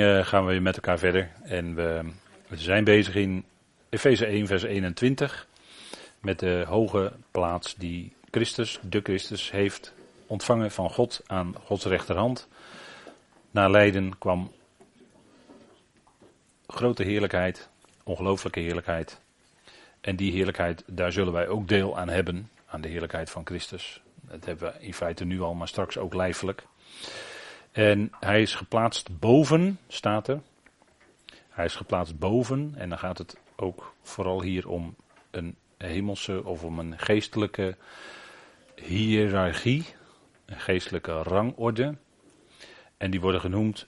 Uh, 0.00 0.24
gaan 0.24 0.44
we 0.44 0.50
weer 0.50 0.62
met 0.62 0.74
elkaar 0.74 0.98
verder. 0.98 1.30
En 1.42 1.74
we, 1.74 2.00
we 2.48 2.56
zijn 2.56 2.84
bezig 2.84 3.14
in 3.14 3.44
Efeze 3.88 4.26
1, 4.26 4.46
vers 4.46 4.62
21. 4.62 5.46
Met 6.20 6.38
de 6.38 6.64
hoge 6.68 7.12
plaats 7.30 7.74
die 7.74 8.12
Christus, 8.30 8.78
de 8.82 9.00
Christus, 9.02 9.50
heeft 9.50 9.94
ontvangen 10.26 10.70
van 10.70 10.90
God 10.90 11.22
aan 11.26 11.54
Gods 11.64 11.84
rechterhand. 11.84 12.48
Na 13.50 13.68
lijden 13.68 14.18
kwam 14.18 14.52
grote 16.66 17.02
heerlijkheid, 17.02 17.68
ongelooflijke 18.04 18.60
heerlijkheid. 18.60 19.20
En 20.00 20.16
die 20.16 20.32
heerlijkheid, 20.32 20.82
daar 20.86 21.12
zullen 21.12 21.32
wij 21.32 21.48
ook 21.48 21.68
deel 21.68 21.98
aan 21.98 22.08
hebben, 22.08 22.50
aan 22.66 22.80
de 22.80 22.88
heerlijkheid 22.88 23.30
van 23.30 23.46
Christus. 23.46 24.00
Dat 24.20 24.44
hebben 24.44 24.72
we 24.72 24.84
in 24.86 24.94
feite 24.94 25.24
nu 25.24 25.40
al, 25.40 25.54
maar 25.54 25.68
straks 25.68 25.98
ook 25.98 26.14
lijfelijk. 26.14 26.62
En 27.74 28.12
hij 28.20 28.42
is 28.42 28.54
geplaatst 28.54 29.18
boven, 29.18 29.78
staat 29.88 30.28
er. 30.28 30.40
Hij 31.48 31.64
is 31.64 31.74
geplaatst 31.74 32.18
boven 32.18 32.74
en 32.76 32.88
dan 32.88 32.98
gaat 32.98 33.18
het 33.18 33.38
ook 33.56 33.94
vooral 34.02 34.42
hier 34.42 34.68
om 34.68 34.96
een 35.30 35.56
hemelse 35.78 36.44
of 36.44 36.64
om 36.64 36.78
een 36.78 36.98
geestelijke 36.98 37.76
hiërarchie, 38.74 39.84
een 40.46 40.60
geestelijke 40.60 41.12
rangorde. 41.12 41.96
En 42.96 43.10
die 43.10 43.20
worden 43.20 43.40
genoemd 43.40 43.86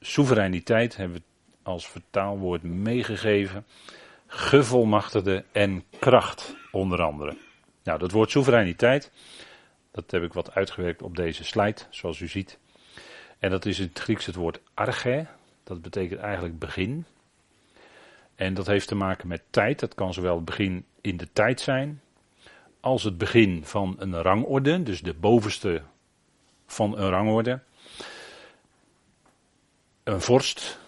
soevereiniteit, 0.00 0.96
hebben 0.96 1.16
we 1.16 1.22
als 1.62 1.88
vertaalwoord 1.88 2.62
meegegeven, 2.62 3.66
gevolmachtigde 4.26 5.44
en 5.52 5.84
kracht 5.98 6.56
onder 6.70 7.02
andere. 7.02 7.36
Nou, 7.82 7.98
dat 7.98 8.10
woord 8.10 8.30
soevereiniteit, 8.30 9.12
dat 9.90 10.10
heb 10.10 10.22
ik 10.22 10.32
wat 10.32 10.54
uitgewerkt 10.54 11.02
op 11.02 11.16
deze 11.16 11.44
slide, 11.44 11.80
zoals 11.90 12.20
u 12.20 12.28
ziet. 12.28 12.58
En 13.38 13.50
dat 13.50 13.66
is 13.66 13.78
in 13.78 13.86
het 13.86 13.98
Grieks 13.98 14.26
het 14.26 14.34
woord 14.34 14.60
arche. 14.74 15.26
Dat 15.64 15.82
betekent 15.82 16.20
eigenlijk 16.20 16.58
begin. 16.58 17.04
En 18.34 18.54
dat 18.54 18.66
heeft 18.66 18.88
te 18.88 18.94
maken 18.94 19.28
met 19.28 19.42
tijd. 19.50 19.80
Dat 19.80 19.94
kan 19.94 20.14
zowel 20.14 20.36
het 20.36 20.44
begin 20.44 20.84
in 21.00 21.16
de 21.16 21.28
tijd 21.32 21.60
zijn. 21.60 22.00
Als 22.80 23.02
het 23.02 23.18
begin 23.18 23.64
van 23.64 23.96
een 23.98 24.22
rangorde. 24.22 24.82
Dus 24.82 25.00
de 25.00 25.14
bovenste 25.14 25.82
van 26.66 26.98
een 26.98 27.08
rangorde. 27.08 27.60
Een 30.02 30.20
vorst 30.20 30.78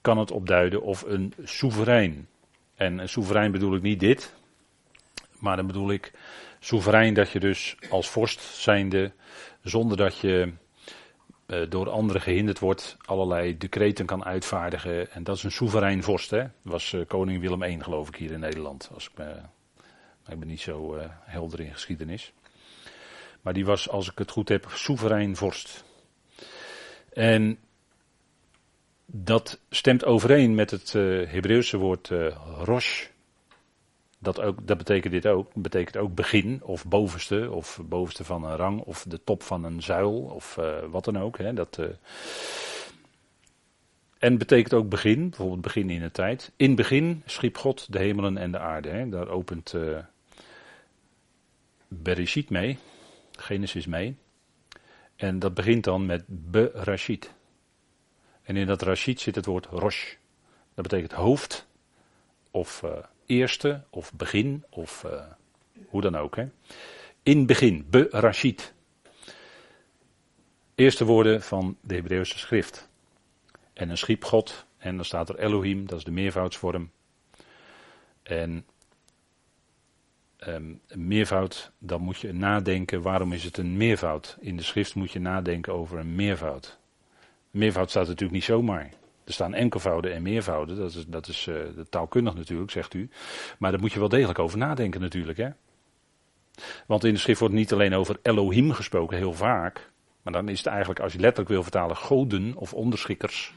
kan 0.00 0.18
het 0.18 0.30
opduiden. 0.30 0.82
Of 0.82 1.02
een 1.02 1.34
soeverein. 1.42 2.28
En 2.74 2.98
een 2.98 3.08
soeverein 3.08 3.52
bedoel 3.52 3.74
ik 3.74 3.82
niet 3.82 4.00
dit. 4.00 4.34
Maar 5.38 5.56
dan 5.56 5.66
bedoel 5.66 5.90
ik 5.90 6.12
soeverein 6.60 7.14
dat 7.14 7.30
je 7.30 7.40
dus 7.40 7.76
als 7.90 8.08
vorst 8.08 8.40
zijnde. 8.40 9.12
Zonder 9.62 9.96
dat 9.96 10.18
je 10.18 10.52
door 11.68 11.90
anderen 11.90 12.22
gehinderd 12.22 12.58
wordt, 12.58 12.96
allerlei 13.04 13.58
decreten 13.58 14.06
kan 14.06 14.24
uitvaardigen. 14.24 15.10
En 15.10 15.24
dat 15.24 15.36
is 15.36 15.42
een 15.42 15.52
soeverein 15.52 16.02
vorst, 16.02 16.30
hè? 16.30 16.44
was 16.62 16.92
uh, 16.92 17.06
koning 17.06 17.40
Willem 17.40 17.62
I 17.62 17.82
geloof 17.82 18.08
ik 18.08 18.16
hier 18.16 18.30
in 18.30 18.40
Nederland. 18.40 18.90
Als 18.94 19.06
ik, 19.06 19.12
me, 19.16 19.34
ik 20.28 20.38
ben 20.38 20.48
niet 20.48 20.60
zo 20.60 20.96
uh, 20.96 21.04
helder 21.20 21.60
in 21.60 21.72
geschiedenis. 21.72 22.32
Maar 23.40 23.52
die 23.52 23.64
was, 23.64 23.88
als 23.88 24.10
ik 24.10 24.18
het 24.18 24.30
goed 24.30 24.48
heb, 24.48 24.66
soeverein 24.74 25.36
vorst. 25.36 25.84
En 27.12 27.58
dat 29.06 29.60
stemt 29.70 30.04
overeen 30.04 30.54
met 30.54 30.70
het 30.70 30.92
Hebreeuwse 30.92 31.76
woord 31.76 32.10
rosh. 32.64 33.06
Dat, 34.18 34.40
ook, 34.40 34.66
dat 34.66 34.78
betekent 34.78 35.12
dit 35.12 35.26
ook. 35.26 35.54
Betekent 35.54 35.96
ook 35.96 36.14
begin 36.14 36.60
of 36.62 36.86
bovenste 36.86 37.50
of 37.50 37.80
bovenste 37.84 38.24
van 38.24 38.44
een 38.44 38.56
rang 38.56 38.80
of 38.80 39.04
de 39.08 39.24
top 39.24 39.42
van 39.42 39.64
een 39.64 39.82
zuil 39.82 40.12
of 40.12 40.56
uh, 40.60 40.84
wat 40.90 41.04
dan 41.04 41.18
ook. 41.18 41.38
Hè, 41.38 41.52
dat, 41.52 41.78
uh, 41.80 41.86
en 44.18 44.38
betekent 44.38 44.74
ook 44.74 44.88
begin, 44.88 45.28
bijvoorbeeld 45.28 45.60
begin 45.60 45.90
in 45.90 46.00
de 46.00 46.10
tijd. 46.10 46.52
In 46.56 46.74
begin 46.74 47.22
schiep 47.26 47.56
God 47.56 47.92
de 47.92 47.98
hemelen 47.98 48.36
en 48.36 48.50
de 48.52 48.58
aarde. 48.58 48.88
Hè. 48.88 49.08
Daar 49.08 49.28
opent 49.28 49.72
uh, 49.72 49.98
Bereshit 51.88 52.50
mee, 52.50 52.78
Genesis 53.32 53.86
mee. 53.86 54.16
En 55.16 55.38
dat 55.38 55.54
begint 55.54 55.84
dan 55.84 56.06
met 56.06 56.24
Bereshit. 56.26 57.34
En 58.42 58.56
in 58.56 58.66
dat 58.66 58.82
Rashid 58.82 59.20
zit 59.20 59.34
het 59.34 59.46
woord 59.46 59.66
Rosh. 59.66 60.14
Dat 60.74 60.88
betekent 60.88 61.12
hoofd 61.12 61.66
of 62.50 62.84
eerste 63.26 63.82
of 63.90 64.12
begin 64.12 64.64
of 64.70 65.04
uh, 65.06 65.22
hoe 65.86 66.00
dan 66.00 66.16
ook. 66.16 66.36
Hè. 66.36 66.48
In 67.22 67.46
begin, 67.46 67.86
Berashit. 67.90 68.74
Eerste 70.74 71.04
woorden 71.04 71.42
van 71.42 71.76
de 71.80 71.94
Hebreeuwse 71.94 72.38
schrift. 72.38 72.88
En 73.72 73.90
een 73.90 73.98
schiep 73.98 74.24
God 74.24 74.66
en 74.78 74.96
dan 74.96 75.04
staat 75.04 75.28
er 75.28 75.38
Elohim, 75.38 75.86
dat 75.86 75.98
is 75.98 76.04
de 76.04 76.10
meervoudsvorm. 76.10 76.90
En 78.22 78.66
um, 80.46 80.80
een 80.86 81.06
meervoud, 81.06 81.70
dan 81.78 82.00
moet 82.00 82.18
je 82.18 82.32
nadenken, 82.32 83.02
waarom 83.02 83.32
is 83.32 83.44
het 83.44 83.56
een 83.56 83.76
meervoud? 83.76 84.36
In 84.40 84.56
de 84.56 84.62
schrift 84.62 84.94
moet 84.94 85.10
je 85.10 85.20
nadenken 85.20 85.72
over 85.72 85.98
een 85.98 86.14
meervoud. 86.14 86.78
Meervoud 87.50 87.90
staat 87.90 88.06
natuurlijk 88.06 88.32
niet 88.32 88.44
zomaar. 88.44 88.90
Er 89.26 89.32
staan 89.32 89.54
enkelvouden 89.54 90.12
en 90.12 90.22
meervouden, 90.22 90.76
dat 90.76 90.94
is, 90.94 91.04
dat 91.06 91.28
is 91.28 91.48
taalkundig 91.88 92.34
natuurlijk, 92.34 92.70
zegt 92.70 92.94
u. 92.94 93.08
Maar 93.58 93.70
daar 93.70 93.80
moet 93.80 93.92
je 93.92 93.98
wel 93.98 94.08
degelijk 94.08 94.38
over 94.38 94.58
nadenken 94.58 95.00
natuurlijk. 95.00 95.38
Hè? 95.38 95.48
Want 96.86 97.04
in 97.04 97.12
de 97.12 97.18
schrift 97.18 97.40
wordt 97.40 97.54
niet 97.54 97.72
alleen 97.72 97.94
over 97.94 98.18
Elohim 98.22 98.72
gesproken, 98.72 99.16
heel 99.16 99.32
vaak. 99.32 99.90
Maar 100.22 100.32
dan 100.32 100.48
is 100.48 100.58
het 100.58 100.66
eigenlijk, 100.66 101.00
als 101.00 101.12
je 101.12 101.18
letterlijk 101.18 101.48
wil 101.48 101.62
vertalen, 101.62 101.96
goden 101.96 102.54
of 102.56 102.74
onderschikkers. 102.74 103.54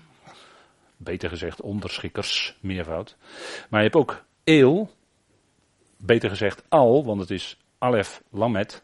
Beter 0.97 1.29
gezegd, 1.29 1.61
onderschikkers, 1.61 2.57
meervoud. 2.59 3.17
Maar 3.69 3.79
je 3.79 3.85
hebt 3.85 3.99
ook 3.99 4.23
eel, 4.43 4.89
beter 5.97 6.29
gezegd 6.29 6.63
al, 6.69 7.05
want 7.05 7.19
het 7.19 7.31
is 7.31 7.57
alef 7.77 8.21
lamet. 8.29 8.83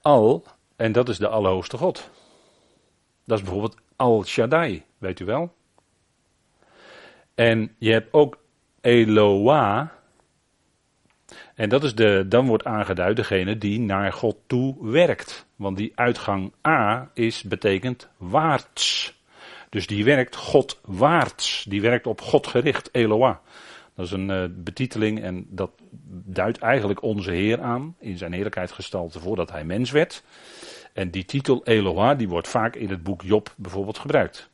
Al, 0.00 0.44
en 0.76 0.92
dat 0.92 1.08
is 1.08 1.18
de 1.18 1.28
Allerhoogste 1.28 1.76
God. 1.76 2.10
Dat 3.24 3.38
is 3.38 3.44
bijvoorbeeld 3.44 3.76
Al-Shaddai, 3.96 4.82
weet 4.98 5.20
u 5.20 5.24
wel. 5.24 5.54
En 7.34 7.74
je 7.78 7.92
hebt 7.92 8.12
ook 8.12 8.38
Eloah. 8.80 9.88
En 11.54 11.68
dat 11.68 11.84
is 11.84 11.94
de, 11.94 12.24
dan 12.28 12.46
wordt 12.46 12.64
aangeduid 12.64 13.16
degene 13.16 13.58
die 13.58 13.80
naar 13.80 14.12
God 14.12 14.36
toe 14.46 14.90
werkt. 14.90 15.46
Want 15.56 15.76
die 15.76 15.92
uitgang 15.94 16.52
A 16.66 17.10
is 17.14 17.42
betekent 17.42 18.08
waarts. 18.16 19.14
Dus 19.68 19.86
die 19.86 20.04
werkt 20.04 20.36
God 20.36 20.80
waarts. 20.84 21.64
Die 21.68 21.80
werkt 21.80 22.06
op 22.06 22.20
God 22.20 22.46
gericht, 22.46 22.88
Eloah. 22.92 23.36
Dat 23.94 24.06
is 24.06 24.12
een 24.12 24.28
uh, 24.28 24.44
betiteling 24.50 25.22
en 25.22 25.46
dat 25.48 25.70
duidt 26.24 26.58
eigenlijk 26.58 27.02
onze 27.02 27.30
Heer 27.30 27.60
aan 27.60 27.96
in 27.98 28.18
zijn 28.18 28.32
heerlijkheid 28.32 28.72
gestalte 28.72 29.20
voordat 29.20 29.50
hij 29.50 29.64
mens 29.64 29.90
werd. 29.90 30.22
En 30.96 31.10
die 31.10 31.24
titel 31.24 31.64
Eloah, 31.64 32.18
die 32.18 32.28
wordt 32.28 32.48
vaak 32.48 32.76
in 32.76 32.90
het 32.90 33.02
boek 33.02 33.22
Job 33.22 33.54
bijvoorbeeld 33.56 33.98
gebruikt. 33.98 34.50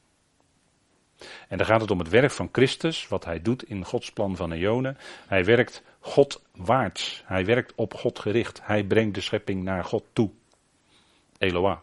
En 1.49 1.59
dan 1.59 1.67
gaat 1.67 1.81
het 1.81 1.91
om 1.91 1.99
het 1.99 2.09
werk 2.09 2.31
van 2.31 2.49
Christus, 2.53 3.09
wat 3.09 3.25
hij 3.25 3.43
doet 3.43 3.63
in 3.63 3.85
Gods 3.85 4.13
plan 4.13 4.37
van 4.37 4.53
Eonen. 4.53 4.99
Hij 5.27 5.45
werkt 5.45 5.83
God 6.01 6.43
waarts. 6.55 7.23
Hij 7.27 7.45
werkt 7.45 7.73
op 7.75 7.95
God 7.95 8.19
gericht. 8.19 8.61
Hij 8.63 8.85
brengt 8.85 9.15
de 9.15 9.21
schepping 9.21 9.63
naar 9.63 9.85
God 9.85 10.05
toe. 10.13 10.31
Eloah. 11.39 11.79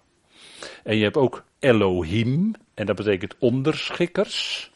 En 0.84 0.98
je 0.98 1.04
hebt 1.04 1.18
ook 1.18 1.44
Elohim, 1.60 2.54
en 2.74 2.86
dat 2.86 2.96
betekent 2.96 3.36
onderschikkers. 3.38 4.72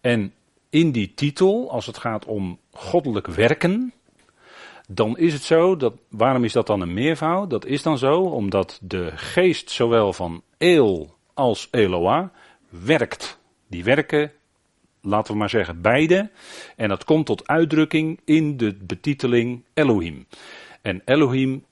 En 0.00 0.34
in 0.70 0.92
die 0.92 1.14
titel, 1.14 1.70
als 1.70 1.86
het 1.86 1.98
gaat 1.98 2.24
om 2.24 2.58
goddelijk 2.70 3.26
werken, 3.26 3.92
dan 4.94 5.18
is 5.18 5.32
het 5.32 5.42
zo 5.42 5.76
dat, 5.76 5.94
waarom 6.08 6.44
is 6.44 6.52
dat 6.52 6.66
dan 6.66 6.80
een 6.80 6.94
meervoud? 6.94 7.50
Dat 7.50 7.64
is 7.64 7.82
dan 7.82 7.98
zo 7.98 8.20
omdat 8.20 8.78
de 8.82 9.12
geest 9.14 9.70
zowel 9.70 10.12
van 10.12 10.42
Eel 10.58 11.16
als 11.34 11.68
Eloah 11.70 12.28
werkt. 12.68 13.40
Die 13.68 13.84
werken, 13.84 14.32
laten 15.00 15.32
we 15.32 15.38
maar 15.38 15.50
zeggen, 15.50 15.80
beide. 15.80 16.30
En 16.76 16.88
dat 16.88 17.04
komt 17.04 17.26
tot 17.26 17.46
uitdrukking 17.46 18.20
in 18.24 18.56
de 18.56 18.74
betiteling 18.74 19.64
Elohim. 19.74 20.26
En 20.82 21.02
Elohim, 21.04 21.64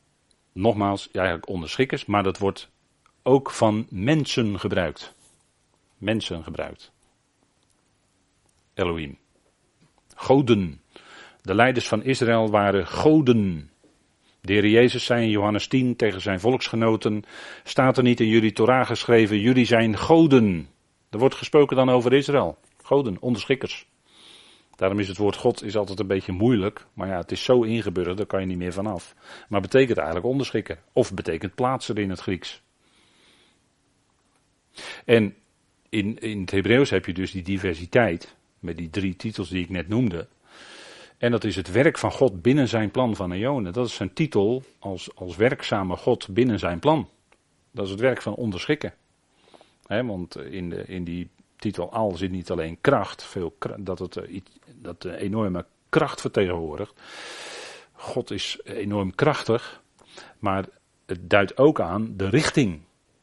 nogmaals, 0.52 1.10
eigenlijk 1.10 1.48
onderschikkers, 1.48 2.04
maar 2.04 2.22
dat 2.22 2.38
wordt 2.38 2.68
ook 3.22 3.50
van 3.50 3.86
mensen 3.90 4.60
gebruikt. 4.60 5.14
Mensen 5.98 6.44
gebruikt. 6.44 6.92
Elohim. 8.74 9.18
Goden. 10.14 10.80
De 11.42 11.54
leiders 11.54 11.88
van 11.88 12.02
Israël 12.02 12.50
waren 12.50 12.86
goden. 12.86 13.70
De 14.40 14.52
heer 14.52 14.66
Jezus 14.66 15.04
zei 15.04 15.22
in 15.22 15.30
Johannes 15.30 15.66
10 15.66 15.96
tegen 15.96 16.20
zijn 16.20 16.40
volksgenoten, 16.40 17.22
staat 17.64 17.96
er 17.96 18.02
niet 18.02 18.20
in 18.20 18.28
jullie 18.28 18.52
Torah 18.52 18.86
geschreven, 18.86 19.40
jullie 19.40 19.64
zijn 19.64 19.96
goden. 19.96 20.68
Er 21.10 21.18
wordt 21.18 21.34
gesproken 21.34 21.76
dan 21.76 21.88
over 21.88 22.12
Israël. 22.12 22.58
Goden, 22.82 23.16
onderschikkers. 23.20 23.88
Daarom 24.76 24.98
is 24.98 25.08
het 25.08 25.16
woord 25.16 25.36
God 25.36 25.62
is 25.64 25.76
altijd 25.76 26.00
een 26.00 26.06
beetje 26.06 26.32
moeilijk, 26.32 26.86
maar 26.94 27.08
ja, 27.08 27.16
het 27.16 27.32
is 27.32 27.44
zo 27.44 27.62
ingeburgerd, 27.62 28.16
daar 28.16 28.26
kan 28.26 28.40
je 28.40 28.46
niet 28.46 28.58
meer 28.58 28.72
vanaf. 28.72 29.14
Maar 29.48 29.60
betekent 29.60 29.96
eigenlijk 29.96 30.26
onderschikken, 30.26 30.78
of 30.92 31.14
betekent 31.14 31.54
plaatsen 31.54 31.96
in 31.96 32.10
het 32.10 32.20
Grieks. 32.20 32.62
En 35.04 35.34
in, 35.88 36.18
in 36.18 36.40
het 36.40 36.50
Hebreeuws 36.50 36.90
heb 36.90 37.06
je 37.06 37.12
dus 37.12 37.30
die 37.30 37.42
diversiteit, 37.42 38.36
met 38.58 38.76
die 38.76 38.90
drie 38.90 39.16
titels 39.16 39.48
die 39.48 39.62
ik 39.62 39.68
net 39.68 39.88
noemde. 39.88 40.28
En 41.20 41.30
dat 41.30 41.44
is 41.44 41.56
het 41.56 41.70
werk 41.70 41.98
van 41.98 42.12
God 42.12 42.42
binnen 42.42 42.68
zijn 42.68 42.90
plan 42.90 43.16
van 43.16 43.32
eonen. 43.32 43.72
Dat 43.72 43.86
is 43.86 43.94
zijn 43.94 44.12
titel 44.12 44.62
als, 44.78 45.14
als 45.14 45.36
werkzame 45.36 45.96
God 45.96 46.28
binnen 46.28 46.58
zijn 46.58 46.78
plan. 46.78 47.08
Dat 47.70 47.84
is 47.84 47.90
het 47.90 48.00
werk 48.00 48.22
van 48.22 48.34
onderschikken. 48.34 48.94
want 49.86 50.36
in, 50.36 50.70
de, 50.70 50.84
in 50.86 51.04
die 51.04 51.28
titel 51.56 51.92
al 51.92 52.16
zit 52.16 52.30
niet 52.30 52.50
alleen 52.50 52.78
kracht, 52.80 53.22
veel, 53.22 53.56
dat 53.78 53.98
het 53.98 54.16
eh, 54.16 54.40
dat 54.74 55.04
een 55.04 55.14
enorme 55.14 55.64
kracht 55.88 56.20
vertegenwoordigt. 56.20 57.00
God 57.92 58.30
is 58.30 58.60
enorm 58.64 59.14
krachtig, 59.14 59.82
maar 60.38 60.64
het 61.06 61.30
duidt 61.30 61.58
ook 61.58 61.80
aan 61.80 62.16
de 62.16 62.28
richting. 62.28 62.80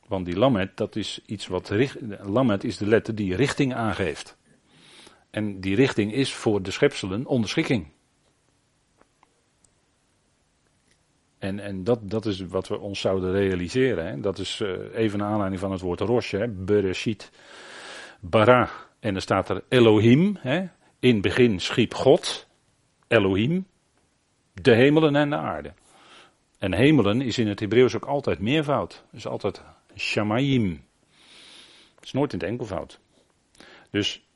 Want 0.07 0.25
die 0.25 0.37
lamet, 0.37 0.77
dat 0.77 0.95
is 0.95 1.21
iets 1.25 1.47
wat. 1.47 1.71
Lamet 2.21 2.63
is 2.63 2.77
de 2.77 2.87
letter 2.87 3.15
die 3.15 3.35
richting 3.35 3.73
aangeeft. 3.73 4.37
En 5.29 5.59
die 5.59 5.75
richting 5.75 6.13
is 6.13 6.33
voor 6.33 6.61
de 6.61 6.71
schepselen 6.71 7.25
onderschikking. 7.25 7.87
En, 11.37 11.59
en 11.59 11.83
dat, 11.83 12.09
dat 12.09 12.25
is 12.25 12.41
wat 12.41 12.67
we 12.67 12.79
ons 12.79 12.99
zouden 12.99 13.31
realiseren. 13.31 14.05
Hè. 14.05 14.19
Dat 14.19 14.39
is 14.39 14.59
uh, 14.59 14.69
even 14.93 15.19
een 15.19 15.25
aanleiding 15.25 15.61
van 15.61 15.71
het 15.71 15.81
woord 15.81 15.99
rosh, 15.99 16.31
hè. 16.31 16.47
Bereshit, 16.47 17.31
bara. 18.19 18.69
En 18.99 19.13
dan 19.13 19.21
staat 19.21 19.49
er 19.49 19.63
Elohim. 19.69 20.37
Hè. 20.39 20.65
In 20.99 21.21
begin 21.21 21.59
schiep 21.59 21.93
God, 21.93 22.47
Elohim, 23.07 23.65
de 24.53 24.73
hemelen 24.73 25.15
en 25.15 25.29
de 25.29 25.35
aarde. 25.35 25.73
En 26.57 26.73
hemelen 26.73 27.21
is 27.21 27.37
in 27.37 27.47
het 27.47 27.59
Hebreeuws 27.59 27.95
ook 27.95 28.05
altijd 28.05 28.39
meervoud. 28.39 29.03
is 29.11 29.27
altijd 29.27 29.61
shamayim. 29.95 30.85
Het 31.95 32.03
is 32.03 32.11
nooit 32.11 32.33
in 32.33 32.39
het 32.39 32.47
enkelvoud. 32.47 32.99
Dus 33.89 34.26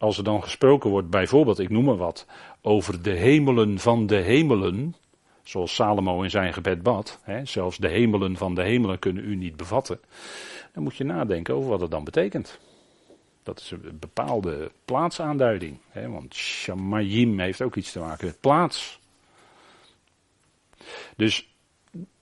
als 0.00 0.18
er 0.18 0.24
dan 0.24 0.42
gesproken 0.42 0.90
wordt, 0.90 1.10
bijvoorbeeld, 1.10 1.58
ik 1.58 1.68
noem 1.68 1.84
maar 1.84 1.96
wat, 1.96 2.26
over 2.62 3.02
de 3.02 3.10
hemelen 3.10 3.78
van 3.78 4.06
de 4.06 4.16
hemelen, 4.16 4.94
zoals 5.42 5.74
Salomo 5.74 6.22
in 6.22 6.30
zijn 6.30 6.52
gebed 6.52 6.82
bad, 6.82 7.18
hè, 7.22 7.44
zelfs 7.44 7.78
de 7.78 7.88
hemelen 7.88 8.36
van 8.36 8.54
de 8.54 8.62
hemelen 8.62 8.98
kunnen 8.98 9.24
u 9.24 9.36
niet 9.36 9.56
bevatten, 9.56 10.00
dan 10.72 10.82
moet 10.82 10.96
je 10.96 11.04
nadenken 11.04 11.54
over 11.54 11.70
wat 11.70 11.80
het 11.80 11.90
dan 11.90 12.04
betekent. 12.04 12.58
Dat 13.42 13.58
is 13.58 13.70
een 13.70 13.98
bepaalde 13.98 14.70
plaatsaanduiding, 14.84 15.78
hè, 15.88 16.08
want 16.08 16.34
shamayim 16.34 17.38
heeft 17.38 17.62
ook 17.62 17.76
iets 17.76 17.92
te 17.92 17.98
maken 17.98 18.26
met 18.26 18.40
plaats. 18.40 19.00
Dus 21.16 21.54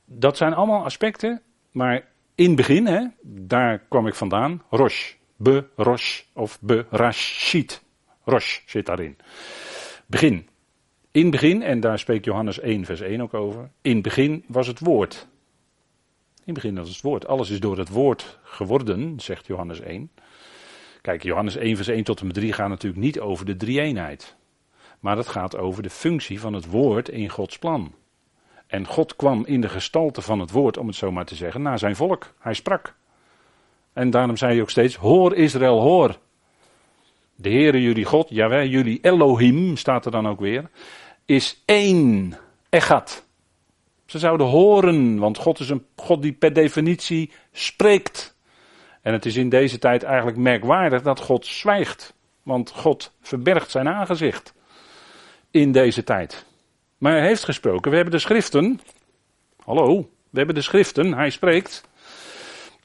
dat 0.04 0.36
zijn 0.36 0.54
allemaal 0.54 0.84
aspecten, 0.84 1.42
maar 1.70 2.06
in 2.34 2.46
het 2.46 2.56
begin, 2.56 2.86
hè, 2.86 3.06
daar 3.22 3.78
kwam 3.78 4.06
ik 4.06 4.14
vandaan, 4.14 4.62
Rosh. 4.70 5.16
Be 5.40 5.64
Rosh 5.76 6.22
of 6.32 6.58
Be 6.60 6.86
Rashid. 6.90 7.82
Rosh 8.24 8.60
zit 8.66 8.86
daarin. 8.86 9.16
Begin. 10.06 10.48
In 11.10 11.30
begin, 11.30 11.62
en 11.62 11.80
daar 11.80 11.98
spreekt 11.98 12.24
Johannes 12.24 12.60
1, 12.60 12.84
vers 12.84 13.00
1 13.00 13.20
ook 13.20 13.34
over. 13.34 13.70
In 13.82 14.02
begin 14.02 14.44
was 14.46 14.66
het 14.66 14.78
woord. 14.78 15.28
In 16.44 16.54
begin 16.54 16.74
was 16.74 16.88
het 16.88 17.00
woord. 17.00 17.26
Alles 17.26 17.50
is 17.50 17.60
door 17.60 17.78
het 17.78 17.88
woord 17.88 18.38
geworden, 18.42 19.20
zegt 19.20 19.46
Johannes 19.46 19.80
1. 19.80 20.10
Kijk, 21.00 21.22
Johannes 21.22 21.56
1, 21.56 21.76
vers 21.76 21.88
1 21.88 22.04
tot 22.04 22.20
en 22.20 22.26
met 22.26 22.34
3 22.34 22.52
gaat 22.52 22.68
natuurlijk 22.68 23.02
niet 23.02 23.20
over 23.20 23.46
de 23.46 23.56
drie-eenheid. 23.56 24.36
Maar 25.00 25.16
het 25.16 25.28
gaat 25.28 25.56
over 25.56 25.82
de 25.82 25.90
functie 25.90 26.40
van 26.40 26.52
het 26.52 26.66
woord 26.66 27.08
in 27.08 27.28
Gods 27.28 27.58
plan. 27.58 27.94
En 28.66 28.86
God 28.86 29.16
kwam 29.16 29.46
in 29.46 29.60
de 29.60 29.68
gestalte 29.68 30.22
van 30.22 30.40
het 30.40 30.50
woord, 30.50 30.76
om 30.76 30.86
het 30.86 30.96
zo 30.96 31.12
maar 31.12 31.24
te 31.24 31.34
zeggen, 31.34 31.62
naar 31.62 31.78
zijn 31.78 31.96
volk. 31.96 32.34
Hij 32.38 32.54
sprak. 32.54 32.96
En 33.92 34.10
daarom 34.10 34.36
zei 34.36 34.52
hij 34.52 34.60
ook 34.60 34.70
steeds: 34.70 34.94
Hoor 34.94 35.34
Israël, 35.34 35.80
hoor. 35.80 36.18
De 37.34 37.50
Heere 37.50 37.82
jullie 37.82 38.04
God, 38.04 38.28
jawel, 38.30 38.64
jullie 38.64 38.98
Elohim, 39.02 39.76
staat 39.76 40.04
er 40.04 40.10
dan 40.10 40.28
ook 40.28 40.40
weer, 40.40 40.70
is 41.24 41.62
één. 41.64 42.38
Echad. 42.68 43.26
Ze 44.06 44.18
zouden 44.18 44.46
horen, 44.46 45.18
want 45.18 45.38
God 45.38 45.60
is 45.60 45.68
een 45.68 45.86
God 45.96 46.22
die 46.22 46.32
per 46.32 46.52
definitie 46.52 47.30
spreekt. 47.52 48.36
En 49.02 49.12
het 49.12 49.26
is 49.26 49.36
in 49.36 49.48
deze 49.48 49.78
tijd 49.78 50.02
eigenlijk 50.02 50.36
merkwaardig 50.36 51.02
dat 51.02 51.20
God 51.20 51.46
zwijgt. 51.46 52.14
Want 52.42 52.70
God 52.70 53.12
verbergt 53.20 53.70
zijn 53.70 53.88
aangezicht 53.88 54.54
in 55.50 55.72
deze 55.72 56.04
tijd. 56.04 56.46
Maar 56.98 57.12
hij 57.12 57.26
heeft 57.26 57.44
gesproken. 57.44 57.90
We 57.90 57.96
hebben 57.96 58.14
de 58.14 58.20
schriften. 58.20 58.80
Hallo, 59.64 60.10
we 60.30 60.38
hebben 60.38 60.54
de 60.54 60.62
schriften. 60.62 61.14
Hij 61.14 61.30
spreekt 61.30 61.87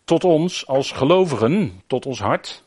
tot 0.04 0.24
ons 0.24 0.68
als 0.68 0.92
gelovigen, 0.92 1.82
tot 1.88 2.06
ons 2.06 2.20
hart. 2.20 2.64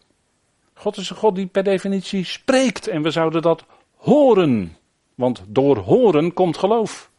God 0.75 0.97
is 0.97 1.11
een 1.11 1.17
God 1.17 1.35
die 1.35 1.47
per 1.47 1.63
definitie 1.63 2.25
spreekt 2.25 2.89
en 2.89 3.03
we 3.03 3.11
zouden 3.11 3.43
dat 3.43 3.65
horen. 3.97 4.77
Want 5.15 5.45
door 5.47 5.77
horen 5.77 6.33
komt 6.33 6.57
geloof. 6.57 7.11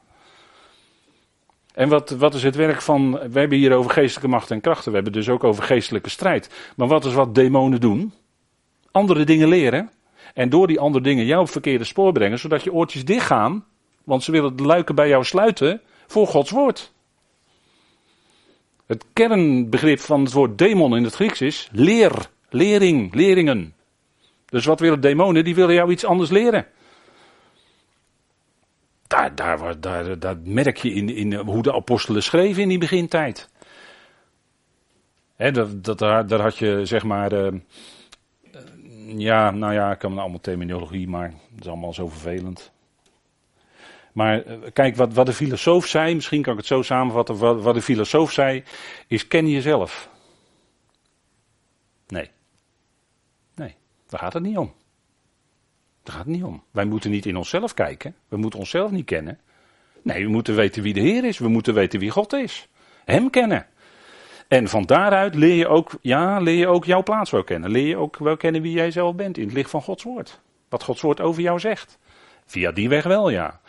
En 1.73 1.89
wat, 1.89 2.09
wat 2.09 2.33
is 2.33 2.43
het 2.43 2.55
werk 2.55 2.81
van. 2.81 3.11
We 3.11 3.39
hebben 3.39 3.57
hier 3.57 3.73
over 3.73 3.91
geestelijke 3.91 4.29
macht 4.29 4.51
en 4.51 4.61
krachten. 4.61 4.89
We 4.89 4.95
hebben 4.95 5.13
dus 5.13 5.29
ook 5.29 5.43
over 5.43 5.63
geestelijke 5.63 6.09
strijd. 6.09 6.49
Maar 6.75 6.87
wat 6.87 7.05
is 7.05 7.13
wat 7.13 7.35
demonen 7.35 7.79
doen? 7.79 8.13
Andere 8.91 9.23
dingen 9.23 9.47
leren. 9.47 9.91
En 10.33 10.49
door 10.49 10.67
die 10.67 10.79
andere 10.79 11.03
dingen 11.03 11.25
jou 11.25 11.41
op 11.41 11.49
verkeerde 11.49 11.83
spoor 11.83 12.11
brengen, 12.11 12.39
zodat 12.39 12.63
je 12.63 12.73
oortjes 12.73 13.05
dichtgaan. 13.05 13.65
Want 14.03 14.23
ze 14.23 14.31
willen 14.31 14.55
de 14.55 14.63
luiken 14.63 14.95
bij 14.95 15.07
jou 15.07 15.23
sluiten 15.23 15.81
voor 16.07 16.27
Gods 16.27 16.51
woord. 16.51 16.93
Het 18.87 19.05
kernbegrip 19.13 19.99
van 19.99 20.23
het 20.23 20.33
woord 20.33 20.57
demon 20.57 20.95
in 20.95 21.03
het 21.03 21.13
Grieks 21.13 21.41
is 21.41 21.69
leer, 21.71 22.29
lering, 22.49 23.13
leringen. 23.13 23.73
Dus 24.45 24.65
wat 24.65 24.79
willen 24.79 25.01
demonen? 25.01 25.43
Die 25.43 25.55
willen 25.55 25.75
jou 25.75 25.91
iets 25.91 26.05
anders 26.05 26.29
leren. 26.29 26.67
Daar, 29.07 29.35
daar, 29.79 30.19
daar, 30.19 30.37
merk 30.43 30.77
je 30.77 30.93
in, 30.93 31.09
in 31.09 31.33
hoe 31.33 31.63
de 31.63 31.73
apostelen 31.73 32.23
schreven 32.23 32.61
in 32.61 32.69
die 32.69 32.77
begintijd. 32.77 33.49
Dat, 35.37 35.83
dat, 35.83 35.99
daar, 35.99 36.41
had 36.41 36.57
je 36.57 36.85
zeg 36.85 37.03
maar. 37.03 37.33
Uh, 37.33 37.59
ja, 39.17 39.51
nou 39.51 39.73
ja, 39.73 39.91
ik 39.91 39.99
kan 39.99 40.19
allemaal 40.19 40.39
terminologie, 40.39 41.07
maar 41.07 41.29
dat 41.29 41.59
is 41.59 41.67
allemaal 41.67 41.93
zo 41.93 42.07
vervelend. 42.07 42.71
Maar 44.17 44.45
eh, 44.45 44.57
kijk, 44.73 44.95
wat, 44.95 45.13
wat 45.13 45.25
de 45.25 45.33
filosoof 45.33 45.85
zei, 45.85 46.15
misschien 46.15 46.41
kan 46.41 46.53
ik 46.53 46.59
het 46.59 46.67
zo 46.67 46.81
samenvatten. 46.81 47.37
Wat, 47.37 47.61
wat 47.61 47.73
de 47.73 47.81
filosoof 47.81 48.31
zei, 48.31 48.63
is 49.07 49.27
ken 49.27 49.49
jezelf. 49.49 50.09
Nee. 52.07 52.29
Nee, 53.55 53.75
daar 54.09 54.19
gaat 54.19 54.33
het 54.33 54.43
niet 54.43 54.57
om. 54.57 54.73
Daar 56.03 56.15
gaat 56.15 56.25
het 56.25 56.33
niet 56.35 56.43
om. 56.43 56.63
Wij 56.71 56.85
moeten 56.85 57.11
niet 57.11 57.25
in 57.25 57.37
onszelf 57.37 57.73
kijken. 57.73 58.15
We 58.27 58.37
moeten 58.37 58.59
onszelf 58.59 58.91
niet 58.91 59.05
kennen. 59.05 59.39
Nee, 60.01 60.23
we 60.23 60.29
moeten 60.29 60.55
weten 60.55 60.83
wie 60.83 60.93
de 60.93 60.99
Heer 60.99 61.23
is. 61.23 61.37
We 61.37 61.47
moeten 61.47 61.73
weten 61.73 61.99
wie 61.99 62.11
God 62.11 62.33
is. 62.33 62.67
Hem 63.05 63.29
kennen. 63.29 63.65
En 64.47 64.67
van 64.67 64.83
daaruit 64.83 65.35
leer 65.35 65.55
je 65.55 65.67
ook, 65.67 65.91
ja, 66.01 66.39
leer 66.39 66.57
je 66.57 66.67
ook 66.67 66.85
jouw 66.85 67.03
plaats 67.03 67.31
wel 67.31 67.43
kennen. 67.43 67.71
Leer 67.71 67.87
je 67.87 67.97
ook 67.97 68.17
wel 68.17 68.37
kennen 68.37 68.61
wie 68.61 68.73
jij 68.73 68.91
zelf 68.91 69.15
bent 69.15 69.37
in 69.37 69.43
het 69.43 69.53
licht 69.53 69.69
van 69.69 69.81
Gods 69.81 70.03
woord. 70.03 70.39
Wat 70.69 70.83
Gods 70.83 71.01
woord 71.01 71.21
over 71.21 71.41
jou 71.41 71.59
zegt. 71.59 71.97
Via 72.47 72.71
die 72.71 72.89
weg 72.89 73.03
wel, 73.03 73.29
ja. 73.29 73.59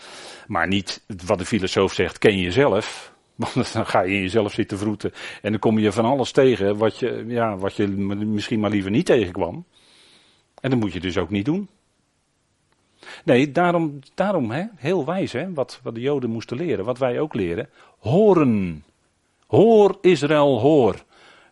Maar 0.46 0.66
niet 0.66 1.04
wat 1.26 1.38
de 1.38 1.44
filosoof 1.46 1.92
zegt, 1.92 2.18
ken 2.18 2.38
jezelf. 2.38 3.12
Want 3.54 3.72
dan 3.72 3.86
ga 3.86 4.00
je 4.00 4.14
in 4.14 4.20
jezelf 4.20 4.52
zitten 4.52 4.78
vroeten. 4.78 5.12
En 5.42 5.50
dan 5.50 5.60
kom 5.60 5.78
je 5.78 5.92
van 5.92 6.04
alles 6.04 6.32
tegen 6.32 6.76
wat 6.76 6.98
je, 6.98 7.24
ja, 7.26 7.56
wat 7.56 7.76
je 7.76 7.88
misschien 7.88 8.60
maar 8.60 8.70
liever 8.70 8.90
niet 8.90 9.06
tegenkwam. 9.06 9.64
En 10.60 10.70
dat 10.70 10.78
moet 10.78 10.92
je 10.92 11.00
dus 11.00 11.18
ook 11.18 11.30
niet 11.30 11.44
doen. 11.44 11.68
Nee, 13.24 13.52
daarom, 13.52 13.98
daarom 14.14 14.50
hè, 14.50 14.64
heel 14.76 15.04
wijs, 15.04 15.32
hè, 15.32 15.52
wat, 15.52 15.80
wat 15.82 15.94
de 15.94 16.00
Joden 16.00 16.30
moesten 16.30 16.56
leren, 16.56 16.84
wat 16.84 16.98
wij 16.98 17.20
ook 17.20 17.34
leren. 17.34 17.68
Horen. 17.98 18.84
Hoor 19.46 19.98
Israël, 20.00 20.60
hoor. 20.60 21.04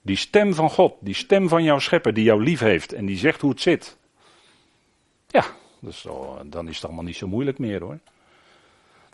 Die 0.03 0.17
stem 0.17 0.55
van 0.55 0.71
God, 0.71 0.95
die 1.01 1.15
stem 1.15 1.49
van 1.49 1.63
jouw 1.63 1.79
schepper 1.79 2.15
die 2.15 2.25
jou 2.25 2.43
lief 2.43 2.61
heeft 2.61 2.93
en 2.93 3.07
die 3.07 3.17
zegt 3.17 3.41
hoe 3.41 3.51
het 3.51 3.61
zit. 3.61 3.97
Ja, 5.29 5.45
dus, 5.79 6.07
dan 6.47 6.69
is 6.69 6.75
het 6.75 6.85
allemaal 6.85 7.05
niet 7.05 7.17
zo 7.17 7.29
moeilijk 7.29 7.59
meer 7.59 7.81
hoor. 7.81 7.99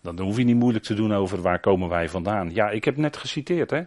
Dan 0.03 0.21
hoef 0.21 0.37
je 0.37 0.45
niet 0.45 0.57
moeilijk 0.57 0.85
te 0.85 0.95
doen 0.95 1.15
over 1.15 1.43
waar 1.43 1.61
komen 1.61 1.89
wij 1.89 2.09
vandaan. 2.09 2.55
Ja, 2.55 2.71
ik 2.71 2.85
heb 2.85 2.97
net 2.97 3.17
geciteerd, 3.17 3.71
hè. 3.71 3.83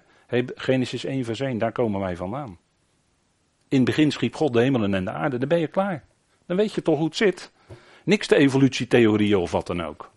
Genesis 0.56 1.04
1 1.06 1.26
vers 1.26 1.40
1, 1.40 1.58
daar 1.58 1.72
komen 1.72 2.00
wij 2.00 2.16
vandaan. 2.16 2.58
In 3.68 3.78
het 3.78 3.86
begin 3.86 4.12
schiep 4.12 4.36
God 4.36 4.54
de 4.54 4.62
hemelen 4.62 4.94
en 4.94 5.06
de 5.06 5.12
aarde, 5.12 5.38
dan 5.38 5.48
ben 5.48 5.60
je 5.60 5.68
klaar. 5.68 6.04
Dan 6.46 6.58
weet 6.58 6.74
je 6.74 6.82
toch 6.82 6.98
hoe 6.98 7.06
het 7.06 7.16
zit. 7.16 7.52
Niks 8.04 8.28
de 8.28 8.36
evolutietheorie 8.36 9.38
of 9.38 9.52
wat 9.52 9.68
dan 9.68 9.84
ook. 9.84 10.12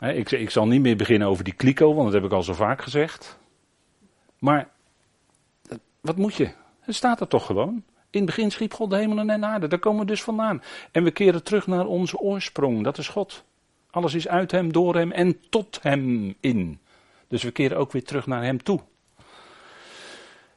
ik, 0.00 0.30
ik, 0.30 0.50
zal 0.50 0.66
niet 0.66 0.80
meer 0.80 0.96
beginnen 0.96 1.28
over 1.28 1.44
die 1.44 1.52
kliko, 1.52 1.94
want 1.94 2.04
dat 2.04 2.14
heb 2.14 2.24
ik 2.24 2.36
al 2.36 2.42
zo 2.42 2.52
vaak 2.52 2.82
gezegd. 2.82 3.38
Maar, 4.38 4.68
wat 6.00 6.16
moet 6.16 6.34
je? 6.34 6.50
Het 6.80 6.94
staat 6.94 7.20
er 7.20 7.28
toch 7.28 7.46
gewoon. 7.46 7.84
In 8.10 8.20
het 8.20 8.26
begin 8.26 8.50
schiep 8.50 8.72
God 8.72 8.90
de 8.90 8.96
hemelen 8.96 9.30
en 9.30 9.40
de 9.40 9.46
aarde. 9.46 9.66
Daar 9.66 9.78
komen 9.78 10.00
we 10.00 10.06
dus 10.06 10.22
vandaan. 10.22 10.62
En 10.92 11.04
we 11.04 11.10
keren 11.10 11.42
terug 11.42 11.66
naar 11.66 11.86
onze 11.86 12.18
oorsprong. 12.18 12.84
Dat 12.84 12.98
is 12.98 13.08
God. 13.08 13.44
Alles 13.90 14.14
is 14.14 14.28
uit 14.28 14.50
hem, 14.50 14.72
door 14.72 14.94
hem 14.94 15.12
en 15.12 15.40
tot 15.48 15.78
hem 15.82 16.34
in. 16.40 16.78
Dus 17.28 17.42
we 17.42 17.50
keren 17.50 17.78
ook 17.78 17.92
weer 17.92 18.04
terug 18.04 18.26
naar 18.26 18.42
hem 18.42 18.62
toe. 18.62 18.80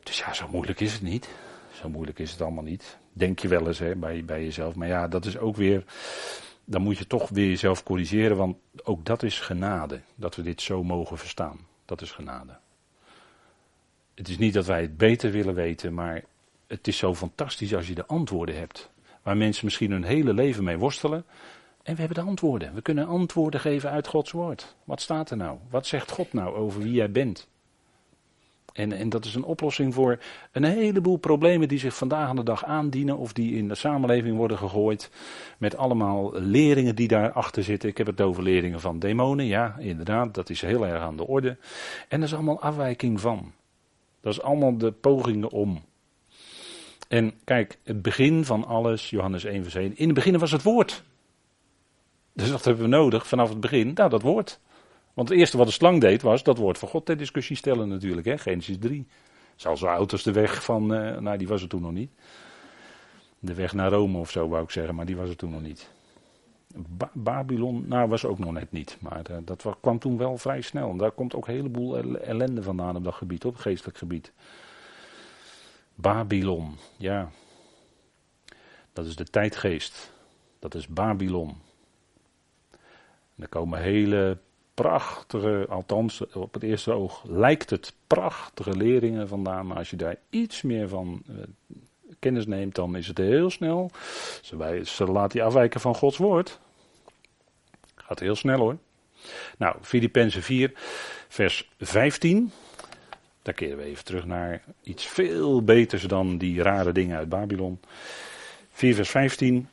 Dus 0.04 0.18
ja, 0.18 0.34
zo 0.34 0.48
moeilijk 0.52 0.80
is 0.80 0.94
het 0.94 1.02
niet. 1.02 1.30
Zo 1.74 1.90
moeilijk 1.90 2.20
is 2.20 2.32
het 2.32 2.42
allemaal 2.42 2.64
niet. 2.64 2.98
Denk 3.14 3.40
je 3.40 3.48
wel 3.48 3.68
eens 3.68 3.80
hè, 3.80 3.96
bij, 3.96 4.26
bij 4.26 4.44
jezelf. 4.44 4.76
Maar 4.76 4.88
ja, 4.88 5.08
dat 5.08 5.26
is 5.26 5.38
ook 5.38 5.56
weer. 5.56 5.84
Dan 6.66 6.82
moet 6.82 6.98
je 6.98 7.08
toch 7.08 7.30
weer 7.30 7.48
jezelf 7.48 7.84
corrigeren, 7.84 8.38
want 8.38 8.58
ook 8.84 9.06
dat 9.06 9.24
is 9.24 9.40
genade. 9.40 10.02
Dat 10.16 10.36
we 10.36 10.42
dit 10.42 10.62
zo 10.62 10.84
mogen 10.84 11.18
verstaan. 11.18 11.60
Dat 11.86 12.02
is 12.02 12.12
genade. 12.12 12.58
Het 14.16 14.28
is 14.28 14.38
niet 14.38 14.54
dat 14.54 14.66
wij 14.66 14.82
het 14.82 14.98
beter 14.98 15.32
willen 15.32 15.54
weten, 15.54 15.94
maar 15.94 16.24
het 16.68 16.88
is 16.88 16.98
zo 16.98 17.16
fantastisch 17.16 17.76
als 17.76 17.88
je 17.88 17.96
de 17.96 18.06
antwoorden 18.06 18.58
hebt. 18.58 18.90
Waar 19.22 19.38
mensen 19.38 19.66
misschien 19.66 19.92
hun 19.92 20.04
hele 20.04 20.34
leven 20.34 20.64
mee 20.64 20.78
worstelen. 20.78 21.26
En 21.84 21.94
we 21.94 22.00
hebben 22.00 22.24
de 22.24 22.30
antwoorden. 22.30 22.74
We 22.74 22.82
kunnen 22.82 23.08
antwoorden 23.08 23.60
geven 23.60 23.90
uit 23.90 24.08
Gods 24.08 24.32
woord. 24.32 24.76
Wat 24.84 25.02
staat 25.02 25.32
er 25.32 25.38
nou? 25.38 25.58
Wat 25.70 25.88
zegt 25.88 26.12
God 26.12 26.34
nou 26.34 26.56
over 26.56 26.82
wie 26.82 26.94
jij 26.94 27.12
bent? 27.12 27.48
En, 28.74 28.92
en 28.92 29.10
dat 29.10 29.26
is 29.26 29.36
een 29.36 29.44
oplossing 29.44 29.94
voor 29.94 30.20
een 30.52 30.64
heleboel 30.64 31.18
problemen 31.18 31.68
die 31.68 31.80
zich 31.80 31.96
vandaag 31.96 32.28
aan 32.28 32.36
de 32.36 32.44
dag 32.44 32.66
aandienen 32.66 33.18
of 33.18 33.34
die 33.34 33.56
in 33.56 33.68
de 33.68 33.76
samenleving 33.76 34.38
worden 34.38 34.58
gegooid. 34.58 35.12
Met 35.58 35.78
allemaal 35.78 36.32
leringen 36.34 36.96
die 36.96 37.08
daarachter 37.08 37.64
zitten. 37.64 37.90
Ik 37.90 37.98
heb 37.98 38.08
het 38.08 38.22
over 38.22 38.44
leringen 38.44 38.80
van 38.80 39.00
demonen, 39.00 39.46
ja, 39.46 39.76
inderdaad, 39.80 40.34
dat 40.34 40.50
is 40.50 40.62
heel 40.62 40.88
erg 40.88 41.02
aan 41.02 41.18
de 41.18 41.28
orde. 41.28 41.58
En 42.08 42.20
dat 42.20 42.30
is 42.30 42.36
allemaal 42.36 42.62
afwijking 42.62 43.22
van. 43.22 43.52
Dat 44.22 44.34
is 44.34 44.42
allemaal 44.42 44.78
de 44.78 44.92
pogingen 44.92 45.52
om. 45.52 45.82
En 47.08 47.34
kijk, 47.44 47.78
het 47.84 48.02
begin 48.02 48.46
van 48.46 48.66
alles, 48.66 49.10
Johannes 49.10 49.44
1 49.44 49.64
vers 49.64 49.76
1, 49.76 49.98
in 49.98 50.06
het 50.06 50.16
begin 50.16 50.38
was 50.38 50.52
het 50.52 50.64
woord. 50.64 51.04
Dus 52.34 52.52
wat 52.52 52.66
hebben 52.66 52.84
we 52.84 52.90
nodig 52.90 53.28
vanaf 53.28 53.50
het 53.50 53.60
begin? 53.60 53.92
Nou, 53.94 54.10
dat 54.10 54.22
woord. 54.22 54.60
Want 55.14 55.30
het 55.30 55.38
eerste 55.38 55.58
wat 55.58 55.66
de 55.66 55.74
slang 55.74 56.02
deed 56.02 56.22
was 56.22 56.44
dat 56.44 56.58
woord 56.58 56.78
van 56.78 56.90
God 56.90 57.06
ter 57.06 57.18
discussie 57.18 57.56
stellen 57.56 57.90
natuurlijk, 57.90 58.28
hè? 58.28 58.38
Genesis 58.38 58.78
3. 58.80 59.08
Zelfs 59.56 59.82
de 59.82 59.88
auto's 59.88 60.24
de 60.24 60.32
weg 60.32 60.64
van, 60.64 60.94
uh, 60.94 61.18
nou 61.18 61.38
die 61.38 61.48
was 61.48 61.62
er 61.62 61.68
toen 61.68 61.82
nog 61.82 61.92
niet. 61.92 62.12
De 63.40 63.54
weg 63.54 63.74
naar 63.74 63.92
Rome 63.92 64.18
of 64.18 64.32
zo 64.32 64.48
wou 64.48 64.64
ik 64.64 64.70
zeggen, 64.70 64.96
maar 64.96 65.06
die 65.06 65.16
was 65.16 65.30
er 65.30 65.36
toen 65.36 65.52
nog 65.52 65.62
niet. 65.62 65.90
Babylon, 67.14 67.88
nou 67.88 68.10
was 68.10 68.26
ook 68.26 68.40
nog 68.40 68.52
net 68.52 68.72
niet, 68.72 68.98
maar 69.00 69.22
uh, 69.32 69.38
dat 69.44 69.66
kwam 69.82 70.00
toen 70.00 70.18
wel 70.18 70.38
vrij 70.38 70.62
snel. 70.62 70.90
En 70.90 70.98
daar 70.98 71.12
komt 71.12 71.36
ook 71.36 71.48
een 71.48 71.54
heleboel 71.54 71.98
ellende 72.18 72.64
vandaan 72.64 72.96
op 72.96 73.04
dat 73.04 73.14
gebied, 73.14 73.46
op 73.46 73.56
geestelijk 73.56 73.98
gebied. 73.98 74.32
Babylon, 75.96 76.78
ja. 76.98 77.30
Dat 78.94 79.06
is 79.06 79.16
de 79.16 79.24
tijdgeest. 79.24 80.12
Dat 80.60 80.76
is 80.76 80.88
Babylon. 80.88 81.58
En 83.36 83.44
er 83.44 83.50
komen 83.50 83.80
hele 83.80 84.38
prachtige, 84.74 85.66
althans 85.70 86.28
op 86.34 86.54
het 86.54 86.64
eerste 86.64 86.92
oog 86.92 87.24
lijkt 87.28 87.70
het 87.70 87.94
prachtige 88.08 88.78
leringen 88.78 89.28
vandaan. 89.28 89.68
Maar 89.68 89.78
als 89.78 89.90
je 89.90 89.96
daar 89.96 90.18
iets 90.30 90.62
meer 90.62 90.90
van 90.90 91.24
uh, 91.30 91.36
kennis 92.20 92.46
neemt, 92.46 92.76
dan 92.76 92.96
is 92.96 93.08
het 93.08 93.18
heel 93.18 93.50
snel. 93.50 93.92
Ze, 94.42 94.82
ze 94.86 95.06
laat 95.06 95.32
die 95.32 95.44
afwijken 95.44 95.80
van 95.80 95.96
Gods 95.96 96.18
woord. 96.18 96.60
Gaat 97.96 98.20
heel 98.20 98.36
snel 98.36 98.60
hoor. 98.60 98.78
Nou, 99.58 99.76
Filippenzen 99.82 100.44
4, 100.44 100.72
vers 101.28 101.70
15. 101.78 102.52
Daar 103.44 103.54
keren 103.54 103.78
we 103.78 103.84
even 103.84 104.04
terug 104.04 104.26
naar 104.26 104.64
iets 104.84 105.06
veel 105.06 105.64
beters 105.64 106.04
dan 106.04 106.38
die 106.38 106.62
rare 106.62 106.92
dingen 106.92 107.18
uit 107.18 107.30
Babylon. 107.30 107.80
4 108.70 108.96
vers 108.96 109.10
15, 109.10 109.68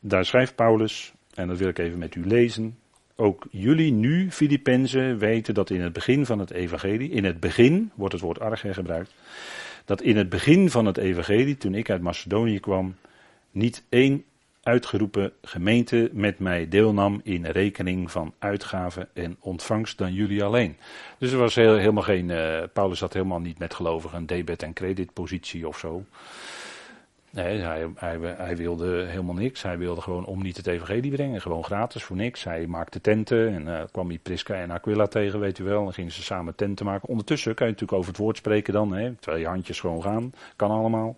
daar 0.00 0.24
schrijft 0.24 0.54
Paulus, 0.54 1.12
en 1.34 1.48
dat 1.48 1.58
wil 1.58 1.68
ik 1.68 1.78
even 1.78 1.98
met 1.98 2.14
u 2.14 2.26
lezen. 2.26 2.78
Ook 3.16 3.46
jullie 3.50 3.92
nu, 3.92 4.30
Filippenzen, 4.30 5.18
weten 5.18 5.54
dat 5.54 5.70
in 5.70 5.80
het 5.80 5.92
begin 5.92 6.26
van 6.26 6.38
het 6.38 6.50
evangelie, 6.50 7.10
in 7.10 7.24
het 7.24 7.40
begin, 7.40 7.90
wordt 7.94 8.12
het 8.12 8.22
woord 8.22 8.40
arge 8.40 8.74
gebruikt, 8.74 9.14
dat 9.84 10.02
in 10.02 10.16
het 10.16 10.28
begin 10.28 10.70
van 10.70 10.86
het 10.86 10.96
evangelie, 10.96 11.56
toen 11.56 11.74
ik 11.74 11.90
uit 11.90 12.02
Macedonië 12.02 12.60
kwam, 12.60 12.96
niet 13.50 13.84
één 13.88 14.24
uitgeroepen 14.68 15.32
gemeente 15.42 16.10
met 16.12 16.38
mij 16.38 16.68
deelnam 16.68 17.20
in 17.24 17.46
rekening 17.46 18.10
van 18.10 18.34
uitgaven 18.38 19.08
en 19.12 19.36
ontvangst 19.40 19.98
dan 19.98 20.12
jullie 20.12 20.44
alleen. 20.44 20.76
Dus 21.18 21.32
er 21.32 21.38
was 21.38 21.54
heel, 21.54 21.76
helemaal 21.76 22.02
geen, 22.02 22.28
uh, 22.28 22.62
Paulus 22.72 23.00
had 23.00 23.12
helemaal 23.12 23.40
niet 23.40 23.58
met 23.58 23.74
gelovigen 23.74 24.18
een 24.18 24.26
debet- 24.26 24.62
en 24.62 24.72
creditpositie 24.72 25.68
of 25.68 25.78
zo. 25.78 26.04
Nee, 27.30 27.58
hij, 27.58 27.88
hij, 27.94 28.18
hij, 28.36 28.56
wilde 28.56 29.04
helemaal 29.04 29.34
niks. 29.34 29.62
Hij 29.62 29.78
wilde 29.78 30.00
gewoon 30.00 30.24
om 30.24 30.42
niet 30.42 30.56
het 30.56 30.66
evangelie 30.66 31.10
brengen. 31.10 31.40
Gewoon 31.40 31.64
gratis 31.64 32.02
voor 32.02 32.16
niks. 32.16 32.44
Hij 32.44 32.66
maakte 32.66 33.00
tenten 33.00 33.54
en 33.54 33.66
uh, 33.66 33.82
kwam 33.92 34.08
hij 34.08 34.18
Prisca 34.18 34.54
en 34.54 34.70
Aquila 34.70 35.06
tegen, 35.06 35.40
weet 35.40 35.58
u 35.58 35.64
wel. 35.64 35.84
Dan 35.84 35.92
gingen 35.92 36.12
ze 36.12 36.22
samen 36.22 36.54
tenten 36.54 36.86
maken. 36.86 37.08
Ondertussen 37.08 37.54
kan 37.54 37.66
je 37.66 37.72
natuurlijk 37.72 37.98
over 37.98 38.12
het 38.12 38.20
woord 38.20 38.36
spreken 38.36 38.72
dan. 38.72 38.92
Hè. 38.92 39.14
Twee 39.14 39.46
handjes 39.46 39.80
gewoon 39.80 40.02
gaan. 40.02 40.32
Kan 40.56 40.70
allemaal. 40.70 41.16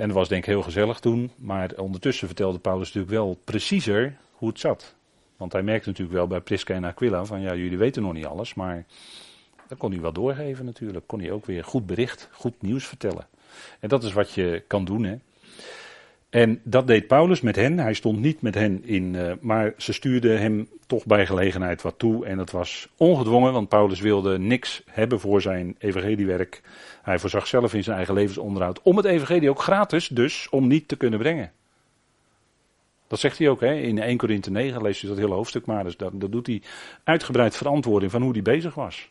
En 0.00 0.06
dat 0.06 0.16
was 0.16 0.28
denk 0.28 0.42
ik 0.42 0.48
heel 0.48 0.62
gezellig 0.62 1.00
toen. 1.00 1.30
Maar 1.36 1.70
ondertussen 1.76 2.26
vertelde 2.26 2.58
Paulus 2.58 2.86
natuurlijk 2.86 3.12
wel 3.12 3.38
preciezer 3.44 4.16
hoe 4.32 4.48
het 4.48 4.60
zat. 4.60 4.94
Want 5.36 5.52
hij 5.52 5.62
merkte 5.62 5.88
natuurlijk 5.88 6.16
wel 6.16 6.26
bij 6.26 6.40
Prisca 6.40 6.74
en 6.74 6.84
Aquila 6.84 7.24
van 7.24 7.40
ja, 7.40 7.54
jullie 7.54 7.78
weten 7.78 8.02
nog 8.02 8.12
niet 8.12 8.26
alles. 8.26 8.54
Maar 8.54 8.84
dat 9.68 9.78
kon 9.78 9.90
hij 9.90 10.00
wel 10.00 10.12
doorgeven 10.12 10.64
natuurlijk. 10.64 11.06
Kon 11.06 11.20
hij 11.20 11.30
ook 11.30 11.46
weer 11.46 11.64
goed 11.64 11.86
bericht, 11.86 12.28
goed 12.32 12.62
nieuws 12.62 12.86
vertellen. 12.86 13.26
En 13.80 13.88
dat 13.88 14.04
is 14.04 14.12
wat 14.12 14.32
je 14.32 14.62
kan 14.66 14.84
doen. 14.84 15.04
Hè. 15.04 15.16
En 16.30 16.60
dat 16.64 16.86
deed 16.86 17.06
Paulus 17.06 17.40
met 17.40 17.56
hen. 17.56 17.78
Hij 17.78 17.94
stond 17.94 18.20
niet 18.20 18.42
met 18.42 18.54
hen 18.54 18.84
in, 18.84 19.14
uh, 19.14 19.32
maar 19.40 19.74
ze 19.76 19.92
stuurden 19.92 20.40
hem 20.40 20.68
toch 20.90 21.06
bij 21.06 21.26
gelegenheid 21.26 21.82
wat 21.82 21.98
toe. 21.98 22.26
En 22.26 22.36
dat 22.36 22.50
was 22.50 22.88
ongedwongen, 22.96 23.52
want 23.52 23.68
Paulus 23.68 24.00
wilde 24.00 24.38
niks 24.38 24.82
hebben 24.86 25.20
voor 25.20 25.40
zijn 25.40 25.76
evangeliewerk. 25.78 26.62
Hij 27.02 27.18
voorzag 27.18 27.46
zelf 27.46 27.74
in 27.74 27.82
zijn 27.82 27.96
eigen 27.96 28.14
levensonderhoud 28.14 28.82
om 28.82 28.96
het 28.96 29.06
evangelie 29.06 29.50
ook 29.50 29.62
gratis, 29.62 30.08
dus 30.08 30.48
om 30.48 30.66
niet 30.66 30.88
te 30.88 30.96
kunnen 30.96 31.18
brengen. 31.18 31.52
Dat 33.06 33.18
zegt 33.18 33.38
hij 33.38 33.48
ook 33.48 33.60
hè? 33.60 33.74
in 33.74 33.98
1 33.98 34.16
Korinthe 34.16 34.50
9, 34.50 34.82
lees 34.82 35.00
je 35.00 35.06
dat 35.06 35.16
hele 35.16 35.34
hoofdstuk 35.34 35.66
maar. 35.66 35.84
Dus 35.84 35.96
dat, 35.96 36.20
dat 36.20 36.32
doet 36.32 36.46
hij 36.46 36.62
uitgebreid 37.04 37.56
verantwoording 37.56 38.10
van 38.10 38.22
hoe 38.22 38.32
hij 38.32 38.42
bezig 38.42 38.74
was. 38.74 39.10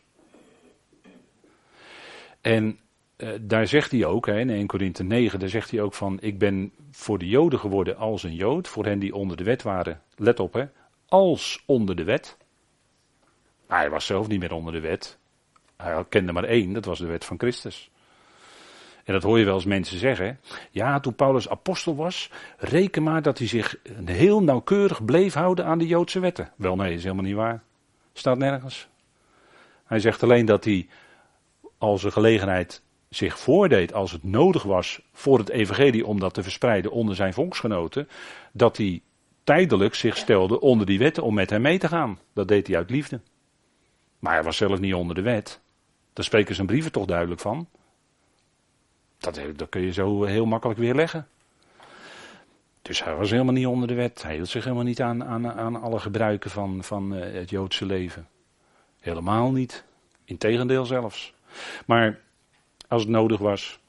En 2.40 2.78
uh, 3.16 3.28
daar 3.40 3.66
zegt 3.66 3.90
hij 3.90 4.04
ook, 4.04 4.26
hè, 4.26 4.38
in 4.40 4.50
1 4.50 4.66
Korinthe 4.66 5.02
9, 5.02 5.38
daar 5.38 5.48
zegt 5.48 5.70
hij 5.70 5.80
ook 5.80 5.94
van, 5.94 6.18
ik 6.20 6.38
ben 6.38 6.72
voor 6.90 7.18
de 7.18 7.28
Joden 7.28 7.58
geworden 7.58 7.96
als 7.96 8.22
een 8.22 8.34
Jood, 8.34 8.68
voor 8.68 8.84
hen 8.84 8.98
die 8.98 9.14
onder 9.14 9.36
de 9.36 9.44
wet 9.44 9.62
waren, 9.62 10.00
let 10.16 10.40
op 10.40 10.52
hè, 10.52 10.64
als 11.10 11.62
onder 11.66 11.96
de 11.96 12.04
wet. 12.04 12.36
Maar 13.66 13.78
hij 13.78 13.90
was 13.90 14.06
zelf 14.06 14.28
niet 14.28 14.40
meer 14.40 14.52
onder 14.52 14.72
de 14.72 14.80
wet. 14.80 15.18
Hij 15.76 16.04
kende 16.08 16.32
maar 16.32 16.44
één, 16.44 16.72
dat 16.72 16.84
was 16.84 16.98
de 16.98 17.06
wet 17.06 17.24
van 17.24 17.38
Christus. 17.38 17.90
En 19.04 19.12
dat 19.12 19.22
hoor 19.22 19.38
je 19.38 19.44
wel 19.44 19.54
eens 19.54 19.64
mensen 19.64 19.98
zeggen. 19.98 20.40
Ja, 20.70 21.00
toen 21.00 21.14
Paulus 21.14 21.48
apostel 21.48 21.96
was, 21.96 22.30
reken 22.58 23.02
maar 23.02 23.22
dat 23.22 23.38
hij 23.38 23.46
zich 23.46 23.76
heel 24.04 24.42
nauwkeurig 24.42 25.04
bleef 25.04 25.34
houden 25.34 25.64
aan 25.64 25.78
de 25.78 25.86
Joodse 25.86 26.20
wetten. 26.20 26.52
Wel 26.56 26.76
nee, 26.76 26.94
is 26.94 27.02
helemaal 27.02 27.24
niet 27.24 27.34
waar. 27.34 27.62
Staat 28.12 28.38
nergens. 28.38 28.88
Hij 29.84 30.00
zegt 30.00 30.22
alleen 30.22 30.46
dat 30.46 30.64
hij 30.64 30.88
als 31.78 32.02
een 32.02 32.12
gelegenheid 32.12 32.82
zich 33.08 33.38
voordeed 33.38 33.94
als 33.94 34.12
het 34.12 34.22
nodig 34.22 34.62
was 34.62 35.00
voor 35.12 35.38
het 35.38 35.48
evangelie 35.48 36.06
om 36.06 36.20
dat 36.20 36.34
te 36.34 36.42
verspreiden 36.42 36.90
onder 36.90 37.14
zijn 37.14 37.32
volksgenoten, 37.32 38.08
dat 38.52 38.76
hij 38.76 39.02
tijdelijk 39.44 39.94
zich 39.94 40.16
stelde 40.16 40.60
onder 40.60 40.86
die 40.86 40.98
wetten 40.98 41.22
om 41.22 41.34
met 41.34 41.50
hem 41.50 41.62
mee 41.62 41.78
te 41.78 41.88
gaan. 41.88 42.18
Dat 42.32 42.48
deed 42.48 42.66
hij 42.66 42.76
uit 42.76 42.90
liefde. 42.90 43.20
Maar 44.18 44.34
hij 44.34 44.42
was 44.42 44.56
zelf 44.56 44.80
niet 44.80 44.94
onder 44.94 45.14
de 45.14 45.22
wet. 45.22 45.60
Daar 46.12 46.24
spreken 46.24 46.54
zijn 46.54 46.66
brieven 46.66 46.92
toch 46.92 47.06
duidelijk 47.06 47.40
van. 47.40 47.68
Dat, 49.18 49.40
dat 49.56 49.68
kun 49.68 49.80
je 49.80 49.92
zo 49.92 50.24
heel 50.24 50.46
makkelijk 50.46 50.78
weer 50.78 50.94
leggen. 50.94 51.28
Dus 52.82 53.04
hij 53.04 53.14
was 53.14 53.30
helemaal 53.30 53.52
niet 53.52 53.66
onder 53.66 53.88
de 53.88 53.94
wet. 53.94 54.22
Hij 54.22 54.34
hield 54.34 54.48
zich 54.48 54.64
helemaal 54.64 54.84
niet 54.84 55.00
aan, 55.00 55.24
aan, 55.24 55.52
aan 55.52 55.80
alle 55.82 55.98
gebruiken 55.98 56.50
van, 56.50 56.84
van 56.84 57.14
uh, 57.14 57.32
het 57.32 57.50
Joodse 57.50 57.86
leven. 57.86 58.28
Helemaal 59.00 59.50
niet. 59.50 59.84
Integendeel 60.24 60.86
zelfs. 60.86 61.34
Maar 61.86 62.20
als 62.88 63.02
het 63.02 63.10
nodig 63.10 63.38
was. 63.38 63.80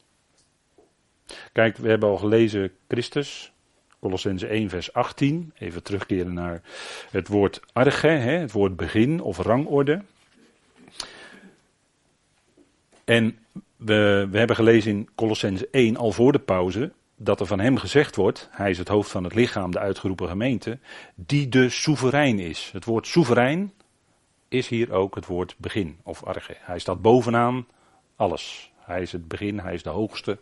Kijk, 1.52 1.78
we 1.78 1.90
hebben 1.90 2.10
al 2.10 2.18
gelezen 2.18 2.72
Christus, 2.88 3.51
Colossense 4.02 4.48
1, 4.48 4.70
vers 4.70 4.94
18. 4.94 5.54
Even 5.58 5.84
terugkeren 5.84 6.34
naar 6.34 6.62
het 7.12 7.28
woord 7.28 7.62
arge, 7.74 8.08
hè, 8.08 8.38
het 8.38 8.52
woord 8.52 8.76
begin 8.76 9.22
of 9.22 9.38
rangorde. 9.38 10.02
En 13.04 13.38
we, 13.76 14.28
we 14.32 14.38
hebben 14.38 14.56
gelezen 14.56 14.92
in 14.92 15.10
Colossense 15.16 15.68
1, 15.72 15.98
al 15.98 16.12
voor 16.12 16.32
de 16.32 16.40
pauze, 16.40 16.92
dat 17.16 17.40
er 17.40 17.46
van 17.46 17.60
hem 17.60 17.78
gezegd 17.78 18.16
wordt, 18.16 18.50
hij 18.52 18.70
is 18.70 18.78
het 18.78 18.88
hoofd 18.88 19.12
van 19.12 19.24
het 19.24 19.36
lichaam, 19.36 19.72
de 19.72 19.80
uitgeroepen 19.80 20.28
gemeente, 20.28 20.80
die 21.16 21.50
de 21.50 21.70
soeverein 21.70 22.40
is. 22.40 22.70
Het 22.74 22.86
woord 22.86 23.08
soeverein 23.08 23.74
is 24.48 24.68
hier 24.68 24.92
ook 24.92 25.16
het 25.16 25.26
woord 25.26 25.56
begin 25.58 25.98
of 26.04 26.24
arge. 26.24 26.56
Hij 26.60 26.80
staat 26.80 27.02
bovenaan 27.02 27.68
alles. 28.16 28.72
Hij 28.80 29.02
is 29.02 29.12
het 29.12 29.28
begin, 29.28 29.60
hij 29.60 29.74
is 29.74 29.84
de 29.84 29.90
hoogste. 29.90 30.38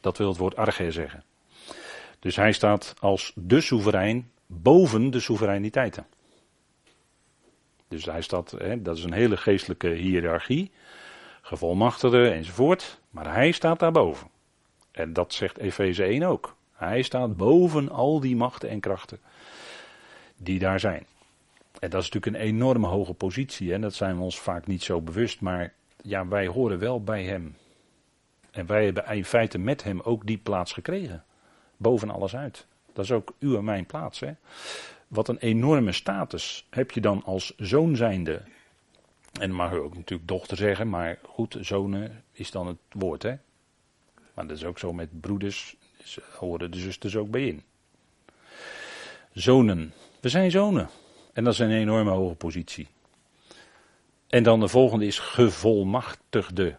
Dat 0.00 0.18
wil 0.18 0.28
het 0.28 0.36
woord 0.36 0.56
arge 0.56 0.90
zeggen. 0.90 1.24
Dus 2.18 2.36
hij 2.36 2.52
staat 2.52 2.94
als 2.98 3.32
de 3.34 3.60
soeverein 3.60 4.30
boven 4.46 5.10
de 5.10 5.20
soevereiniteiten. 5.20 6.06
Dus 7.88 8.04
hij 8.04 8.20
staat, 8.20 8.50
hè, 8.50 8.82
dat 8.82 8.96
is 8.96 9.04
een 9.04 9.12
hele 9.12 9.36
geestelijke 9.36 9.88
hiërarchie. 9.88 10.70
gevolmachtigde 11.42 12.30
enzovoort. 12.30 13.00
Maar 13.10 13.34
hij 13.34 13.50
staat 13.52 13.78
daarboven. 13.78 14.28
En 14.90 15.12
dat 15.12 15.32
zegt 15.32 15.58
Efeze 15.58 16.04
1 16.04 16.22
ook. 16.22 16.56
Hij 16.72 17.02
staat 17.02 17.36
boven 17.36 17.90
al 17.90 18.20
die 18.20 18.36
machten 18.36 18.68
en 18.68 18.80
krachten 18.80 19.18
die 20.36 20.58
daar 20.58 20.80
zijn. 20.80 21.06
En 21.78 21.90
dat 21.90 22.02
is 22.02 22.10
natuurlijk 22.10 22.26
een 22.26 22.48
enorme 22.48 22.86
hoge 22.86 23.14
positie. 23.14 23.72
En 23.72 23.80
dat 23.80 23.94
zijn 23.94 24.16
we 24.16 24.22
ons 24.22 24.40
vaak 24.40 24.66
niet 24.66 24.82
zo 24.82 25.00
bewust. 25.00 25.40
Maar 25.40 25.72
ja, 26.02 26.28
wij 26.28 26.46
horen 26.46 26.78
wel 26.78 27.02
bij 27.02 27.24
hem. 27.24 27.56
En 28.50 28.66
wij 28.66 28.84
hebben 28.84 29.06
in 29.06 29.24
feite 29.24 29.58
met 29.58 29.82
hem 29.82 30.00
ook 30.00 30.26
die 30.26 30.38
plaats 30.38 30.72
gekregen. 30.72 31.24
Boven 31.76 32.10
alles 32.10 32.36
uit. 32.36 32.66
Dat 32.92 33.04
is 33.04 33.12
ook 33.12 33.32
uw 33.38 33.56
en 33.56 33.64
mijn 33.64 33.86
plaats. 33.86 34.20
Hè? 34.20 34.32
Wat 35.08 35.28
een 35.28 35.38
enorme 35.38 35.92
status 35.92 36.66
heb 36.70 36.90
je 36.90 37.00
dan 37.00 37.22
als 37.24 37.52
zoon 37.56 37.96
zijnde. 37.96 38.42
En 39.32 39.48
dan 39.48 39.56
mag 39.56 39.72
u 39.72 39.76
ook 39.76 39.96
natuurlijk 39.96 40.28
dochter 40.28 40.56
zeggen, 40.56 40.88
maar 40.88 41.18
goed, 41.22 41.56
zonen 41.60 42.24
is 42.32 42.50
dan 42.50 42.66
het 42.66 42.78
woord. 42.90 43.22
Hè? 43.22 43.34
Maar 44.34 44.46
dat 44.46 44.56
is 44.56 44.64
ook 44.64 44.78
zo 44.78 44.92
met 44.92 45.20
broeders, 45.20 45.76
horen 46.38 46.70
de 46.70 46.78
zusters 46.78 47.16
ook 47.16 47.30
bij 47.30 47.46
in. 47.46 47.62
Zonen. 49.32 49.92
We 50.20 50.28
zijn 50.28 50.50
zonen. 50.50 50.88
En 51.32 51.44
dat 51.44 51.52
is 51.52 51.58
een 51.58 51.70
enorme 51.70 52.10
hoge 52.10 52.34
positie. 52.34 52.88
En 54.28 54.42
dan 54.42 54.60
de 54.60 54.68
volgende 54.68 55.06
is 55.06 55.18
gevolmachtigde. 55.18 56.76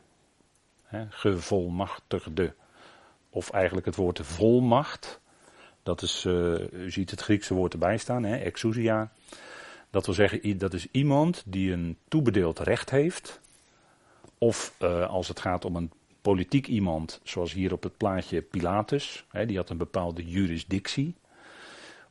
He, 0.84 1.06
gevolmachtigde. 1.10 2.54
Of 3.38 3.50
eigenlijk 3.50 3.86
het 3.86 3.96
woord 3.96 4.20
volmacht. 4.24 5.20
Dat 5.84 6.02
is, 6.02 6.26
uh, 6.26 6.72
u 6.72 6.92
ziet 6.92 7.12
het 7.12 7.22
Griekse 7.22 7.54
woord 7.54 7.74
erbij 7.74 7.98
staan, 7.98 8.24
he, 8.24 8.36
exousia. 8.36 9.12
Dat 9.90 10.06
wil 10.06 10.16
zeggen, 10.16 10.58
dat 10.58 10.74
is 10.74 10.88
iemand 10.92 11.44
die 11.46 11.72
een 11.72 11.98
toebedeeld 12.08 12.60
recht 12.60 12.90
heeft. 12.90 13.40
Of 14.38 14.76
uh, 14.82 15.08
als 15.10 15.28
het 15.28 15.40
gaat 15.40 15.66
om 15.66 15.76
een 15.76 15.92
politiek 16.22 16.68
iemand, 16.68 17.20
zoals 17.24 17.54
hier 17.54 17.74
op 17.74 17.84
het 17.84 17.98
plaatje 17.98 18.42
Pilatus. 18.42 19.26
He, 19.32 19.46
die 19.46 19.58
had 19.58 19.70
een 19.70 19.78
bepaalde 19.78 20.26
jurisdictie. 20.26 21.16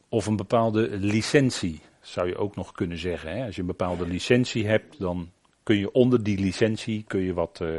Of 0.08 0.26
een 0.26 0.36
bepaalde 0.36 0.88
licentie, 0.98 1.80
zou 2.00 2.28
je 2.28 2.36
ook 2.36 2.56
nog 2.56 2.72
kunnen 2.72 2.98
zeggen. 2.98 3.36
Hè? 3.36 3.44
Als 3.46 3.54
je 3.54 3.60
een 3.60 3.66
bepaalde 3.66 4.06
licentie 4.06 4.66
hebt, 4.66 4.98
dan 4.98 5.30
kun 5.62 5.76
je 5.76 5.92
onder 5.92 6.22
die 6.22 6.38
licentie 6.38 7.04
kun 7.06 7.20
je 7.20 7.34
wat, 7.34 7.58
uh, 7.62 7.78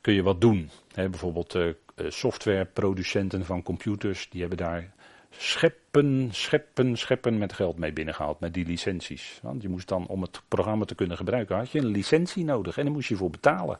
kun 0.00 0.14
je 0.14 0.22
wat 0.22 0.40
doen. 0.40 0.70
Hè? 0.94 1.08
Bijvoorbeeld 1.08 1.54
uh, 1.54 1.72
softwareproducenten 1.96 3.44
van 3.44 3.62
computers, 3.62 4.28
die 4.30 4.40
hebben 4.40 4.58
daar 4.58 4.94
scheppen, 5.30 6.28
scheppen, 6.32 6.96
scheppen 6.96 7.38
met 7.38 7.52
geld 7.52 7.78
mee 7.78 7.92
binnengehaald, 7.92 8.40
met 8.40 8.54
die 8.54 8.66
licenties. 8.66 9.38
Want 9.42 9.62
je 9.62 9.68
moest 9.68 9.88
dan, 9.88 10.06
om 10.06 10.22
het 10.22 10.42
programma 10.48 10.84
te 10.84 10.94
kunnen 10.94 11.16
gebruiken, 11.16 11.56
had 11.56 11.70
je 11.70 11.78
een 11.78 11.86
licentie 11.86 12.44
nodig 12.44 12.78
en 12.78 12.84
daar 12.84 12.92
moest 12.92 13.08
je 13.08 13.16
voor 13.16 13.30
betalen. 13.30 13.78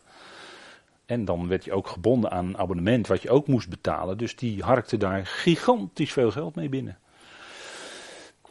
En 1.06 1.25
dan 1.25 1.49
werd 1.49 1.64
je 1.64 1.73
ook 1.73 1.88
gebonden 1.88 2.30
aan 2.30 2.46
een 2.46 2.58
abonnement 2.58 3.06
wat 3.06 3.23
je 3.23 3.30
ook 3.30 3.46
moest 3.46 3.68
betalen. 3.68 4.18
Dus 4.18 4.37
die 4.37 4.62
harkte 4.62 4.96
daar 4.96 5.26
gigantisch 5.26 6.12
veel 6.12 6.30
geld 6.30 6.54
mee 6.54 6.68
binnen. 6.68 6.99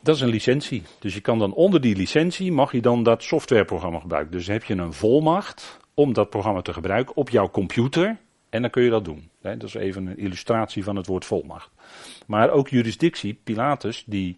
Dat 0.01 0.15
is 0.15 0.22
een 0.22 0.29
licentie. 0.29 0.84
Dus 1.00 1.13
je 1.13 1.22
kan 1.22 1.39
dan 1.39 1.53
onder 1.53 1.81
die 1.81 1.95
licentie, 1.95 2.51
mag 2.51 2.72
je 2.72 2.81
dan 2.81 3.03
dat 3.03 3.24
softwareprogramma 3.24 4.00
gebruiken. 4.00 4.31
Dus 4.31 4.48
heb 4.48 4.63
je 4.63 4.74
een 4.74 4.93
volmacht 4.93 5.79
om 5.93 6.13
dat 6.13 6.29
programma 6.29 6.62
te 6.62 6.74
gebruiken 6.74 7.15
op 7.15 7.29
jouw 7.29 7.50
computer. 7.50 8.17
En 8.55 8.62
dan 8.62 8.69
kun 8.69 8.83
je 8.83 8.89
dat 8.89 9.05
doen. 9.05 9.29
Dat 9.41 9.63
is 9.63 9.74
even 9.74 10.05
een 10.05 10.17
illustratie 10.17 10.83
van 10.83 10.95
het 10.95 11.07
woord 11.07 11.25
volmacht. 11.25 11.69
Maar 12.25 12.50
ook 12.50 12.69
jurisdictie, 12.69 13.39
Pilatus, 13.43 14.03
die 14.05 14.38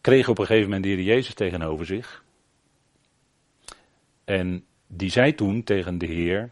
kreeg 0.00 0.28
op 0.28 0.38
een 0.38 0.46
gegeven 0.46 0.68
moment 0.68 0.84
de 0.84 0.90
Heer 0.90 1.02
Jezus 1.02 1.34
tegenover 1.34 1.86
zich. 1.86 2.24
En 4.24 4.64
die 4.86 5.10
zei 5.10 5.34
toen 5.34 5.64
tegen 5.64 5.98
de 5.98 6.06
Heer 6.06 6.50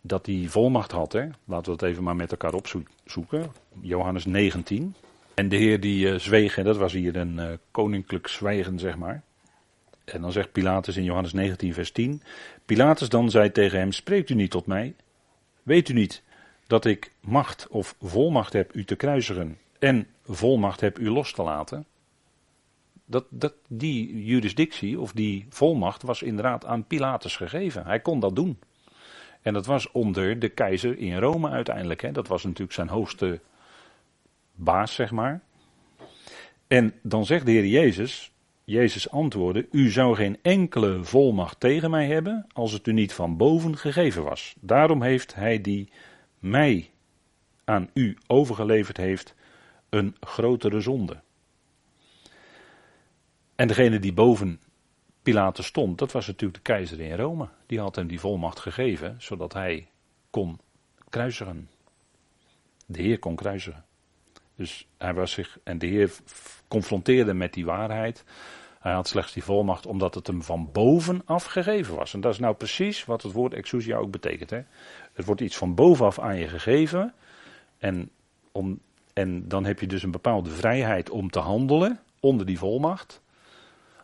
dat 0.00 0.26
hij 0.26 0.44
volmacht 0.48 0.92
had. 0.92 1.12
Hè? 1.12 1.28
Laten 1.44 1.64
we 1.64 1.72
het 1.72 1.82
even 1.82 2.02
maar 2.02 2.16
met 2.16 2.30
elkaar 2.30 2.54
opzoeken. 2.54 3.52
Johannes 3.80 4.24
19. 4.24 4.94
En 5.34 5.48
de 5.48 5.56
Heer 5.56 5.80
die 5.80 6.06
uh, 6.06 6.18
zweeg, 6.18 6.54
dat 6.54 6.76
was 6.76 6.92
hier 6.92 7.16
een 7.16 7.34
uh, 7.36 7.48
koninklijk 7.70 8.28
zwijgen, 8.28 8.78
zeg 8.78 8.96
maar. 8.96 9.22
En 10.06 10.20
dan 10.20 10.32
zegt 10.32 10.52
Pilatus 10.52 10.96
in 10.96 11.04
Johannes 11.04 11.32
19, 11.32 11.74
vers 11.74 11.90
10. 11.90 12.22
Pilatus 12.64 13.08
dan 13.08 13.30
zei 13.30 13.52
tegen 13.52 13.78
hem: 13.78 13.92
Spreekt 13.92 14.30
u 14.30 14.34
niet 14.34 14.50
tot 14.50 14.66
mij? 14.66 14.94
Weet 15.62 15.88
u 15.88 15.92
niet 15.92 16.22
dat 16.66 16.84
ik 16.84 17.12
macht 17.20 17.66
of 17.68 17.94
volmacht 18.00 18.52
heb 18.52 18.74
u 18.74 18.84
te 18.84 18.96
kruisigen 18.96 19.58
en 19.78 20.06
volmacht 20.24 20.80
heb 20.80 20.98
u 20.98 21.10
los 21.10 21.32
te 21.32 21.42
laten? 21.42 21.86
Dat, 23.04 23.24
dat, 23.28 23.54
die 23.68 24.24
jurisdictie 24.24 25.00
of 25.00 25.12
die 25.12 25.46
volmacht 25.48 26.02
was 26.02 26.22
inderdaad 26.22 26.64
aan 26.64 26.86
Pilatus 26.86 27.36
gegeven. 27.36 27.84
Hij 27.84 28.00
kon 28.00 28.20
dat 28.20 28.36
doen. 28.36 28.58
En 29.42 29.52
dat 29.52 29.66
was 29.66 29.90
onder 29.90 30.38
de 30.38 30.48
keizer 30.48 30.98
in 30.98 31.18
Rome 31.18 31.50
uiteindelijk. 31.50 32.02
Hè. 32.02 32.12
Dat 32.12 32.28
was 32.28 32.42
natuurlijk 32.42 32.72
zijn 32.72 32.88
hoogste 32.88 33.40
baas, 34.54 34.94
zeg 34.94 35.10
maar. 35.10 35.40
En 36.66 36.94
dan 37.02 37.26
zegt 37.26 37.46
de 37.46 37.52
Heer 37.52 37.66
Jezus, 37.66 38.32
Jezus 38.66 39.10
antwoordde, 39.10 39.68
u 39.70 39.90
zou 39.90 40.14
geen 40.14 40.38
enkele 40.42 41.04
volmacht 41.04 41.60
tegen 41.60 41.90
mij 41.90 42.06
hebben 42.06 42.46
als 42.52 42.72
het 42.72 42.86
u 42.86 42.92
niet 42.92 43.12
van 43.12 43.36
boven 43.36 43.76
gegeven 43.76 44.22
was. 44.22 44.54
Daarom 44.60 45.02
heeft 45.02 45.34
hij 45.34 45.60
die 45.60 45.88
mij 46.38 46.90
aan 47.64 47.90
u 47.94 48.16
overgeleverd 48.26 48.96
heeft 48.96 49.34
een 49.88 50.16
grotere 50.20 50.80
zonde. 50.80 51.20
En 53.54 53.68
degene 53.68 53.98
die 53.98 54.12
boven 54.12 54.60
Pilatus 55.22 55.66
stond, 55.66 55.98
dat 55.98 56.12
was 56.12 56.26
natuurlijk 56.26 56.64
de 56.64 56.72
keizer 56.72 57.00
in 57.00 57.16
Rome. 57.16 57.48
Die 57.66 57.80
had 57.80 57.96
hem 57.96 58.06
die 58.06 58.20
volmacht 58.20 58.58
gegeven, 58.58 59.16
zodat 59.18 59.52
hij 59.52 59.88
kon 60.30 60.58
kruisigen. 61.08 61.68
De 62.86 63.02
Heer 63.02 63.18
kon 63.18 63.36
kruisigen. 63.36 63.85
Dus 64.56 64.86
hij 64.98 65.14
was 65.14 65.32
zich, 65.32 65.58
en 65.64 65.78
de 65.78 65.86
Heer 65.86 66.12
confronteerde 66.68 67.34
met 67.34 67.52
die 67.52 67.64
waarheid. 67.64 68.24
Hij 68.80 68.92
had 68.92 69.08
slechts 69.08 69.32
die 69.32 69.44
volmacht 69.44 69.86
omdat 69.86 70.14
het 70.14 70.26
hem 70.26 70.42
van 70.42 70.68
bovenaf 70.72 71.44
gegeven 71.44 71.94
was. 71.94 72.14
En 72.14 72.20
dat 72.20 72.32
is 72.32 72.38
nou 72.38 72.54
precies 72.54 73.04
wat 73.04 73.22
het 73.22 73.32
woord 73.32 73.54
exousia 73.54 73.96
ook 73.96 74.10
betekent. 74.10 74.50
Hè? 74.50 74.60
Het 75.12 75.26
wordt 75.26 75.40
iets 75.40 75.56
van 75.56 75.74
bovenaf 75.74 76.18
aan 76.18 76.36
je 76.36 76.48
gegeven. 76.48 77.14
En, 77.78 78.10
om, 78.52 78.80
en 79.12 79.48
dan 79.48 79.64
heb 79.64 79.80
je 79.80 79.86
dus 79.86 80.02
een 80.02 80.10
bepaalde 80.10 80.50
vrijheid 80.50 81.10
om 81.10 81.30
te 81.30 81.38
handelen 81.38 82.00
onder 82.20 82.46
die 82.46 82.58
volmacht. 82.58 83.22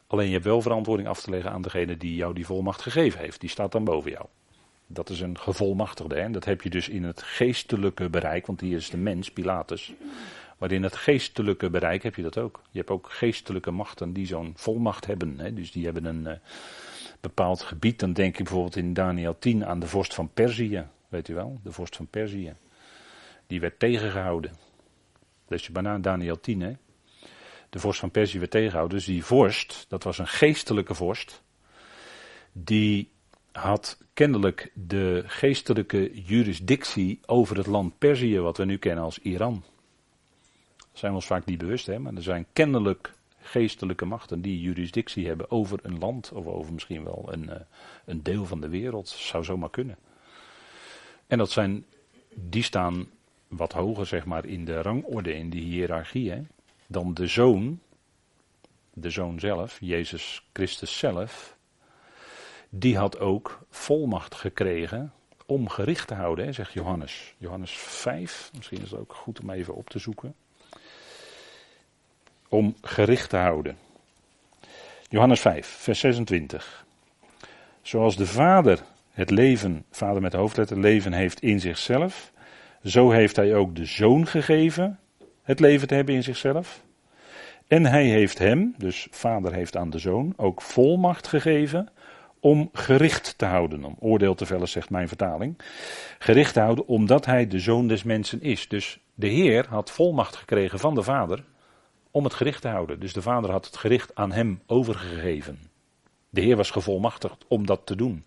Alleen 0.07 0.27
je 0.27 0.33
hebt 0.33 0.45
wel 0.45 0.63
verantwoording 0.63 1.09
af 1.09 1.21
te 1.21 1.31
leggen 1.31 1.51
aan 1.51 1.63
degene 1.63 1.97
die 1.97 2.15
jou 2.15 2.35
die 2.35 2.47
volmacht 2.47 2.83
gegeven 2.83 3.21
heeft. 3.21 3.41
Die 3.41 3.51
staat 3.51 3.73
dan 3.73 3.85
boven 3.85 4.11
jou. 4.11 4.27
Dat 4.87 5.09
is 5.09 5.21
een 5.21 5.39
gevolmachtigde. 5.39 6.15
En 6.15 6.33
dat 6.33 6.45
heb 6.45 6.63
je 6.63 6.71
dus 6.71 6.89
in 6.89 7.05
het 7.05 7.23
geestelijke 7.23 8.09
bereik, 8.09 8.47
want 8.47 8.61
hier 8.61 8.77
is 8.77 8.91
de 8.91 8.97
mens, 8.97 9.31
Pilatus. 9.31 9.93
Maar 10.63 10.73
in 10.73 10.83
het 10.83 10.97
geestelijke 10.97 11.71
bereik 11.71 12.03
heb 12.03 12.15
je 12.15 12.23
dat 12.23 12.39
ook. 12.39 12.63
Je 12.71 12.79
hebt 12.79 12.91
ook 12.91 13.11
geestelijke 13.11 13.71
machten 13.71 14.13
die 14.13 14.27
zo'n 14.27 14.53
volmacht 14.57 15.07
hebben. 15.07 15.39
Hè? 15.39 15.55
Dus 15.55 15.73
die 15.73 15.85
hebben 15.85 16.05
een 16.05 16.25
uh, 16.25 16.33
bepaald 17.21 17.63
gebied. 17.63 17.99
Dan 17.99 18.13
denk 18.13 18.39
ik 18.39 18.45
bijvoorbeeld 18.45 18.77
in 18.77 18.93
Daniel 18.93 19.39
10 19.39 19.67
aan 19.67 19.81
de 19.81 19.87
vorst 19.87 20.15
van 20.15 20.31
Perzië. 20.35 20.87
Weet 21.09 21.29
u 21.29 21.35
wel, 21.35 21.61
de 21.63 21.73
vorst 21.73 21.97
van 21.97 22.07
Perzië. 22.07 22.55
Die 23.47 23.61
werd 23.61 23.79
tegengehouden. 23.79 24.53
Lees 25.49 25.67
je 25.67 25.73
bijna 25.73 25.99
Daniel 25.99 26.41
10, 26.41 26.61
hè? 26.61 26.73
De 27.71 27.79
vorst 27.79 28.01
van 28.01 28.11
Perzië 28.11 28.39
werd 28.39 28.51
tegengehouden. 28.51 28.97
Dus 28.97 29.07
die 29.07 29.25
vorst, 29.25 29.85
dat 29.89 30.03
was 30.03 30.19
een 30.19 30.29
geestelijke 30.29 30.95
vorst. 30.95 31.43
Die 32.53 33.11
had 33.53 33.99
kennelijk 34.15 34.71
de 34.75 35.23
geestelijke 35.27 36.23
jurisdictie 36.23 37.21
over 37.27 37.57
het 37.57 37.67
land 37.67 37.99
Perzië, 37.99 38.39
wat 38.39 38.57
we 38.57 38.65
nu 38.65 38.79
kennen 38.79 39.05
als 39.05 39.19
Iran. 39.19 39.65
Zijn 40.93 41.11
we 41.11 41.17
ons 41.17 41.27
vaak 41.27 41.45
niet 41.45 41.59
bewust, 41.59 41.87
hè? 41.87 41.99
maar 41.99 42.15
er 42.15 42.23
zijn 42.23 42.47
kennelijk 42.53 43.13
geestelijke 43.41 44.05
machten 44.05 44.41
die 44.41 44.61
jurisdictie 44.61 45.27
hebben 45.27 45.51
over 45.51 45.79
een 45.83 45.99
land 45.99 46.33
of 46.33 46.47
over 46.47 46.73
misschien 46.73 47.05
wel 47.05 47.29
een, 47.31 47.45
uh, 47.45 47.55
een 48.05 48.23
deel 48.23 48.45
van 48.45 48.61
de 48.61 48.69
wereld. 48.69 49.09
Zou 49.09 49.45
zomaar 49.45 49.71
kunnen. 49.71 49.97
En 51.27 51.39
dat 51.39 51.51
zijn, 51.51 51.85
die 52.35 52.63
staan 52.63 53.07
wat 53.49 53.73
hoger 53.73 54.07
zeg 54.07 54.25
maar 54.25 54.47
in 54.47 54.65
de 54.65 54.83
rangorde, 54.83 55.35
in 55.35 55.51
de 55.51 55.59
hiërarchie, 55.59 56.31
hè? 56.31 56.43
dan 56.87 57.15
de 57.15 57.27
zoon, 57.27 57.81
de 58.93 59.11
zoon 59.11 59.41
zelf, 59.41 59.79
Jezus 59.81 60.47
Christus 60.53 60.99
zelf, 60.99 61.57
die 62.69 62.97
had 62.97 63.19
ook 63.19 63.67
volmacht 63.71 64.35
gekregen 64.35 65.13
om 65.47 65.69
gericht 65.69 66.09
te 66.09 66.15
houden, 66.15 66.45
hè, 66.45 66.53
zegt 66.53 66.73
Johannes. 66.73 67.35
Johannes 67.39 67.73
5, 67.73 68.51
misschien 68.57 68.83
is 68.83 68.91
het 68.91 69.01
ook 69.01 69.15
goed 69.15 69.41
om 69.41 69.51
even 69.51 69.75
op 69.75 69.91
te 69.91 69.99
zoeken. 69.99 70.35
Om 72.53 72.75
gericht 72.83 73.31
te 73.31 73.37
houden. 73.37 73.77
Johannes 75.09 75.41
5, 75.41 75.67
vers 75.67 76.01
26. 76.01 76.87
Zoals 77.83 78.17
de 78.17 78.27
Vader 78.27 78.83
het 79.11 79.31
leven, 79.31 79.85
Vader 79.91 80.23
met 80.23 80.31
de 80.31 80.37
hoofdletter, 80.37 80.79
leven 80.79 81.13
heeft 81.13 81.41
in 81.41 81.61
zichzelf, 81.61 82.33
zo 82.85 83.11
heeft 83.11 83.37
hij 83.37 83.55
ook 83.55 83.77
de 83.77 83.85
Zoon 83.85 84.27
gegeven 84.27 84.99
het 85.43 85.61
leven 85.61 85.89
te 85.89 85.95
hebben 85.95 86.15
in 86.15 86.23
zichzelf. 86.23 86.83
En 87.69 87.87
hij 87.87 88.05
heeft 88.05 88.39
hem, 88.39 88.75
dus 88.79 89.07
Vader 89.11 89.53
heeft 89.53 89.77
aan 89.77 89.91
de 89.91 89.99
Zoon, 89.99 90.35
ook 90.37 90.63
volmacht 90.63 91.27
gegeven 91.27 91.89
om 92.41 92.69
gericht 92.73 93.35
te 93.39 93.45
houden. 93.45 93.85
Om 93.85 93.97
oordeel 93.99 94.35
te 94.35 94.47
vellen, 94.47 94.69
zegt 94.69 94.91
mijn 94.91 95.09
vertaling. 95.09 95.59
Gericht 96.19 96.53
te 96.53 96.61
houden 96.61 96.87
omdat 96.87 97.27
hij 97.27 97.47
de 97.47 97.59
zoon 97.59 97.89
des 97.89 98.03
mensen 98.03 98.43
is. 98.43 98.69
Dus 98.69 98.99
de 99.15 99.29
Heer 99.29 99.67
had 99.69 99.91
volmacht 99.91 100.37
gekregen 100.37 100.79
van 100.79 100.95
de 100.95 101.03
Vader 101.03 101.45
om 102.13 102.25
het 102.25 102.35
gericht 102.35 102.63
te 102.63 102.69
houden. 102.69 103.01
Dus 103.01 103.13
de 103.13 103.23
Vader 103.23 103.51
had 103.51 103.67
het 103.67 103.77
gericht 103.77 104.15
aan 104.15 104.33
hem 104.33 104.63
overgegeven. 104.67 105.59
De 106.31 106.41
Heer 106.41 106.57
was 106.57 106.71
gevolmachtigd 106.71 107.45
om 107.49 107.67
dat 107.67 107.81
te 107.85 107.97
doen. 107.97 108.25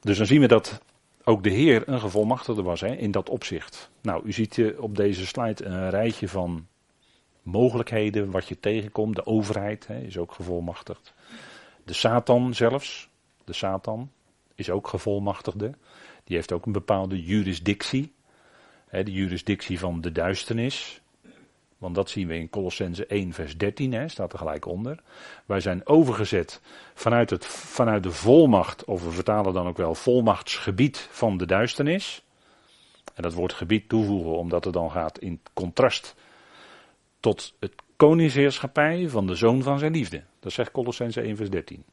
Dus 0.00 0.16
dan 0.16 0.26
zien 0.26 0.40
we 0.40 0.48
dat 0.48 0.80
ook 1.24 1.42
de 1.42 1.50
Heer 1.50 1.88
een 1.88 2.00
gevolmachtigde 2.00 2.62
was 2.62 2.80
hè, 2.80 2.94
in 2.94 3.10
dat 3.10 3.28
opzicht. 3.28 3.90
Nou, 4.00 4.24
u 4.24 4.32
ziet 4.32 4.62
op 4.78 4.96
deze 4.96 5.26
slide 5.26 5.64
een 5.64 5.90
rijtje 5.90 6.28
van 6.28 6.66
mogelijkheden, 7.42 8.30
wat 8.30 8.48
je 8.48 8.60
tegenkomt. 8.60 9.16
De 9.16 9.26
overheid 9.26 9.86
hè, 9.86 9.98
is 9.98 10.18
ook 10.18 10.32
gevolmachtigd. 10.32 11.14
De 11.84 11.92
Satan 11.92 12.54
zelfs, 12.54 13.08
de 13.44 13.52
Satan 13.52 14.10
is 14.54 14.70
ook 14.70 14.88
gevolmachtigde. 14.88 15.72
Die 16.24 16.36
heeft 16.36 16.52
ook 16.52 16.66
een 16.66 16.72
bepaalde 16.72 17.22
jurisdictie. 17.22 18.12
De 18.90 19.12
jurisdictie 19.12 19.78
van 19.78 20.00
de 20.00 20.12
duisternis. 20.12 21.01
Want 21.82 21.94
dat 21.94 22.10
zien 22.10 22.28
we 22.28 22.38
in 22.38 22.50
Colossense 22.50 23.06
1, 23.06 23.32
vers 23.32 23.56
13, 23.56 23.92
hè, 23.92 24.08
staat 24.08 24.32
er 24.32 24.38
gelijk 24.38 24.66
onder. 24.66 24.98
Wij 25.46 25.60
zijn 25.60 25.86
overgezet 25.86 26.60
vanuit, 26.94 27.30
het, 27.30 27.46
vanuit 27.46 28.02
de 28.02 28.10
volmacht, 28.10 28.84
of 28.84 29.04
we 29.04 29.10
vertalen 29.10 29.52
dan 29.52 29.66
ook 29.66 29.76
wel 29.76 29.94
volmachtsgebied 29.94 31.08
van 31.10 31.36
de 31.36 31.46
duisternis. 31.46 32.24
En 33.14 33.22
dat 33.22 33.32
woord 33.32 33.52
gebied 33.52 33.88
toevoegen, 33.88 34.36
omdat 34.36 34.64
het 34.64 34.72
dan 34.72 34.90
gaat 34.90 35.18
in 35.18 35.40
contrast 35.52 36.14
tot 37.20 37.54
het 37.60 37.74
koningsheerschappij 37.96 39.08
van 39.08 39.26
de 39.26 39.34
zoon 39.34 39.62
van 39.62 39.78
zijn 39.78 39.92
liefde. 39.92 40.22
Dat 40.40 40.52
zegt 40.52 40.70
Colossense 40.70 41.20
1, 41.20 41.36
vers 41.36 41.50
13. 41.50 41.84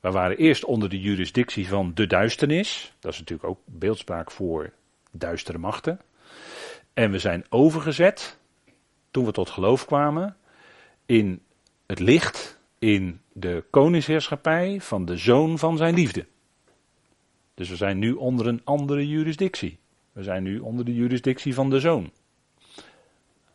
We 0.00 0.10
waren 0.10 0.36
eerst 0.36 0.64
onder 0.64 0.88
de 0.88 1.00
jurisdictie 1.00 1.68
van 1.68 1.90
de 1.94 2.06
duisternis. 2.06 2.94
Dat 3.00 3.12
is 3.12 3.18
natuurlijk 3.18 3.48
ook 3.48 3.60
beeldspraak 3.64 4.30
voor 4.30 4.72
duistere 5.10 5.58
machten. 5.58 6.00
En 6.94 7.10
we 7.10 7.18
zijn 7.18 7.44
overgezet 7.48 8.38
toen 9.14 9.24
we 9.24 9.32
tot 9.32 9.50
geloof 9.50 9.84
kwamen, 9.84 10.36
in 11.06 11.42
het 11.86 11.98
licht, 11.98 12.60
in 12.78 13.20
de 13.32 13.64
koningsheerschappij 13.70 14.80
van 14.80 15.04
de 15.04 15.16
zoon 15.16 15.58
van 15.58 15.76
zijn 15.76 15.94
liefde. 15.94 16.26
Dus 17.54 17.68
we 17.68 17.76
zijn 17.76 17.98
nu 17.98 18.12
onder 18.12 18.46
een 18.46 18.60
andere 18.64 19.08
jurisdictie. 19.08 19.78
We 20.12 20.22
zijn 20.22 20.42
nu 20.42 20.58
onder 20.58 20.84
de 20.84 20.94
jurisdictie 20.94 21.54
van 21.54 21.70
de 21.70 21.80
zoon. 21.80 22.10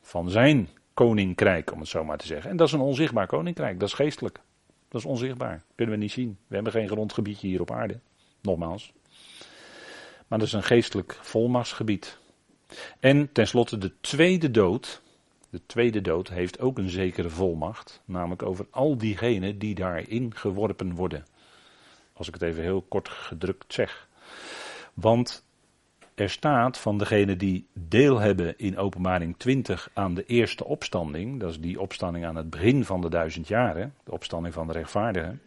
Van 0.01 0.29
zijn 0.29 0.69
koninkrijk, 0.93 1.71
om 1.71 1.79
het 1.79 1.87
zo 1.87 2.03
maar 2.03 2.17
te 2.17 2.27
zeggen. 2.27 2.49
En 2.51 2.57
dat 2.57 2.67
is 2.67 2.73
een 2.73 2.79
onzichtbaar 2.79 3.27
koninkrijk, 3.27 3.79
dat 3.79 3.87
is 3.87 3.95
geestelijk. 3.95 4.39
Dat 4.87 5.01
is 5.01 5.07
onzichtbaar, 5.07 5.63
kunnen 5.75 5.95
we 5.95 6.01
niet 6.01 6.11
zien. 6.11 6.37
We 6.47 6.55
hebben 6.55 6.73
geen 6.73 6.87
grondgebiedje 6.87 7.47
hier 7.47 7.61
op 7.61 7.71
aarde, 7.71 7.99
nogmaals. 8.41 8.93
Maar 10.27 10.39
dat 10.39 10.47
is 10.47 10.53
een 10.53 10.63
geestelijk 10.63 11.17
volmachtsgebied. 11.21 12.17
En 12.99 13.31
tenslotte 13.31 13.77
de 13.77 13.91
tweede 14.01 14.51
dood, 14.51 15.01
de 15.49 15.65
tweede 15.65 16.01
dood 16.01 16.29
heeft 16.29 16.59
ook 16.59 16.77
een 16.77 16.89
zekere 16.89 17.29
volmacht, 17.29 18.01
namelijk 18.05 18.43
over 18.43 18.65
al 18.69 18.97
diegenen 18.97 19.59
die 19.59 19.75
daarin 19.75 20.35
geworpen 20.35 20.95
worden. 20.95 21.25
Als 22.13 22.27
ik 22.27 22.33
het 22.33 22.43
even 22.43 22.63
heel 22.63 22.81
kort 22.81 23.09
gedrukt 23.09 23.73
zeg. 23.73 24.07
Want 24.93 25.43
er 26.15 26.29
staat 26.29 26.77
van 26.77 26.97
degenen 26.97 27.37
die 27.37 27.67
deel 27.73 28.19
hebben 28.19 28.57
in 28.57 28.77
openbaring 28.77 29.37
20 29.37 29.89
aan 29.93 30.13
de 30.13 30.25
eerste 30.25 30.65
opstanding, 30.65 31.39
dat 31.39 31.49
is 31.49 31.59
die 31.59 31.79
opstanding 31.79 32.25
aan 32.25 32.35
het 32.35 32.49
begin 32.49 32.85
van 32.85 33.01
de 33.01 33.09
duizend 33.09 33.47
jaren, 33.47 33.93
de 34.03 34.11
opstanding 34.11 34.53
van 34.53 34.67
de 34.67 34.73
rechtvaardigen. 34.73 35.41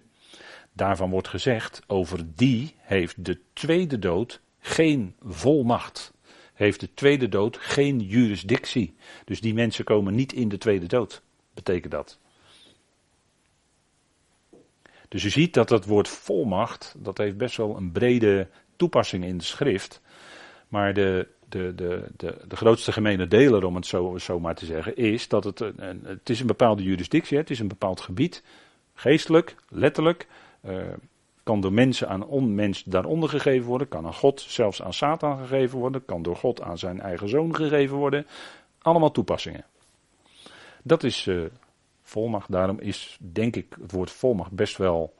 Daarvan 0.72 1.10
wordt 1.10 1.28
gezegd, 1.28 1.82
over 1.86 2.24
die 2.34 2.74
heeft 2.78 3.24
de 3.24 3.38
tweede 3.52 3.98
dood 3.98 4.40
geen 4.58 5.14
volmacht 5.20 6.12
heeft 6.62 6.81
de 6.81 6.94
tweede 6.94 7.29
dood 7.29 7.57
geen 7.57 8.01
jurisdictie. 8.01 8.94
Dus 9.25 9.40
die 9.40 9.55
mensen 9.55 9.85
komen 9.85 10.14
niet 10.14 10.33
in 10.33 10.48
de 10.48 10.59
tweede 10.59 10.87
dood, 10.87 11.22
betekent 11.55 11.92
dat. 11.92 12.18
Dus 15.09 15.25
u 15.25 15.31
ziet 15.31 15.55
dat 15.55 15.68
dat 15.68 15.85
woord 15.85 16.09
volmacht, 16.09 16.94
dat 16.98 17.18
heeft 17.18 17.37
best 17.37 17.57
wel 17.57 17.77
een 17.77 17.92
brede 17.92 18.48
toepassing 18.77 19.25
in 19.25 19.38
de 19.38 19.44
schrift. 19.44 20.01
Maar 20.68 20.94
de, 20.94 21.29
de, 21.48 21.75
de, 21.75 22.07
de, 22.16 22.37
de 22.48 22.57
grootste 22.57 22.92
gemene 22.92 23.27
deler, 23.27 23.64
om 23.64 23.75
het 23.75 23.87
zo, 23.87 24.18
zo 24.18 24.40
maar 24.40 24.55
te 24.55 24.66
zeggen, 24.66 24.96
is 24.96 25.29
dat 25.29 25.44
het, 25.44 25.61
een, 25.61 26.01
het 26.05 26.31
is 26.31 26.40
een 26.40 26.46
bepaalde 26.46 26.83
jurisdictie, 26.83 27.38
het 27.38 27.51
is 27.51 27.59
een 27.59 27.68
bepaald 27.68 28.01
gebied, 28.01 28.42
geestelijk, 28.94 29.57
letterlijk. 29.68 30.27
Uh, 30.66 30.81
kan 31.42 31.61
door 31.61 31.72
mensen 31.72 32.09
aan 32.09 32.26
onmens 32.26 32.85
daaronder 32.85 33.28
gegeven 33.28 33.68
worden, 33.68 33.88
kan 33.88 34.07
aan 34.07 34.14
God, 34.14 34.40
zelfs 34.40 34.83
aan 34.83 34.92
Satan 34.92 35.38
gegeven 35.38 35.78
worden, 35.78 36.05
kan 36.05 36.22
door 36.22 36.37
God 36.37 36.62
aan 36.62 36.78
zijn 36.78 37.00
eigen 37.00 37.28
zoon 37.28 37.55
gegeven 37.55 37.96
worden. 37.96 38.26
Allemaal 38.78 39.11
toepassingen. 39.11 39.64
Dat 40.83 41.02
is 41.02 41.26
uh, 41.26 41.44
volmacht. 42.02 42.52
Daarom 42.52 42.81
is, 42.81 43.18
denk 43.20 43.57
ik, 43.57 43.76
het 43.81 43.92
woord 43.92 44.11
volmacht 44.11 44.50
best 44.50 44.76
wel, 44.76 45.14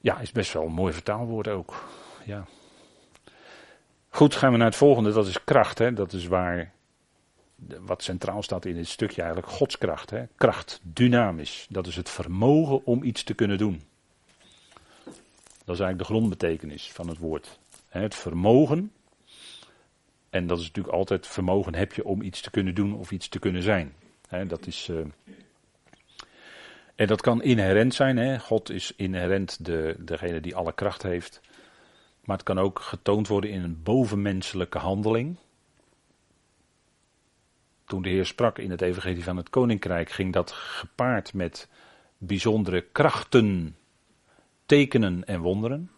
ja, 0.00 0.18
is 0.18 0.32
best 0.32 0.52
wel 0.52 0.64
een 0.64 0.72
mooi 0.72 0.92
vertaalwoord 0.92 1.48
ook. 1.48 1.84
Ja. 2.24 2.44
Goed, 4.08 4.34
gaan 4.34 4.52
we 4.52 4.56
naar 4.56 4.66
het 4.66 4.76
volgende. 4.76 5.12
Dat 5.12 5.26
is 5.26 5.44
kracht. 5.44 5.78
Hè? 5.78 5.92
Dat 5.92 6.12
is 6.12 6.26
waar, 6.26 6.72
wat 7.80 8.02
centraal 8.02 8.42
staat 8.42 8.64
in 8.64 8.74
dit 8.74 8.88
stukje 8.88 9.22
eigenlijk, 9.22 9.52
godskracht. 9.52 10.10
Hè? 10.10 10.24
Kracht, 10.36 10.80
dynamisch. 10.82 11.66
Dat 11.70 11.86
is 11.86 11.96
het 11.96 12.10
vermogen 12.10 12.84
om 12.84 13.02
iets 13.02 13.22
te 13.22 13.34
kunnen 13.34 13.58
doen. 13.58 13.82
Dat 15.68 15.76
is 15.76 15.82
eigenlijk 15.82 16.10
de 16.10 16.16
grondbetekenis 16.18 16.92
van 16.92 17.08
het 17.08 17.18
woord. 17.18 17.58
Het 17.88 18.14
vermogen. 18.14 18.92
En 20.30 20.46
dat 20.46 20.58
is 20.58 20.66
natuurlijk 20.66 20.94
altijd 20.94 21.26
vermogen 21.26 21.74
heb 21.74 21.92
je 21.92 22.04
om 22.04 22.22
iets 22.22 22.40
te 22.40 22.50
kunnen 22.50 22.74
doen 22.74 22.94
of 22.94 23.10
iets 23.10 23.28
te 23.28 23.38
kunnen 23.38 23.62
zijn. 23.62 23.94
Dat 24.46 24.66
is. 24.66 24.88
Uh, 24.88 24.98
en 26.94 27.06
dat 27.06 27.20
kan 27.20 27.42
inherent 27.42 27.94
zijn. 27.94 28.40
God 28.40 28.70
is 28.70 28.92
inherent 28.96 29.64
de, 29.64 29.96
degene 29.98 30.40
die 30.40 30.56
alle 30.56 30.72
kracht 30.72 31.02
heeft. 31.02 31.40
Maar 32.24 32.36
het 32.36 32.46
kan 32.46 32.58
ook 32.58 32.80
getoond 32.80 33.28
worden 33.28 33.50
in 33.50 33.62
een 33.62 33.82
bovenmenselijke 33.82 34.78
handeling. 34.78 35.36
Toen 37.84 38.02
de 38.02 38.08
Heer 38.08 38.26
sprak 38.26 38.58
in 38.58 38.70
het 38.70 38.82
Evangelie 38.82 39.24
van 39.24 39.36
het 39.36 39.50
Koninkrijk, 39.50 40.10
ging 40.10 40.32
dat 40.32 40.50
gepaard 40.50 41.34
met 41.34 41.68
bijzondere 42.18 42.80
krachten 42.80 43.76
tekenen 44.68 45.24
en 45.24 45.40
wonderen. 45.40 45.90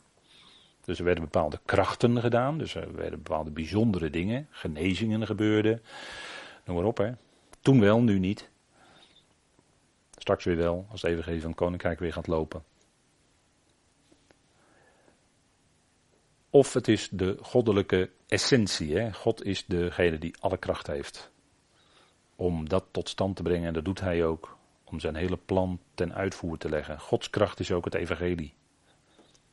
Dus 0.85 0.98
er 0.98 1.04
werden 1.04 1.24
bepaalde 1.24 1.61
krachten 1.64 2.20
gedaan, 2.20 2.59
dus 2.59 2.74
er 2.74 2.94
werden 2.94 3.22
bepaalde 3.22 3.50
bijzondere 3.50 4.11
dingen, 4.11 4.46
genezingen 4.50 5.26
gebeurden, 5.26 5.83
noem 6.64 6.76
maar 6.76 6.85
op 6.85 6.96
hè. 6.96 7.12
Toen 7.61 7.80
wel, 7.80 8.02
nu 8.02 8.18
niet. 8.18 8.50
Straks 10.16 10.44
weer 10.44 10.56
wel, 10.56 10.87
als 10.90 11.02
het 11.02 11.11
evangelie 11.11 11.40
van 11.40 11.50
het 11.50 11.59
koninkrijk 11.59 11.98
weer 11.98 12.12
gaat 12.12 12.26
lopen. 12.26 12.64
Of 16.50 16.72
het 16.72 16.88
is 16.88 17.09
de 17.09 17.37
goddelijke 17.40 18.11
essentie. 18.26 18.96
Hè? 18.96 19.12
God 19.12 19.44
is 19.44 19.66
degene 19.66 20.18
die 20.18 20.35
alle 20.40 20.59
kracht 20.59 20.87
heeft. 20.87 21.30
Om 22.37 22.68
dat 22.68 22.85
tot 22.90 23.09
stand 23.09 23.37
te 23.37 23.42
brengen, 23.42 23.66
en 23.66 23.74
dat 23.74 23.85
doet 23.85 24.00
hij 24.00 24.24
ook. 24.24 24.59
Om 24.85 25.00
zijn 25.00 25.14
hele 25.14 25.37
plan 25.37 25.80
ten 25.94 26.14
uitvoer 26.14 26.59
te 26.59 26.68
leggen. 26.68 27.00
Gods 27.00 27.30
kracht 27.30 27.61
is 27.61 27.72
ook 27.72 27.85
het 27.85 27.94
evangelie. 27.94 28.54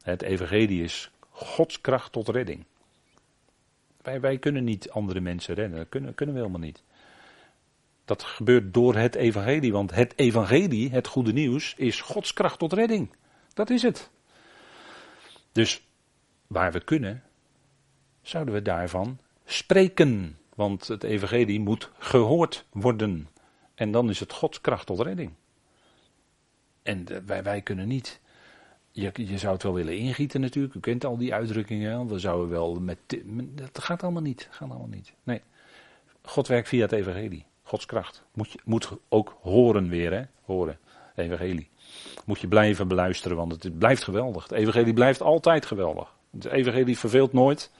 Het 0.07 0.21
evangelie 0.21 0.83
is 0.83 1.11
Gods 1.29 1.81
kracht 1.81 2.11
tot 2.11 2.27
redding. 2.29 2.65
Wij, 4.01 4.19
wij 4.19 4.37
kunnen 4.37 4.63
niet 4.63 4.89
andere 4.89 5.19
mensen 5.19 5.55
redden, 5.55 5.77
dat 5.77 5.89
kunnen, 5.89 6.15
kunnen 6.15 6.35
we 6.35 6.41
helemaal 6.41 6.65
niet. 6.65 6.83
Dat 8.05 8.23
gebeurt 8.23 8.73
door 8.73 8.95
het 8.95 9.15
evangelie, 9.15 9.71
want 9.71 9.91
het 9.91 10.13
evangelie, 10.17 10.89
het 10.89 11.07
goede 11.07 11.33
nieuws, 11.33 11.73
is 11.77 12.01
Gods 12.01 12.33
kracht 12.33 12.59
tot 12.59 12.73
redding. 12.73 13.15
Dat 13.53 13.69
is 13.69 13.81
het. 13.81 14.09
Dus 15.51 15.81
waar 16.47 16.71
we 16.71 16.83
kunnen, 16.83 17.23
zouden 18.21 18.53
we 18.53 18.61
daarvan 18.61 19.19
spreken. 19.45 20.37
Want 20.55 20.87
het 20.87 21.03
evangelie 21.03 21.59
moet 21.59 21.91
gehoord 21.97 22.65
worden. 22.71 23.27
En 23.75 23.91
dan 23.91 24.09
is 24.09 24.19
het 24.19 24.33
Gods 24.33 24.61
kracht 24.61 24.85
tot 24.85 24.99
redding. 24.99 25.31
En 26.83 27.25
wij, 27.25 27.43
wij 27.43 27.61
kunnen 27.61 27.87
niet 27.87 28.19
je, 29.01 29.37
zou 29.37 29.53
het 29.53 29.63
wel 29.63 29.73
willen 29.73 29.97
ingieten 29.97 30.41
natuurlijk. 30.41 30.73
U 30.73 30.79
kent 30.79 31.05
al 31.05 31.17
die 31.17 31.33
uitdrukkingen. 31.33 32.07
We 32.07 32.19
zouden 32.19 32.49
wel 32.49 32.79
met. 32.79 32.97
Dat 33.53 33.83
gaat 33.83 34.03
allemaal 34.03 34.21
niet. 34.21 34.47
Gaat 34.51 34.69
allemaal 34.69 34.87
niet. 34.87 35.13
Nee. 35.23 35.41
God 36.21 36.47
werkt 36.47 36.67
via 36.67 36.81
het 36.81 36.91
evangelie. 36.91 37.45
Gods 37.63 37.85
kracht. 37.85 38.23
Moet, 38.33 38.51
je, 38.51 38.59
moet 38.63 38.91
ook 39.09 39.37
horen 39.41 39.89
weer, 39.89 40.13
hè? 40.13 40.23
Horen. 40.45 40.79
Evangelie. 41.15 41.69
Moet 42.25 42.39
je 42.39 42.47
blijven 42.47 42.87
beluisteren, 42.87 43.37
want 43.37 43.63
het 43.63 43.77
blijft 43.77 44.03
geweldig. 44.03 44.43
Het 44.43 44.51
evangelie 44.51 44.93
blijft 44.93 45.21
altijd 45.21 45.65
geweldig. 45.65 46.15
Het 46.31 46.45
evangelie 46.45 46.97
verveelt 46.97 47.33
nooit. 47.33 47.71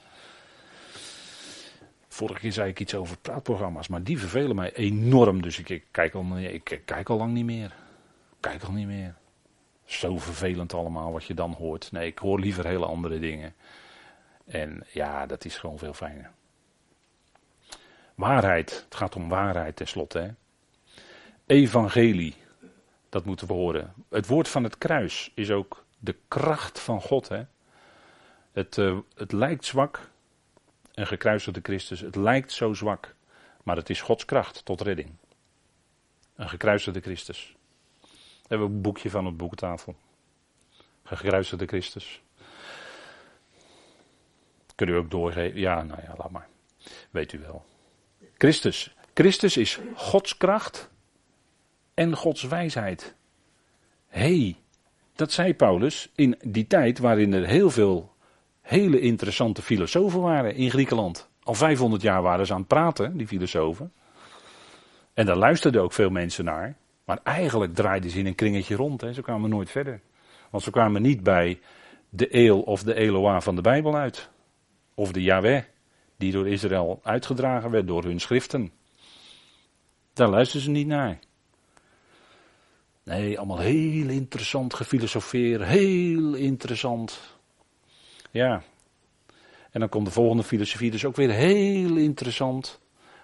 Vorige 2.07 2.39
keer 2.39 2.51
zei 2.51 2.69
ik 2.69 2.79
iets 2.79 2.95
over 2.95 3.17
praatprogramma's, 3.17 3.87
maar 3.87 4.03
die 4.03 4.19
vervelen 4.19 4.55
mij 4.55 4.73
enorm. 4.73 5.41
Dus 5.41 5.59
ik, 5.59 5.83
kijk, 5.91 6.13
al, 6.13 6.37
ik 6.37 6.81
kijk 6.85 7.09
al 7.09 7.17
lang 7.17 7.33
niet 7.33 7.45
meer. 7.45 7.75
Kijk 8.39 8.63
al 8.63 8.71
niet 8.71 8.87
meer. 8.87 9.15
Zo 9.87 10.17
vervelend 10.17 10.73
allemaal 10.73 11.11
wat 11.11 11.25
je 11.25 11.33
dan 11.33 11.51
hoort. 11.51 11.91
Nee, 11.91 12.07
ik 12.07 12.17
hoor 12.17 12.39
liever 12.39 12.65
hele 12.65 12.85
andere 12.85 13.19
dingen. 13.19 13.55
En 14.45 14.85
ja, 14.91 15.25
dat 15.25 15.45
is 15.45 15.57
gewoon 15.57 15.77
veel 15.77 15.93
fijner. 15.93 16.31
Waarheid. 18.15 18.83
Het 18.85 18.95
gaat 18.95 19.15
om 19.15 19.29
waarheid 19.29 19.75
tenslotte. 19.75 20.19
Hè? 20.19 20.29
Evangelie. 21.45 22.35
Dat 23.09 23.25
moeten 23.25 23.47
we 23.47 23.53
horen. 23.53 23.93
Het 24.09 24.27
woord 24.27 24.47
van 24.47 24.63
het 24.63 24.77
kruis 24.77 25.31
is 25.35 25.51
ook 25.51 25.85
de 25.99 26.15
kracht 26.27 26.79
van 26.79 27.01
God. 27.01 27.27
Hè? 27.27 27.43
Het, 28.51 28.77
uh, 28.77 28.97
het 29.15 29.31
lijkt 29.31 29.65
zwak. 29.65 30.09
Een 30.93 31.07
gekruisigde 31.07 31.59
Christus. 31.63 31.99
Het 31.99 32.15
lijkt 32.15 32.51
zo 32.51 32.73
zwak. 32.73 33.15
Maar 33.63 33.75
het 33.75 33.89
is 33.89 34.01
Gods 34.01 34.25
kracht 34.25 34.65
tot 34.65 34.81
redding. 34.81 35.09
Een 36.35 36.49
gekruisigde 36.49 37.01
Christus. 37.01 37.56
We 38.47 38.55
hebben 38.55 38.67
een 38.67 38.81
boekje 38.81 39.09
van 39.09 39.27
op 39.27 39.37
boekentafel. 39.37 39.95
Gekruisigde 41.03 41.65
Christus. 41.65 42.21
Kun 44.75 44.87
u 44.87 44.95
ook 44.95 45.11
doorgeven? 45.11 45.59
Ja, 45.59 45.83
nou 45.83 46.01
ja, 46.01 46.13
laat 46.17 46.31
maar. 46.31 46.47
Weet 47.09 47.33
u 47.33 47.39
wel. 47.39 47.65
Christus. 48.37 48.95
Christus 49.13 49.57
is 49.57 49.79
Gods 49.95 50.37
kracht 50.37 50.89
en 51.93 52.15
Gods 52.15 52.43
wijsheid. 52.43 53.15
Hé, 54.07 54.19
hey, 54.19 54.55
dat 55.15 55.31
zei 55.31 55.55
Paulus 55.55 56.11
in 56.15 56.37
die 56.45 56.67
tijd 56.67 56.99
waarin 56.99 57.33
er 57.33 57.45
heel 57.45 57.69
veel 57.69 58.15
hele 58.61 58.99
interessante 58.99 59.61
filosofen 59.61 60.21
waren 60.21 60.55
in 60.55 60.69
Griekenland. 60.69 61.29
Al 61.43 61.53
500 61.53 62.01
jaar 62.01 62.21
waren 62.21 62.45
ze 62.45 62.53
aan 62.53 62.59
het 62.59 62.67
praten, 62.67 63.17
die 63.17 63.27
filosofen. 63.27 63.93
En 65.13 65.25
daar 65.25 65.35
luisterden 65.35 65.81
ook 65.81 65.93
veel 65.93 66.09
mensen 66.09 66.45
naar. 66.45 66.75
Maar 67.07 67.19
eigenlijk 67.23 67.75
draaiden 67.75 68.09
ze 68.09 68.19
in 68.19 68.25
een 68.25 68.35
kringetje 68.35 68.75
rond. 68.75 69.01
Hè. 69.01 69.13
Ze 69.13 69.21
kwamen 69.21 69.49
nooit 69.49 69.69
verder. 69.69 70.01
Want 70.49 70.63
ze 70.63 70.71
kwamen 70.71 71.01
niet 71.01 71.23
bij 71.23 71.59
de 72.09 72.27
Eel 72.27 72.61
of 72.61 72.83
de 72.83 72.93
Eloa 72.93 73.41
van 73.41 73.55
de 73.55 73.61
Bijbel 73.61 73.95
uit. 73.95 74.29
Of 74.93 75.11
de 75.11 75.21
Yahweh, 75.21 75.63
die 76.17 76.31
door 76.31 76.47
Israël 76.47 76.99
uitgedragen 77.03 77.71
werd 77.71 77.87
door 77.87 78.03
hun 78.03 78.19
schriften. 78.19 78.71
Daar 80.13 80.29
luisterden 80.29 80.65
ze 80.65 80.69
niet 80.69 80.87
naar. 80.87 81.19
Nee, 83.03 83.37
allemaal 83.37 83.59
heel 83.59 84.09
interessant 84.09 84.73
gefilosofeer, 84.73 85.65
heel 85.65 86.33
interessant. 86.33 87.19
Ja. 88.31 88.61
En 89.71 89.79
dan 89.79 89.89
komt 89.89 90.05
de 90.05 90.11
volgende 90.11 90.43
filosofie 90.43 90.91
dus 90.91 91.05
ook 91.05 91.15
weer 91.15 91.31
heel 91.31 91.95
interessant. 91.95 92.79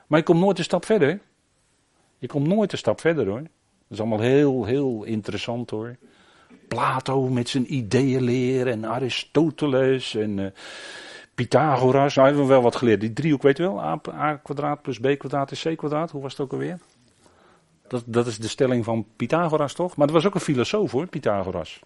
Maar 0.08 0.20
je 0.20 0.26
komt 0.26 0.40
nooit 0.40 0.58
een 0.58 0.64
stap 0.64 0.86
verder. 0.86 1.22
Je 2.18 2.28
komt 2.28 2.48
nooit 2.48 2.72
een 2.72 2.78
stap 2.78 3.00
verder 3.00 3.28
hoor. 3.28 3.44
Is 3.94 4.00
allemaal 4.00 4.20
heel, 4.20 4.66
heel 4.66 5.04
interessant 5.04 5.70
hoor. 5.70 5.96
Plato 6.68 7.30
met 7.30 7.50
zijn 7.50 7.74
ideeënleer 7.74 8.68
en 8.68 8.86
Aristoteles 8.86 10.16
en 10.16 10.38
uh, 10.38 10.48
Pythagoras. 11.36 12.16
Nou 12.16 12.28
hebben 12.28 12.46
we 12.46 12.52
wel 12.52 12.62
wat 12.62 12.76
geleerd. 12.76 13.02
Die 13.02 13.14
driehoek 13.14 13.42
weet 13.42 13.58
je 13.58 13.64
wel. 13.64 13.82
A, 13.82 14.02
A 14.10 14.36
kwadraat 14.36 14.82
plus 14.82 15.00
B 15.00 15.18
kwadraat 15.18 15.52
is 15.52 15.62
C 15.62 15.78
kwadraat. 15.78 16.12
Hoe 16.12 16.22
was 16.22 16.32
het 16.32 16.42
ook 16.42 16.52
alweer? 16.52 16.80
Dat, 17.88 18.04
dat 18.06 18.28
is 18.28 18.38
de 18.38 18.48
stelling 18.48 18.84
van 18.84 19.06
Pythagoras 19.16 19.74
toch? 19.74 19.96
Maar 19.96 20.08
dat 20.08 20.16
was 20.16 20.26
ook 20.26 20.36
een 20.36 20.42
filosoof 20.42 20.92
hoor, 20.92 21.08
Pythagoras. 21.08 21.82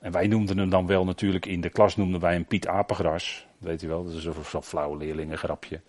En 0.00 0.12
wij 0.12 0.26
noemden 0.26 0.58
hem 0.58 0.70
dan 0.70 0.86
wel 0.86 1.04
natuurlijk, 1.04 1.46
in 1.46 1.60
de 1.60 1.68
klas 1.68 1.96
noemden 1.96 2.20
wij 2.20 2.32
hem 2.32 2.46
Piet 2.46 2.66
Apengras. 2.66 3.46
Weet 3.58 3.82
u 3.82 3.88
wel, 3.88 4.04
dat 4.04 4.14
is 4.14 4.24
een 4.24 4.34
zo'n 4.44 4.62
flauwe 4.62 4.96
leerlingengrapje. 4.96 5.80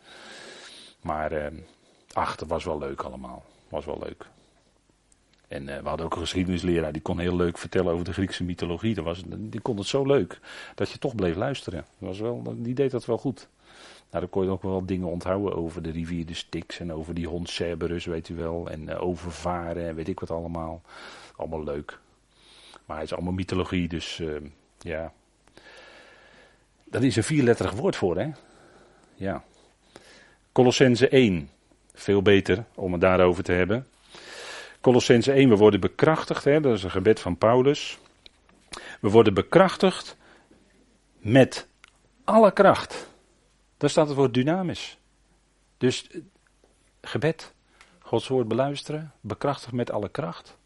Maar 1.02 1.32
eh, 1.32 1.52
ach, 2.14 2.36
dat 2.36 2.48
was 2.48 2.64
wel 2.64 2.78
leuk 2.78 3.02
allemaal. 3.02 3.44
Was 3.72 3.86
wel 3.86 4.00
leuk. 4.04 4.26
En 5.48 5.68
uh, 5.68 5.78
we 5.78 5.88
hadden 5.88 6.06
ook 6.06 6.14
een 6.14 6.22
geschiedenisleraar, 6.22 6.92
die 6.92 7.02
kon 7.02 7.20
heel 7.20 7.36
leuk 7.36 7.58
vertellen 7.58 7.94
over 7.94 8.06
de 8.06 8.14
Griekse 8.14 8.44
mythologie. 8.44 8.96
Was, 8.96 9.24
die 9.28 9.62
kon 9.62 9.78
het 9.78 9.88
zo 9.88 10.06
leuk, 10.06 10.40
dat 10.76 10.90
je 10.90 10.98
toch 10.98 11.16
bleef 11.16 11.36
luisteren. 11.36 11.86
Dat 12.00 12.10
was 12.10 12.20
wel, 12.20 12.56
die 12.58 12.74
deed 12.74 12.92
dat 12.92 13.06
wel 13.06 13.18
goed. 13.18 13.48
Nou, 14.10 14.24
dan 14.24 14.30
kon 14.30 14.44
je 14.44 14.50
ook 14.50 14.62
wel 14.62 14.86
dingen 14.86 15.08
onthouden 15.08 15.56
over 15.56 15.82
de 15.82 15.92
rivier 15.92 16.26
de 16.26 16.34
Styx 16.34 16.80
en 16.80 16.94
over 16.94 17.14
die 17.14 17.28
hond 17.28 17.50
Cerberus, 17.50 18.06
weet 18.06 18.30
u 18.30 18.36
wel. 18.36 18.70
En 18.70 18.82
uh, 18.82 19.04
over 19.04 19.32
varen 19.32 19.88
en 19.88 19.96
weet 19.96 20.08
ik 20.08 20.20
wat 20.20 20.32
allemaal. 20.32 20.82
Allemaal 21.36 21.64
leuk. 21.64 22.00
Maar 22.86 22.98
het 22.98 23.06
is 23.06 23.14
allemaal 23.14 23.34
mythologie, 23.34 23.88
dus 23.88 24.20
uh, 24.20 24.36
ja. 24.80 25.14
Dat 26.84 27.04
is 27.04 27.16
een 27.16 27.24
vierletterig 27.24 27.72
woord 27.72 27.96
voor, 27.96 28.18
hè? 28.18 28.30
Ja. 29.16 29.44
Colossense 30.52 31.10
1. 31.10 31.50
Veel 31.94 32.22
beter 32.22 32.66
om 32.76 32.92
het 32.92 33.02
daarover 33.02 33.44
te 33.44 33.52
hebben. 33.52 33.88
Colossense 34.82 35.32
1, 35.32 35.50
we 35.50 35.56
worden 35.56 35.80
bekrachtigd, 35.80 36.44
hè? 36.44 36.60
dat 36.62 36.74
is 36.74 36.84
een 36.84 36.92
gebed 36.92 37.20
van 37.20 37.38
Paulus. 37.38 38.00
We 39.00 39.10
worden 39.10 39.34
bekrachtigd 39.34 40.18
met 41.18 41.68
alle 42.24 42.52
kracht. 42.52 43.08
Daar 43.78 43.90
staat 43.90 44.08
het 44.08 44.18
woord 44.18 44.34
dynamisch. 44.34 44.98
Dus 45.78 46.08
gebed, 47.02 47.54
Gods 48.00 48.28
woord 48.28 48.48
beluisteren, 48.48 49.12
bekrachtigd 49.22 49.74
met 49.74 49.92
alle 49.92 50.10
kracht. 50.10 50.58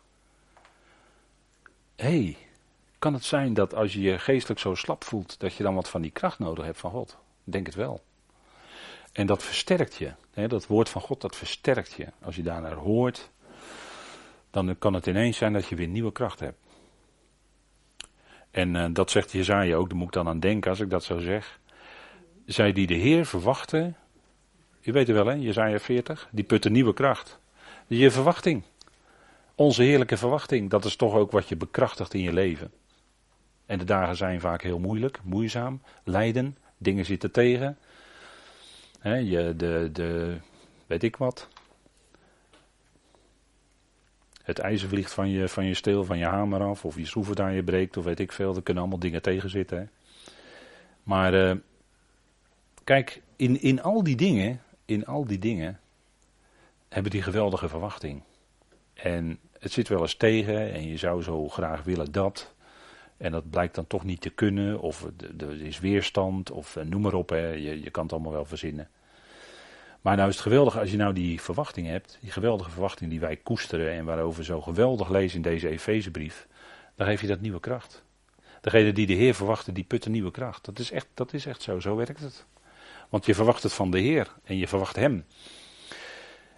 Hé, 1.96 2.24
hey, 2.24 2.38
kan 3.00 3.14
het 3.14 3.24
zijn 3.24 3.54
dat 3.54 3.74
als 3.74 3.94
je 3.94 4.02
je 4.02 4.20
geestelijk 4.20 4.60
zo 4.60 4.76
slap 4.76 5.04
voelt, 5.04 5.40
dat 5.40 5.54
je 5.54 5.64
dan 5.64 5.76
wat 5.76 5.90
van 5.90 6.02
die 6.02 6.12
kracht 6.12 6.40
nodig 6.40 6.66
hebt 6.66 6.80
van 6.80 6.92
God? 6.92 7.18
Denk 7.44 7.66
het 7.66 7.76
wel. 7.76 8.04
En 9.16 9.26
dat 9.26 9.44
versterkt 9.44 9.96
je. 9.96 10.12
Hè, 10.34 10.48
dat 10.48 10.68
woord 10.68 10.90
van 10.90 11.02
God, 11.02 11.22
dat 11.22 11.36
versterkt 11.36 11.94
je. 11.94 12.08
Als 12.22 12.36
je 12.36 12.44
daarnaar 12.44 12.74
hoort, 12.74 13.30
dan 14.52 14.78
kan 14.78 14.94
het 14.94 15.08
ineens 15.08 15.38
zijn 15.38 15.54
dat 15.54 15.68
je 15.68 15.76
weer 15.76 15.88
nieuwe 15.88 16.12
kracht 16.12 16.40
hebt. 16.40 16.58
En 18.52 18.76
uh, 18.76 18.86
dat 18.92 19.12
zegt 19.12 19.32
Jezaja 19.32 19.76
ook, 19.76 19.90
daar 19.90 19.98
moet 19.98 20.08
ik 20.08 20.14
dan 20.14 20.28
aan 20.28 20.40
denken 20.40 20.70
als 20.70 20.80
ik 20.80 20.90
dat 20.90 21.04
zo 21.04 21.20
zeg. 21.20 21.60
Zij 22.46 22.72
die 22.72 22.88
de 22.88 22.94
Heer 22.94 23.26
verwachten, 23.26 23.96
u 24.82 24.92
weet 24.92 25.08
het 25.08 25.16
wel 25.16 25.26
hè, 25.26 25.34
Jezaja 25.34 25.80
40, 25.80 26.28
die 26.32 26.44
putten 26.44 26.72
nieuwe 26.72 26.94
kracht. 26.94 27.40
Je 27.88 28.12
verwachting. 28.12 28.64
Onze 29.56 29.84
heerlijke 29.84 30.18
verwachting, 30.18 30.70
dat 30.70 30.86
is 30.86 30.96
toch 30.96 31.14
ook 31.14 31.32
wat 31.32 31.50
je 31.50 31.56
bekrachtigt 31.56 32.14
in 32.14 32.22
je 32.22 32.34
leven. 32.34 32.72
En 33.66 33.78
de 33.78 33.86
dagen 33.86 34.16
zijn 34.16 34.40
vaak 34.40 34.62
heel 34.62 34.80
moeilijk, 34.80 35.20
moeizaam, 35.24 35.82
lijden, 36.04 36.58
dingen 36.78 37.06
zitten 37.06 37.32
tegen. 37.32 37.78
Je, 39.14 39.54
de, 39.56 39.90
de, 39.92 40.38
weet 40.88 41.04
ik 41.04 41.16
wat. 41.16 41.48
Het 44.44 44.60
ijzer 44.60 44.90
vliegt 44.90 45.14
van 45.14 45.30
je, 45.30 45.48
van 45.48 45.66
je 45.66 45.74
steel, 45.74 46.06
van 46.06 46.18
je 46.18 46.26
hamer 46.26 46.62
af, 46.62 46.86
of 46.86 46.98
je 46.98 47.06
schroeven 47.06 47.36
daar 47.36 47.54
je 47.54 47.64
breekt, 47.64 47.98
of 47.98 48.04
weet 48.04 48.20
ik 48.20 48.32
veel. 48.32 48.56
Er 48.56 48.64
kunnen 48.64 48.84
allemaal 48.84 49.02
dingen 49.02 49.22
tegen 49.22 49.50
zitten. 49.50 49.92
Maar 51.04 51.34
uh, 51.34 51.56
kijk, 52.84 53.22
in, 53.36 53.62
in 53.62 53.82
al 53.82 54.04
die 54.04 54.16
dingen, 54.16 54.62
in 54.86 55.06
al 55.06 55.26
die 55.26 55.40
dingen, 55.40 55.80
hebben 56.90 57.12
die 57.12 57.22
geweldige 57.22 57.70
verwachting. 57.70 58.22
En 58.94 59.40
het 59.60 59.72
zit 59.72 59.88
wel 59.88 60.02
eens 60.02 60.16
tegen 60.16 60.74
en 60.74 60.88
je 60.88 60.98
zou 60.98 61.22
zo 61.22 61.48
graag 61.48 61.84
willen 61.84 62.12
dat. 62.12 62.54
En 63.18 63.32
dat 63.32 63.50
blijkt 63.50 63.76
dan 63.76 63.88
toch 63.88 64.04
niet 64.04 64.22
te 64.22 64.30
kunnen, 64.30 64.80
of 64.80 65.08
er 65.38 65.62
is 65.62 65.80
weerstand, 65.80 66.52
of 66.52 66.76
eh, 66.76 66.84
noem 66.84 67.02
maar 67.02 67.14
op, 67.14 67.30
hè. 67.30 67.48
Je, 67.48 67.82
je 67.82 67.90
kan 67.90 68.04
het 68.04 68.14
allemaal 68.14 68.32
wel 68.32 68.46
verzinnen. 68.46 68.90
Maar 70.06 70.16
nou 70.16 70.30
is 70.30 70.36
het 70.36 70.44
geweldig 70.44 70.80
als 70.80 70.92
je 70.92 70.98
nou 70.98 71.14
die 71.14 71.42
verwachting 71.42 71.88
hebt, 71.88 72.18
die 72.22 72.32
geweldige 72.32 72.70
verwachting 72.70 73.10
die 73.10 73.20
wij 73.20 73.36
koesteren 73.36 73.92
en 73.92 74.06
waarover 74.06 74.44
zo 74.44 74.62
geweldig 74.62 75.10
lezen 75.10 75.36
in 75.36 75.42
deze 75.42 75.70
Efezebrief, 75.70 76.48
dan 76.96 77.08
geef 77.08 77.22
je 77.22 77.28
dat 77.28 77.42
nieuwe 77.42 77.60
kracht. 77.60 78.04
Degene 78.62 78.94
die 78.94 79.06
de 79.06 79.14
Heer 79.14 79.36
verwachten, 79.36 79.74
die 79.74 79.84
putten 79.84 80.12
nieuwe 80.12 80.32
kracht. 80.32 80.66
Dat 80.66 80.80
is, 80.80 80.92
echt, 80.92 81.08
dat 81.14 81.34
is 81.34 81.46
echt 81.46 81.62
zo, 81.62 81.80
zo 81.80 81.96
werkt 81.96 82.20
het. 82.20 82.46
Want 83.10 83.26
je 83.26 83.36
verwacht 83.36 83.64
het 83.64 83.74
van 83.74 83.92
de 83.92 84.00
Heer 84.00 84.28
en 84.44 84.58
je 84.58 84.68
verwacht 84.68 84.96
Hem. 84.96 85.26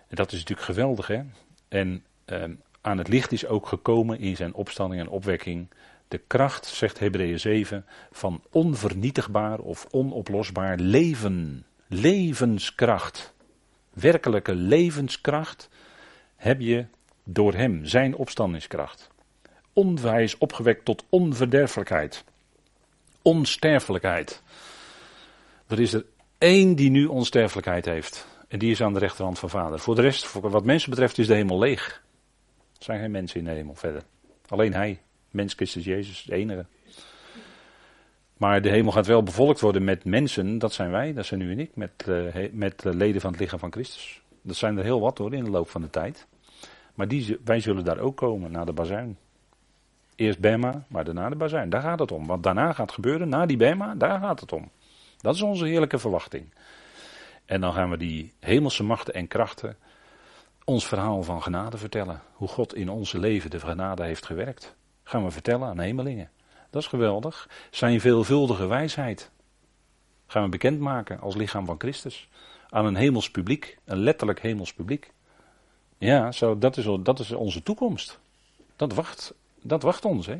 En 0.07 0.15
dat 0.15 0.31
is 0.31 0.39
natuurlijk 0.39 0.67
geweldig, 0.67 1.07
hè. 1.07 1.21
En 1.67 2.03
eh, 2.25 2.43
aan 2.81 2.97
het 2.97 3.07
licht 3.07 3.31
is 3.31 3.45
ook 3.45 3.67
gekomen 3.67 4.19
in 4.19 4.35
zijn 4.35 4.53
opstanding 4.53 5.01
en 5.01 5.09
opwekking 5.09 5.67
de 6.07 6.21
kracht, 6.27 6.65
zegt 6.65 6.99
Hebreeën 6.99 7.39
7, 7.39 7.85
van 8.11 8.43
onvernietigbaar 8.51 9.59
of 9.59 9.87
onoplosbaar 9.91 10.77
leven. 10.77 11.65
Levenskracht. 11.87 13.35
Werkelijke 13.99 14.55
levenskracht 14.55 15.69
heb 16.35 16.59
je 16.59 16.85
door 17.23 17.53
hem, 17.53 17.85
zijn 17.85 18.15
opstandingskracht. 18.15 19.09
Onwijs 19.73 20.37
opgewekt 20.37 20.85
tot 20.85 21.05
onverderfelijkheid. 21.09 22.23
Onsterfelijkheid. 23.21 24.41
Er 25.67 25.79
is 25.79 25.93
er 25.93 26.05
één 26.37 26.75
die 26.75 26.89
nu 26.89 27.05
onsterfelijkheid 27.05 27.85
heeft. 27.85 28.27
En 28.47 28.59
die 28.59 28.71
is 28.71 28.81
aan 28.81 28.93
de 28.93 28.99
rechterhand 28.99 29.39
van 29.39 29.49
vader. 29.49 29.79
Voor 29.79 29.95
de 29.95 30.01
rest, 30.01 30.33
wat 30.33 30.65
mensen 30.65 30.89
betreft, 30.89 31.17
is 31.17 31.27
de 31.27 31.33
hemel 31.33 31.59
leeg. 31.59 32.03
Er 32.77 32.83
zijn 32.83 32.99
geen 32.99 33.11
mensen 33.11 33.39
in 33.39 33.45
de 33.45 33.51
hemel 33.51 33.75
verder. 33.75 34.03
Alleen 34.47 34.73
hij, 34.73 35.01
mens 35.31 35.53
Christus 35.53 35.83
Jezus, 35.83 36.23
de 36.23 36.35
enige. 36.35 36.65
Maar 38.37 38.61
de 38.61 38.69
hemel 38.69 38.91
gaat 38.91 39.05
wel 39.05 39.23
bevolkt 39.23 39.59
worden 39.59 39.83
met 39.83 40.05
mensen, 40.05 40.57
dat 40.57 40.73
zijn 40.73 40.91
wij, 40.91 41.13
dat 41.13 41.25
zijn 41.25 41.41
u 41.41 41.51
en 41.51 41.59
ik, 41.59 41.75
met, 41.75 42.05
uh, 42.07 42.49
met 42.51 42.83
leden 42.83 43.21
van 43.21 43.31
het 43.31 43.39
lichaam 43.39 43.59
van 43.59 43.71
Christus. 43.71 44.21
Dat 44.41 44.55
zijn 44.55 44.77
er 44.77 44.83
heel 44.83 44.99
wat 44.99 45.17
hoor 45.17 45.33
in 45.33 45.43
de 45.43 45.49
loop 45.49 45.69
van 45.69 45.81
de 45.81 45.89
tijd. 45.89 46.27
Maar 46.93 47.07
die, 47.07 47.37
wij 47.43 47.59
zullen 47.59 47.83
daar 47.83 47.99
ook 47.99 48.17
komen, 48.17 48.51
naar 48.51 48.65
de 48.65 48.73
bazuin. 48.73 49.17
Eerst 50.15 50.39
Bema, 50.39 50.85
maar 50.87 51.03
daarna 51.03 51.29
de 51.29 51.35
bazuin. 51.35 51.69
Daar 51.69 51.81
gaat 51.81 51.99
het 51.99 52.11
om. 52.11 52.27
Wat 52.27 52.43
daarna 52.43 52.73
gaat 52.73 52.91
gebeuren, 52.91 53.29
na 53.29 53.45
die 53.45 53.57
Bema, 53.57 53.95
daar 53.95 54.19
gaat 54.19 54.39
het 54.39 54.51
om. 54.51 54.69
Dat 55.17 55.35
is 55.35 55.41
onze 55.41 55.65
heerlijke 55.65 55.99
verwachting. 55.99 56.53
En 57.45 57.61
dan 57.61 57.73
gaan 57.73 57.89
we 57.89 57.97
die 57.97 58.33
hemelse 58.39 58.83
machten 58.83 59.13
en 59.13 59.27
krachten 59.27 59.77
ons 60.69 60.87
verhaal 60.87 61.23
van 61.23 61.41
genade 61.41 61.77
vertellen. 61.77 62.21
Hoe 62.33 62.47
God 62.47 62.75
in 62.75 62.89
onze 62.89 63.19
leven 63.19 63.49
de 63.49 63.59
genade 63.59 64.03
heeft 64.03 64.25
gewerkt. 64.25 64.75
Gaan 65.03 65.23
we 65.23 65.31
vertellen 65.31 65.67
aan 65.67 65.79
hemelingen. 65.79 66.29
Dat 66.69 66.81
is 66.81 66.87
geweldig. 66.87 67.49
Zijn 67.71 68.01
veelvuldige 68.01 68.67
wijsheid. 68.67 69.31
Gaan 70.27 70.43
we 70.43 70.49
bekendmaken 70.49 71.19
als 71.19 71.35
lichaam 71.35 71.65
van 71.65 71.79
Christus. 71.79 72.29
Aan 72.69 72.85
een 72.85 72.95
hemels 72.95 73.31
publiek. 73.31 73.77
Een 73.85 73.97
letterlijk 73.97 74.41
hemels 74.41 74.73
publiek. 74.73 75.11
Ja, 75.97 76.31
zo, 76.31 76.57
dat, 76.57 76.77
is, 76.77 76.87
dat 76.99 77.19
is 77.19 77.31
onze 77.31 77.63
toekomst. 77.63 78.19
Dat 78.75 78.93
wacht, 78.93 79.33
dat 79.61 79.81
wacht 79.81 80.05
ons. 80.05 80.25
Hè? 80.25 80.39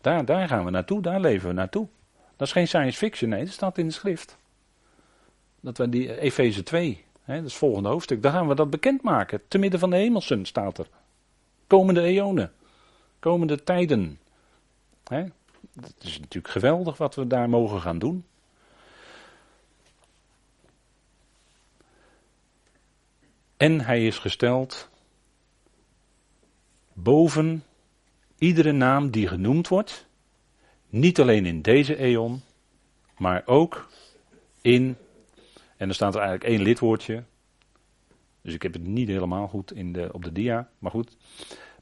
Daar, 0.00 0.24
daar 0.24 0.48
gaan 0.48 0.64
we 0.64 0.70
naartoe, 0.70 1.02
daar 1.02 1.20
leven 1.20 1.48
we 1.48 1.54
naartoe. 1.54 1.88
Dat 2.36 2.46
is 2.46 2.52
geen 2.52 2.68
science 2.68 2.98
fiction, 2.98 3.30
nee, 3.30 3.44
dat 3.44 3.52
staat 3.52 3.78
in 3.78 3.86
de 3.86 3.92
schrift. 3.92 4.36
Dat 5.60 5.78
we 5.78 5.88
die 5.88 6.20
Efeze 6.20 6.62
2, 6.62 7.04
hè, 7.22 7.34
dat 7.34 7.44
is 7.44 7.50
het 7.50 7.60
volgende 7.60 7.88
hoofdstuk, 7.88 8.22
daar 8.22 8.32
gaan 8.32 8.48
we 8.48 8.54
dat 8.54 8.70
bekendmaken. 8.70 9.40
Te 9.48 9.58
midden 9.58 9.80
van 9.80 9.90
de 9.90 9.96
hemelsen 9.96 10.44
staat 10.44 10.78
er. 10.78 10.86
Komende 11.66 12.02
eonen, 12.02 12.52
komende 13.18 13.64
tijden. 13.64 14.18
Hè? 15.08 15.24
Het 15.80 16.04
is 16.04 16.20
natuurlijk 16.20 16.52
geweldig 16.52 16.96
wat 16.96 17.14
we 17.14 17.26
daar 17.26 17.48
mogen 17.48 17.80
gaan 17.80 17.98
doen. 17.98 18.24
En 23.56 23.80
hij 23.80 24.06
is 24.06 24.18
gesteld 24.18 24.88
boven 26.92 27.64
iedere 28.38 28.72
naam 28.72 29.10
die 29.10 29.26
genoemd 29.26 29.68
wordt. 29.68 30.06
Niet 30.88 31.20
alleen 31.20 31.46
in 31.46 31.62
deze 31.62 31.96
eon, 31.96 32.40
maar 33.16 33.42
ook 33.46 33.88
in. 34.60 34.96
En 35.76 35.88
er 35.88 35.94
staat 35.94 36.14
er 36.14 36.20
eigenlijk 36.20 36.50
één 36.50 36.62
lidwoordje. 36.62 37.24
Dus 38.42 38.54
ik 38.54 38.62
heb 38.62 38.72
het 38.72 38.86
niet 38.86 39.08
helemaal 39.08 39.48
goed 39.48 39.72
in 39.72 39.92
de, 39.92 40.08
op 40.12 40.24
de 40.24 40.32
dia, 40.32 40.70
maar 40.78 40.90
goed. 40.90 41.16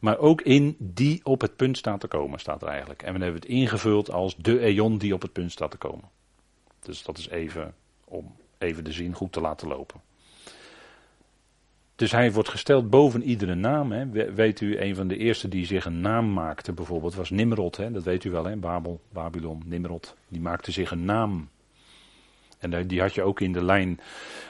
Maar 0.07 0.19
ook 0.19 0.42
in 0.42 0.77
die 0.79 1.21
op 1.25 1.40
het 1.40 1.57
punt 1.57 1.77
staat 1.77 2.01
te 2.01 2.07
komen, 2.07 2.38
staat 2.38 2.62
er 2.62 2.69
eigenlijk. 2.69 3.03
En 3.03 3.14
we 3.14 3.23
hebben 3.23 3.40
het 3.40 3.51
ingevuld 3.51 4.11
als 4.11 4.37
de 4.37 4.61
eon 4.61 4.99
die 4.99 5.14
op 5.14 5.23
het 5.23 5.33
punt 5.33 5.53
staat 5.53 5.71
te 5.71 5.77
komen. 5.77 6.05
Dus 6.81 7.03
dat 7.03 7.19
is 7.19 7.29
even 7.29 7.75
om 8.05 8.37
even 8.59 8.85
de 8.85 8.92
zin 8.92 9.12
goed 9.12 9.33
te 9.33 9.40
laten 9.40 9.69
lopen. 9.69 10.01
Dus 11.97 12.12
hij 12.12 12.33
wordt 12.33 12.49
gesteld 12.49 12.90
boven 12.90 13.23
iedere 13.23 13.55
naam. 13.55 13.92
Hè. 13.92 14.33
Weet 14.35 14.61
u, 14.61 14.79
een 14.79 14.95
van 14.95 15.09
de 15.09 15.16
eerste 15.16 15.49
die 15.49 15.66
zich 15.66 15.85
een 15.85 16.01
naam 16.01 16.33
maakte 16.33 16.73
bijvoorbeeld 16.73 17.14
was 17.14 17.31
Nimrod. 17.31 17.77
Hè. 17.77 17.90
Dat 17.90 18.03
weet 18.03 18.25
u 18.25 18.31
wel, 18.31 18.45
hè. 18.45 18.57
Babel, 18.57 19.01
Babylon, 19.12 19.62
Nimrod. 19.64 20.16
Die 20.29 20.40
maakte 20.40 20.73
zich 20.73 20.90
een 20.90 21.05
naam. 21.05 21.49
En 22.59 22.87
die 22.87 23.01
had 23.01 23.14
je 23.14 23.23
ook 23.23 23.40
in 23.40 23.53
de 23.53 23.64
lijn, 23.64 24.01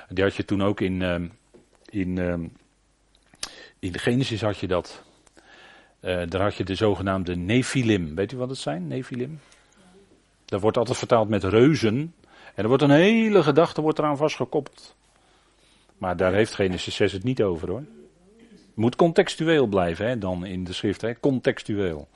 die 0.09 0.25
had 0.25 0.35
je 0.35 0.45
toen 0.45 0.62
ook 0.62 0.81
in, 0.81 1.03
ehm, 1.03 1.29
in, 1.85 2.16
uh, 2.16 2.35
in 3.79 3.99
Genesis 3.99 4.40
had 4.40 4.59
je 4.59 4.66
dat. 4.66 5.05
Uh, 6.07 6.23
daar 6.29 6.40
had 6.42 6.55
je 6.55 6.64
de 6.64 6.75
zogenaamde 6.75 7.37
Nephilim. 7.37 8.14
Weet 8.14 8.33
u 8.33 8.37
wat 8.37 8.49
het 8.49 8.59
zijn, 8.59 8.87
Nephilim? 8.87 9.40
Dat 10.45 10.61
wordt 10.61 10.77
altijd 10.77 10.99
vertaald 10.99 11.29
met 11.29 11.45
reuzen. 11.45 12.14
En 12.55 12.62
er 12.62 12.69
wordt 12.69 12.83
een 12.83 12.90
hele 12.90 13.42
gedachte 13.42 13.81
wordt 13.81 13.99
eraan 13.99 14.16
vastgekoppeld. 14.16 14.97
Maar 15.99 16.16
daar 16.16 16.33
heeft 16.33 16.55
Genesis 16.55 16.95
6 16.95 17.12
het 17.12 17.25
niet 17.25 17.42
over 17.42 17.69
hoor. 17.69 17.85
Moet 18.75 18.97
contextueel 18.97 19.66
blijven 19.66 20.07
hè, 20.07 20.19
dan 20.19 20.45
in 20.45 20.64
de 20.64 20.73
schrift. 20.73 21.01
Hè, 21.01 21.21
contextueel. 21.21 22.09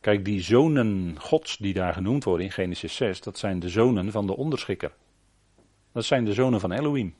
Kijk, 0.00 0.24
die 0.24 0.42
zonen 0.42 1.14
gods 1.18 1.56
die 1.56 1.74
daar 1.74 1.92
genoemd 1.92 2.24
worden 2.24 2.46
in 2.46 2.52
Genesis 2.52 2.94
6, 2.94 3.20
dat 3.20 3.38
zijn 3.38 3.60
de 3.60 3.68
zonen 3.68 4.10
van 4.10 4.26
de 4.26 4.36
onderschikker. 4.36 4.92
Dat 5.92 6.04
zijn 6.04 6.24
de 6.24 6.32
zonen 6.32 6.60
van 6.60 6.72
Elohim. 6.72 7.14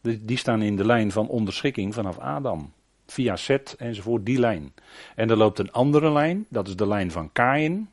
Die 0.00 0.36
staan 0.36 0.62
in 0.62 0.76
de 0.76 0.86
lijn 0.86 1.12
van 1.12 1.28
onderschikking 1.28 1.94
vanaf 1.94 2.18
Adam. 2.18 2.72
Via 3.10 3.36
Seth 3.36 3.74
enzovoort, 3.78 4.26
die 4.26 4.38
lijn. 4.38 4.74
En 5.14 5.30
er 5.30 5.36
loopt 5.36 5.58
een 5.58 5.72
andere 5.72 6.12
lijn, 6.12 6.46
dat 6.48 6.68
is 6.68 6.76
de 6.76 6.86
lijn 6.86 7.10
van 7.10 7.32
Kain. 7.32 7.90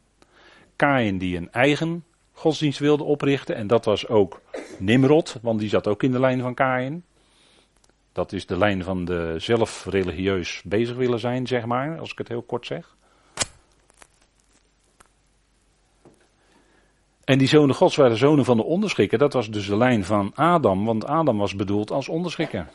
Kain 0.75 1.17
die 1.17 1.38
een 1.38 1.51
eigen 1.51 2.04
godsdienst 2.32 2.80
wilde 2.80 3.04
oprichten. 3.04 3.56
En 3.56 3.67
dat 3.67 3.86
was 3.86 4.08
ook 4.08 4.41
Nimrod, 4.80 5.39
want 5.41 5.60
die 5.60 5.69
zat 5.69 5.88
ook 5.88 6.04
in 6.04 6.12
de 6.12 6.19
lijn 6.19 6.41
van 6.41 6.54
Kain. 6.54 7.04
Dat 8.12 8.32
is 8.32 8.45
de 8.45 8.58
lijn 8.58 8.84
van 8.84 9.06
de 9.06 9.36
zelf 9.38 9.86
religieus 9.86 10.62
bezig 10.65 10.95
willen 10.95 11.19
zijn, 11.19 11.47
zeg 11.47 11.65
maar, 11.65 11.99
als 11.99 12.12
ik 12.12 12.17
het 12.17 12.28
heel 12.28 12.43
kort 12.43 12.65
zeg. 12.65 12.95
En 17.23 17.38
die 17.38 17.47
zonen 17.47 17.75
gods 17.75 17.95
waren 17.95 18.17
zonen 18.17 18.45
van 18.45 18.58
de 18.58 18.63
onderschikker. 18.63 19.17
Dat 19.17 19.34
was 19.34 19.49
dus 19.49 19.67
de 19.67 19.78
lijn 19.78 20.04
van 20.04 20.32
Adam, 20.36 20.86
want 20.86 21.06
Adam 21.06 21.38
was 21.38 21.56
bedoeld 21.56 21.91
als 21.91 22.10
onderschikker. 22.10 22.67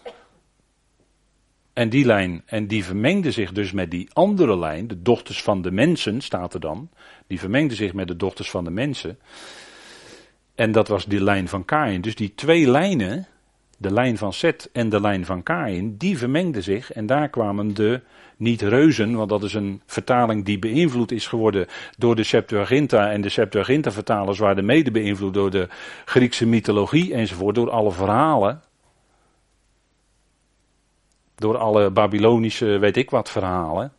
En 1.73 1.89
die 1.89 2.05
lijn, 2.05 2.43
en 2.47 2.67
die 2.67 2.85
vermengde 2.85 3.31
zich 3.31 3.53
dus 3.53 3.73
met 3.73 3.91
die 3.91 4.09
andere 4.13 4.59
lijn, 4.59 4.89
de 4.89 5.03
dochters 5.03 5.43
van 5.43 5.63
de 5.63 5.71
mensen, 5.71 6.21
staat 6.21 6.55
er 6.55 6.61
dan. 6.61 6.91
Die 7.27 7.39
vermengde 7.39 7.75
zich 7.75 7.93
met 7.93 8.09
de 8.09 8.17
dochters 8.17 8.51
van 8.51 8.65
de 8.65 8.71
mensen. 8.71 9.19
En 10.55 10.73
dat 10.73 10.89
was 10.89 11.05
die 11.05 11.23
lijn 11.23 11.49
van 11.49 11.65
Kain. 11.65 12.01
Dus 12.01 12.15
die 12.15 12.35
twee 12.35 12.71
lijnen, 12.71 13.27
de 13.77 13.93
lijn 13.93 14.19
van 14.19 14.33
Seth 14.33 14.69
en 14.73 14.89
de 14.89 15.01
lijn 15.01 15.25
van 15.25 15.43
Kain, 15.43 15.97
die 15.97 16.19
vermengden 16.19 16.63
zich. 16.63 16.93
En 16.93 17.07
daar 17.07 17.29
kwamen 17.29 17.75
de, 17.75 18.01
niet 18.37 18.63
reuzen, 18.63 19.15
want 19.15 19.29
dat 19.29 19.43
is 19.43 19.55
een 19.55 19.83
vertaling 19.87 20.45
die 20.45 20.59
beïnvloed 20.59 21.13
is 21.13 21.27
geworden 21.27 21.67
door 21.99 22.17
de 22.17 22.25
Septuaginta. 22.25 23.11
En 23.11 23.21
de 23.21 23.29
Septuaginta-vertalers 23.29 24.39
waren 24.39 24.65
mede 24.65 24.91
beïnvloed 24.91 25.35
door 25.35 25.51
de 25.51 25.69
Griekse 26.05 26.47
mythologie 26.47 27.15
enzovoort, 27.15 27.55
door 27.55 27.71
alle 27.71 27.93
verhalen. 27.93 28.63
Door 31.41 31.57
alle 31.57 31.91
Babylonische, 31.91 32.79
weet 32.79 32.97
ik 32.97 33.11
wat, 33.11 33.31
verhalen. 33.31 33.93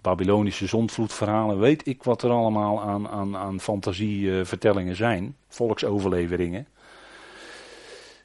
Babylonische 0.00 0.66
zondvloedverhalen, 0.66 1.58
weet 1.58 1.86
ik 1.86 2.02
wat 2.02 2.22
er 2.22 2.30
allemaal 2.30 2.82
aan, 2.82 3.08
aan, 3.08 3.36
aan 3.36 3.60
fantasievertellingen 3.60 4.96
zijn. 4.96 5.36
Volksoverleveringen. 5.48 6.66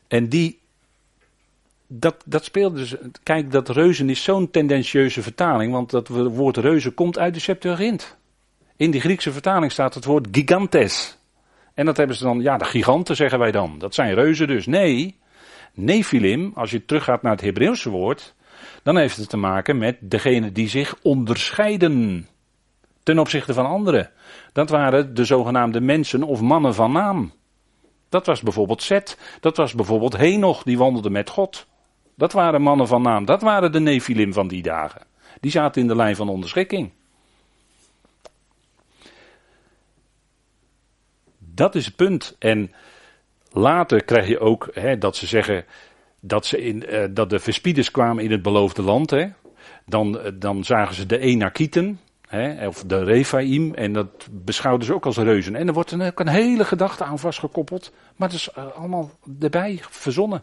En 0.08 0.29
die, 0.29 0.60
dat, 1.88 2.15
dat 2.25 2.43
speelde 2.43 2.77
dus, 2.77 2.95
kijk, 3.23 3.51
dat 3.51 3.69
reuzen 3.69 4.10
is 4.10 4.23
zo'n 4.23 4.51
tendentieuze 4.51 5.21
vertaling, 5.21 5.71
want 5.71 5.89
dat 5.89 6.08
woord 6.08 6.58
reuzen 6.58 6.93
komt 6.93 7.19
uit 7.19 7.34
de 7.34 7.39
Septuagint. 7.39 8.17
In 8.75 8.91
die 8.91 9.01
Griekse 9.01 9.32
vertaling 9.32 9.71
staat 9.71 9.93
het 9.93 10.06
woord 10.06 10.27
gigantes. 10.32 11.17
En 11.73 11.86
dat 11.86 11.97
hebben 11.97 12.15
ze 12.15 12.23
dan, 12.23 12.41
ja, 12.41 12.58
de 12.58 12.65
giganten 12.65 13.15
zeggen 13.15 13.39
wij 13.39 13.51
dan. 13.51 13.79
Dat 13.79 13.93
zijn 13.95 14.13
reuzen 14.13 14.47
dus. 14.47 14.65
Nee, 14.65 15.21
Nephilim, 15.73 16.51
als 16.55 16.71
je 16.71 16.86
teruggaat 16.86 17.21
naar 17.21 17.31
het 17.31 17.41
Hebreeuwse 17.41 17.89
woord, 17.89 18.36
dan 18.83 18.97
heeft 18.97 19.17
het 19.17 19.29
te 19.29 19.38
maken 19.38 19.77
met 19.77 19.97
degene 19.99 20.51
die 20.51 20.67
zich 20.67 20.95
onderscheiden 21.01 22.27
ten 23.03 23.19
opzichte 23.19 23.53
van 23.53 23.65
anderen. 23.65 24.12
Dat 24.51 24.69
waren 24.69 25.13
de 25.13 25.25
zogenaamde 25.25 25.81
mensen 25.81 26.23
of 26.23 26.41
mannen 26.41 26.73
van 26.73 26.91
naam. 26.91 27.31
Dat 28.09 28.25
was 28.25 28.41
bijvoorbeeld 28.41 28.83
Zet, 28.83 29.17
dat 29.39 29.57
was 29.57 29.73
bijvoorbeeld 29.73 30.17
Henoch, 30.17 30.63
die 30.63 30.77
wandelde 30.77 31.09
met 31.09 31.29
God. 31.29 31.67
Dat 32.15 32.31
waren 32.31 32.62
mannen 32.62 32.88
van 32.88 33.01
naam, 33.01 33.25
dat 33.25 33.41
waren 33.41 33.71
de 33.71 33.79
Nephilim 33.79 34.33
van 34.33 34.47
die 34.47 34.62
dagen. 34.62 35.01
Die 35.39 35.51
zaten 35.51 35.81
in 35.81 35.88
de 35.88 35.95
lijn 35.95 36.15
van 36.15 36.29
onderschikking. 36.29 36.91
Dat 41.38 41.75
is 41.75 41.86
het 41.86 41.95
punt. 41.95 42.36
En 42.39 42.73
later 43.53 44.03
krijg 44.03 44.27
je 44.27 44.39
ook 44.39 44.69
hè, 44.73 44.97
dat 44.97 45.15
ze 45.15 45.27
zeggen 45.27 45.65
dat, 46.19 46.45
ze 46.45 46.61
in, 46.61 46.83
uh, 46.89 47.05
dat 47.11 47.29
de 47.29 47.39
verspieders 47.39 47.91
kwamen 47.91 48.23
in 48.23 48.31
het 48.31 48.41
beloofde 48.41 48.81
land. 48.81 49.10
Hè. 49.10 49.27
Dan, 49.85 50.17
uh, 50.17 50.31
dan 50.33 50.63
zagen 50.63 50.95
ze 50.95 51.06
de 51.06 51.17
Enakieten, 51.17 51.99
hè, 52.27 52.67
of 52.67 52.83
de 52.83 53.04
Rephaim, 53.04 53.73
en 53.73 53.93
dat 53.93 54.27
beschouwden 54.31 54.85
ze 54.85 54.93
ook 54.93 55.06
als 55.06 55.17
reuzen. 55.17 55.56
En 55.56 55.67
er 55.67 55.73
wordt 55.73 55.91
een, 55.91 56.01
ook 56.01 56.19
een 56.19 56.27
hele 56.27 56.65
gedachte 56.65 57.04
aan 57.04 57.19
vastgekoppeld, 57.19 57.93
maar 58.15 58.27
het 58.29 58.37
is 58.37 58.49
uh, 58.58 58.65
allemaal 58.75 59.12
erbij 59.39 59.79
verzonnen. 59.89 60.41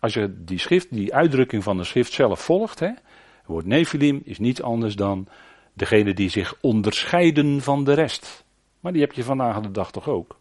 Als 0.00 0.14
je 0.14 0.34
die 0.44 0.58
schrift, 0.58 0.86
die 0.90 1.14
uitdrukking 1.14 1.62
van 1.62 1.76
de 1.76 1.84
schrift 1.84 2.12
zelf 2.12 2.40
volgt, 2.40 2.80
hè, 2.80 2.86
het 2.86 3.46
woord 3.46 3.66
Nephilim 3.66 4.20
is 4.24 4.38
niets 4.38 4.62
anders 4.62 4.96
dan 4.96 5.28
degene 5.72 6.14
die 6.14 6.28
zich 6.28 6.54
onderscheiden 6.60 7.60
van 7.60 7.84
de 7.84 7.92
rest. 7.92 8.44
Maar 8.80 8.92
die 8.92 9.00
heb 9.00 9.12
je 9.12 9.24
vandaag 9.24 9.60
de 9.60 9.70
dag 9.70 9.92
toch 9.92 10.08
ook. 10.08 10.40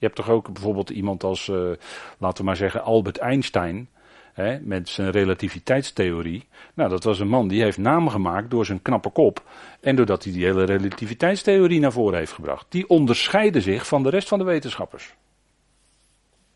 Je 0.00 0.06
hebt 0.06 0.16
toch 0.16 0.28
ook 0.28 0.52
bijvoorbeeld 0.52 0.90
iemand 0.90 1.24
als, 1.24 1.48
uh, 1.48 1.70
laten 2.18 2.38
we 2.38 2.44
maar 2.44 2.56
zeggen, 2.56 2.82
Albert 2.82 3.18
Einstein. 3.18 3.88
Hè, 4.32 4.60
met 4.60 4.88
zijn 4.88 5.10
relativiteitstheorie. 5.10 6.48
Nou, 6.74 6.90
dat 6.90 7.04
was 7.04 7.18
een 7.18 7.28
man 7.28 7.48
die 7.48 7.62
heeft 7.62 7.78
naam 7.78 8.08
gemaakt 8.08 8.50
door 8.50 8.66
zijn 8.66 8.82
knappe 8.82 9.10
kop. 9.10 9.44
En 9.80 9.96
doordat 9.96 10.24
hij 10.24 10.32
die 10.32 10.44
hele 10.44 10.64
relativiteitstheorie 10.64 11.80
naar 11.80 11.92
voren 11.92 12.18
heeft 12.18 12.32
gebracht. 12.32 12.66
Die 12.68 12.88
onderscheiden 12.88 13.62
zich 13.62 13.86
van 13.86 14.02
de 14.02 14.08
rest 14.08 14.28
van 14.28 14.38
de 14.38 14.44
wetenschappers. 14.44 15.14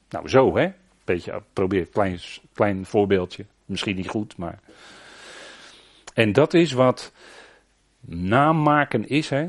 Nou, 0.08 0.28
zo 0.28 0.56
hè. 0.56 0.72
Beetje, 1.04 1.42
probeer 1.52 1.86
klein, 1.86 2.18
klein 2.52 2.86
voorbeeldje. 2.86 3.44
Misschien 3.64 3.96
niet 3.96 4.08
goed, 4.08 4.36
maar. 4.36 4.58
En 6.14 6.32
dat 6.32 6.54
is 6.54 6.72
wat 6.72 7.12
naammaken 8.00 9.08
is, 9.08 9.30
hè. 9.30 9.48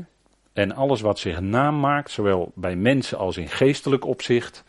En 0.56 0.74
alles 0.74 1.00
wat 1.00 1.18
zich 1.18 1.40
naam 1.40 1.80
maakt, 1.80 2.10
zowel 2.10 2.52
bij 2.54 2.76
mensen 2.76 3.18
als 3.18 3.36
in 3.36 3.48
geestelijk 3.48 4.04
opzicht, 4.04 4.64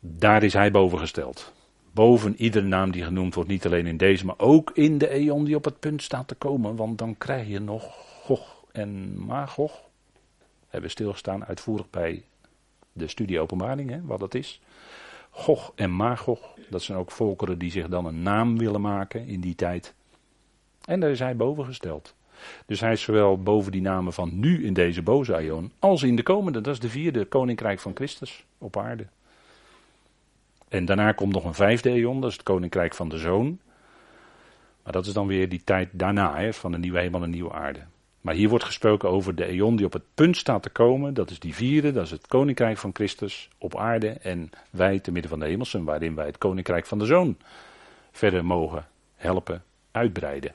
daar 0.00 0.42
is 0.42 0.52
hij 0.52 0.70
boven 0.70 0.98
gesteld. 0.98 1.52
Boven 1.92 2.34
iedere 2.36 2.66
naam 2.66 2.90
die 2.90 3.04
genoemd 3.04 3.34
wordt, 3.34 3.50
niet 3.50 3.66
alleen 3.66 3.86
in 3.86 3.96
deze, 3.96 4.26
maar 4.26 4.38
ook 4.38 4.70
in 4.74 4.98
de 4.98 5.08
eon 5.08 5.44
die 5.44 5.56
op 5.56 5.64
het 5.64 5.80
punt 5.80 6.02
staat 6.02 6.28
te 6.28 6.34
komen. 6.34 6.76
Want 6.76 6.98
dan 6.98 7.18
krijg 7.18 7.48
je 7.48 7.58
nog 7.58 7.84
Gog 8.24 8.64
en 8.72 9.18
Magog. 9.24 9.72
We 10.38 10.66
hebben 10.68 10.90
stilgestaan 10.90 11.44
uitvoerig 11.44 11.90
bij 11.90 12.24
de 12.92 13.08
studie 13.08 13.40
openbaring, 13.40 13.90
hè, 13.90 14.00
wat 14.02 14.20
dat 14.20 14.34
is. 14.34 14.60
Gog 15.30 15.72
en 15.74 15.90
Magog, 15.90 16.40
dat 16.70 16.82
zijn 16.82 16.98
ook 16.98 17.10
volkeren 17.10 17.58
die 17.58 17.70
zich 17.70 17.88
dan 17.88 18.06
een 18.06 18.22
naam 18.22 18.58
willen 18.58 18.80
maken 18.80 19.26
in 19.26 19.40
die 19.40 19.54
tijd. 19.54 19.94
En 20.84 21.00
daar 21.00 21.10
is 21.10 21.18
hij 21.18 21.36
boven 21.36 21.64
gesteld. 21.64 22.14
Dus 22.66 22.80
hij 22.80 22.92
is 22.92 23.02
zowel 23.02 23.38
boven 23.42 23.72
die 23.72 23.80
namen 23.80 24.12
van 24.12 24.30
nu 24.38 24.64
in 24.64 24.72
deze 24.72 25.02
boze 25.02 25.34
aion, 25.34 25.72
als 25.78 26.02
in 26.02 26.16
de 26.16 26.22
komende. 26.22 26.60
Dat 26.60 26.74
is 26.74 26.80
de 26.80 26.88
vierde 26.88 27.24
koninkrijk 27.24 27.80
van 27.80 27.92
Christus 27.94 28.44
op 28.58 28.76
aarde. 28.76 29.06
En 30.68 30.84
daarna 30.84 31.12
komt 31.12 31.32
nog 31.32 31.44
een 31.44 31.54
vijfde 31.54 31.90
eon, 31.90 32.20
dat 32.20 32.30
is 32.30 32.36
het 32.36 32.46
koninkrijk 32.46 32.94
van 32.94 33.08
de 33.08 33.18
zoon. 33.18 33.58
Maar 34.82 34.92
dat 34.92 35.06
is 35.06 35.12
dan 35.12 35.26
weer 35.26 35.48
die 35.48 35.64
tijd 35.64 35.88
daarna, 35.92 36.36
hè, 36.36 36.52
van 36.52 36.72
de 36.72 36.78
nieuwe 36.78 37.00
hemel 37.00 37.22
en 37.22 37.30
nieuwe 37.30 37.52
aarde. 37.52 37.80
Maar 38.20 38.34
hier 38.34 38.48
wordt 38.48 38.64
gesproken 38.64 39.08
over 39.08 39.34
de 39.34 39.44
eon 39.44 39.76
die 39.76 39.86
op 39.86 39.92
het 39.92 40.02
punt 40.14 40.36
staat 40.36 40.62
te 40.62 40.70
komen. 40.70 41.14
Dat 41.14 41.30
is 41.30 41.38
die 41.38 41.54
vierde, 41.54 41.92
dat 41.92 42.04
is 42.04 42.10
het 42.10 42.26
koninkrijk 42.26 42.78
van 42.78 42.90
Christus 42.92 43.48
op 43.58 43.76
aarde. 43.76 44.08
En 44.08 44.50
wij 44.70 44.98
te 44.98 45.12
midden 45.12 45.30
van 45.30 45.40
de 45.40 45.46
hemelsen, 45.46 45.84
waarin 45.84 46.14
wij 46.14 46.26
het 46.26 46.38
koninkrijk 46.38 46.86
van 46.86 46.98
de 46.98 47.06
zoon 47.06 47.36
verder 48.12 48.44
mogen 48.44 48.86
helpen 49.16 49.62
uitbreiden. 49.90 50.54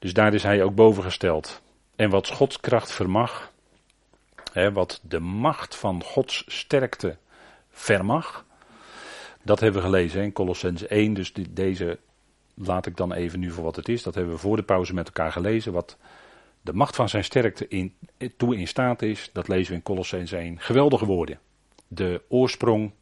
Dus 0.00 0.12
daar 0.12 0.34
is 0.34 0.42
hij 0.42 0.62
ook 0.62 0.74
boven 0.74 1.02
gesteld. 1.02 1.62
En 1.96 2.10
wat 2.10 2.28
Gods 2.28 2.60
kracht 2.60 2.92
vermag, 2.92 3.52
hè, 4.52 4.72
wat 4.72 5.00
de 5.02 5.20
macht 5.20 5.76
van 5.76 6.02
Gods 6.02 6.44
sterkte 6.46 7.16
vermag, 7.70 8.44
dat 9.42 9.60
hebben 9.60 9.80
we 9.80 9.86
gelezen 9.86 10.22
in 10.22 10.32
Colossens 10.32 10.86
1. 10.86 11.14
Dus 11.14 11.32
deze 11.50 11.98
laat 12.54 12.86
ik 12.86 12.96
dan 12.96 13.12
even 13.12 13.40
nu 13.40 13.50
voor 13.50 13.64
wat 13.64 13.76
het 13.76 13.88
is. 13.88 14.02
Dat 14.02 14.14
hebben 14.14 14.34
we 14.34 14.40
voor 14.40 14.56
de 14.56 14.62
pauze 14.62 14.94
met 14.94 15.06
elkaar 15.06 15.32
gelezen. 15.32 15.72
Wat 15.72 15.96
de 16.60 16.72
macht 16.72 16.96
van 16.96 17.08
zijn 17.08 17.24
sterkte 17.24 17.68
in, 17.68 17.94
toe 18.36 18.56
in 18.56 18.68
staat 18.68 19.02
is, 19.02 19.30
dat 19.32 19.48
lezen 19.48 19.70
we 19.70 19.76
in 19.76 19.82
Colossens 19.82 20.32
1. 20.32 20.60
Geweldige 20.60 21.06
woorden. 21.06 21.38
De 21.88 22.22
oorsprong, 22.28 22.92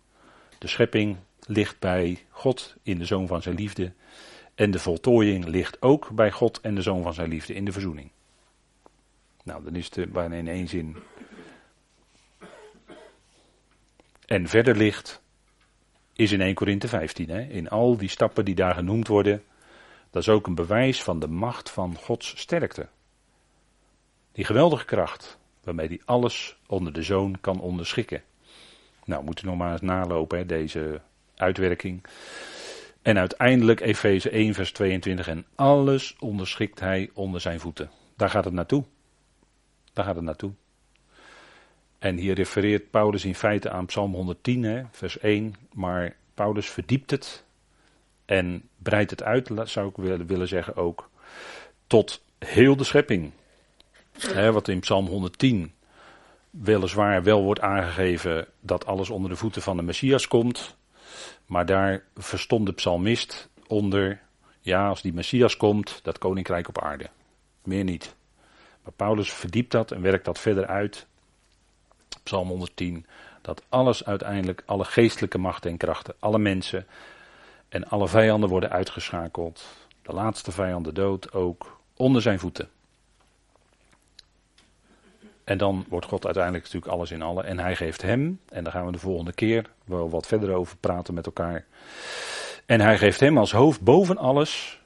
de 0.58 0.68
schepping 0.68 1.16
ligt 1.46 1.78
bij 1.78 2.18
God 2.30 2.76
in 2.82 2.98
de 2.98 3.04
zoon 3.04 3.26
van 3.26 3.42
zijn 3.42 3.54
liefde. 3.54 3.92
En 4.58 4.70
de 4.70 4.78
voltooiing 4.78 5.44
ligt 5.44 5.82
ook 5.82 6.10
bij 6.10 6.30
God 6.30 6.60
en 6.60 6.74
de 6.74 6.82
zoon 6.82 7.02
van 7.02 7.14
zijn 7.14 7.28
liefde 7.28 7.54
in 7.54 7.64
de 7.64 7.72
verzoening. 7.72 8.10
Nou, 9.44 9.64
dan 9.64 9.74
is 9.74 9.94
het 9.94 10.12
bijna 10.12 10.34
in 10.34 10.48
één 10.48 10.68
zin. 10.68 10.96
En 14.26 14.48
verder 14.48 14.76
ligt, 14.76 15.22
is 16.12 16.32
in 16.32 16.40
1 16.40 16.54
Korinthe 16.54 16.88
15. 16.88 17.28
Hè? 17.28 17.40
In 17.40 17.68
al 17.68 17.96
die 17.96 18.08
stappen 18.08 18.44
die 18.44 18.54
daar 18.54 18.74
genoemd 18.74 19.08
worden, 19.08 19.44
dat 20.10 20.22
is 20.22 20.28
ook 20.28 20.46
een 20.46 20.54
bewijs 20.54 21.02
van 21.02 21.18
de 21.18 21.28
macht 21.28 21.70
van 21.70 21.96
Gods 21.96 22.38
sterkte. 22.40 22.88
Die 24.32 24.44
geweldige 24.44 24.84
kracht, 24.84 25.38
waarmee 25.64 25.88
hij 25.88 26.00
alles 26.04 26.58
onder 26.66 26.92
de 26.92 27.02
zoon 27.02 27.40
kan 27.40 27.60
onderschikken. 27.60 28.22
Nou, 29.04 29.24
moeten 29.24 29.44
we 29.44 29.50
nog 29.50 29.58
maar 29.58 29.72
eens 29.72 29.80
nalopen, 29.80 30.38
hè, 30.38 30.46
deze 30.46 31.00
uitwerking. 31.34 32.02
En 33.02 33.18
uiteindelijk 33.18 33.80
Efeze 33.80 34.30
1, 34.30 34.54
vers 34.54 34.72
22. 34.72 35.28
En 35.28 35.46
alles 35.54 36.16
onderschikt 36.18 36.80
hij 36.80 37.10
onder 37.14 37.40
zijn 37.40 37.60
voeten. 37.60 37.90
Daar 38.16 38.30
gaat 38.30 38.44
het 38.44 38.54
naartoe. 38.54 38.84
Daar 39.92 40.04
gaat 40.04 40.14
het 40.14 40.24
naartoe. 40.24 40.52
En 41.98 42.16
hier 42.16 42.34
refereert 42.34 42.90
Paulus 42.90 43.24
in 43.24 43.34
feite 43.34 43.70
aan 43.70 43.86
Psalm 43.86 44.14
110, 44.14 44.62
hè, 44.62 44.82
vers 44.90 45.18
1. 45.18 45.54
Maar 45.72 46.16
Paulus 46.34 46.70
verdiept 46.70 47.10
het 47.10 47.44
en 48.24 48.68
breidt 48.76 49.10
het 49.10 49.22
uit, 49.22 49.50
zou 49.64 49.88
ik 49.88 50.26
willen 50.26 50.48
zeggen 50.48 50.76
ook, 50.76 51.10
tot 51.86 52.22
heel 52.38 52.76
de 52.76 52.84
schepping. 52.84 53.32
Wat 54.34 54.68
in 54.68 54.80
Psalm 54.80 55.06
110 55.06 55.72
weliswaar 56.50 57.22
wel 57.22 57.42
wordt 57.42 57.60
aangegeven 57.60 58.46
dat 58.60 58.86
alles 58.86 59.10
onder 59.10 59.30
de 59.30 59.36
voeten 59.36 59.62
van 59.62 59.76
de 59.76 59.82
Messias 59.82 60.28
komt. 60.28 60.76
Maar 61.48 61.66
daar 61.66 62.02
verstond 62.16 62.66
de 62.66 62.72
psalmist 62.72 63.48
onder, 63.66 64.20
ja, 64.60 64.88
als 64.88 65.02
die 65.02 65.12
Messias 65.12 65.56
komt, 65.56 66.00
dat 66.02 66.18
koninkrijk 66.18 66.68
op 66.68 66.82
aarde. 66.82 67.10
Meer 67.62 67.84
niet. 67.84 68.14
Maar 68.82 68.92
Paulus 68.92 69.32
verdiept 69.32 69.70
dat 69.70 69.90
en 69.90 70.02
werkt 70.02 70.24
dat 70.24 70.38
verder 70.38 70.66
uit. 70.66 71.06
Psalm 72.22 72.48
110, 72.48 73.06
dat 73.42 73.62
alles 73.68 74.04
uiteindelijk, 74.04 74.62
alle 74.66 74.84
geestelijke 74.84 75.38
machten 75.38 75.70
en 75.70 75.76
krachten, 75.76 76.14
alle 76.18 76.38
mensen 76.38 76.86
en 77.68 77.88
alle 77.88 78.08
vijanden 78.08 78.48
worden 78.48 78.70
uitgeschakeld. 78.70 79.64
De 80.02 80.12
laatste 80.12 80.52
vijand, 80.52 80.84
de 80.84 80.92
dood, 80.92 81.32
ook 81.32 81.80
onder 81.96 82.22
zijn 82.22 82.38
voeten. 82.38 82.68
En 85.48 85.58
dan 85.58 85.84
wordt 85.88 86.06
God 86.06 86.24
uiteindelijk 86.24 86.64
natuurlijk 86.64 86.92
alles 86.92 87.10
in 87.10 87.22
alle. 87.22 87.42
En 87.42 87.58
hij 87.58 87.76
geeft 87.76 88.02
hem, 88.02 88.40
en 88.48 88.64
daar 88.64 88.72
gaan 88.72 88.86
we 88.86 88.92
de 88.92 88.98
volgende 88.98 89.32
keer 89.32 89.70
wel 89.84 90.10
wat 90.10 90.26
verder 90.26 90.54
over 90.54 90.76
praten 90.76 91.14
met 91.14 91.26
elkaar. 91.26 91.64
En 92.66 92.80
hij 92.80 92.98
geeft 92.98 93.20
hem 93.20 93.38
als 93.38 93.52
hoofd 93.52 93.80
boven 93.80 94.16
alles 94.16 94.80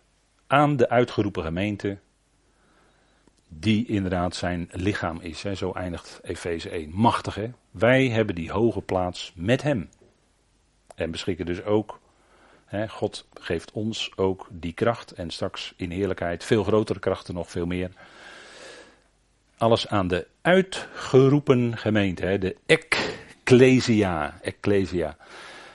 aan 0.47 0.77
de 0.77 0.89
uitgeroepen 0.89 1.43
gemeente, 1.43 1.99
die 3.49 3.87
inderdaad 3.87 4.35
zijn 4.35 4.69
lichaam 4.73 5.21
is. 5.21 5.41
Zo 5.41 5.73
eindigt 5.73 6.21
Efeze 6.23 6.71
1. 6.71 6.91
Machtig 6.95 7.35
hè. 7.35 7.51
Wij 7.71 8.09
hebben 8.09 8.35
die 8.35 8.51
hoge 8.51 8.81
plaats 8.81 9.33
met 9.35 9.63
hem. 9.63 9.89
En 10.95 11.11
beschikken 11.11 11.47
dus 11.47 11.65
ook, 11.65 12.01
hè, 12.65 12.89
God 12.89 13.27
geeft 13.35 13.73
ons 13.73 14.17
ook 14.17 14.49
die 14.51 14.73
kracht 14.73 15.13
en 15.13 15.31
straks 15.31 15.75
in 15.77 15.91
heerlijkheid 15.91 16.45
veel 16.45 16.65
grotere 16.65 16.99
krachten 16.99 17.35
nog 17.35 17.51
veel 17.51 17.67
meer 17.67 17.91
alles 19.63 19.89
aan 19.89 20.09
de 20.09 20.27
uitgeroepen 20.41 21.77
gemeente, 21.77 22.25
hè, 22.25 22.39
de 22.39 22.57
ecclesia, 22.67 24.39
ecclesia. 24.41 25.17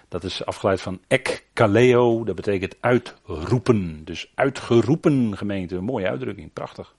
Dat 0.07 0.23
is 0.23 0.45
afgeleid 0.45 0.81
van 0.81 0.99
ekkaleo, 1.07 2.23
dat 2.23 2.35
betekent 2.35 2.75
uitroepen. 2.79 4.01
Dus 4.05 4.31
uitgeroepen 4.35 5.37
gemeente, 5.37 5.75
een 5.75 5.83
mooie 5.83 6.09
uitdrukking, 6.09 6.53
prachtig. 6.53 6.93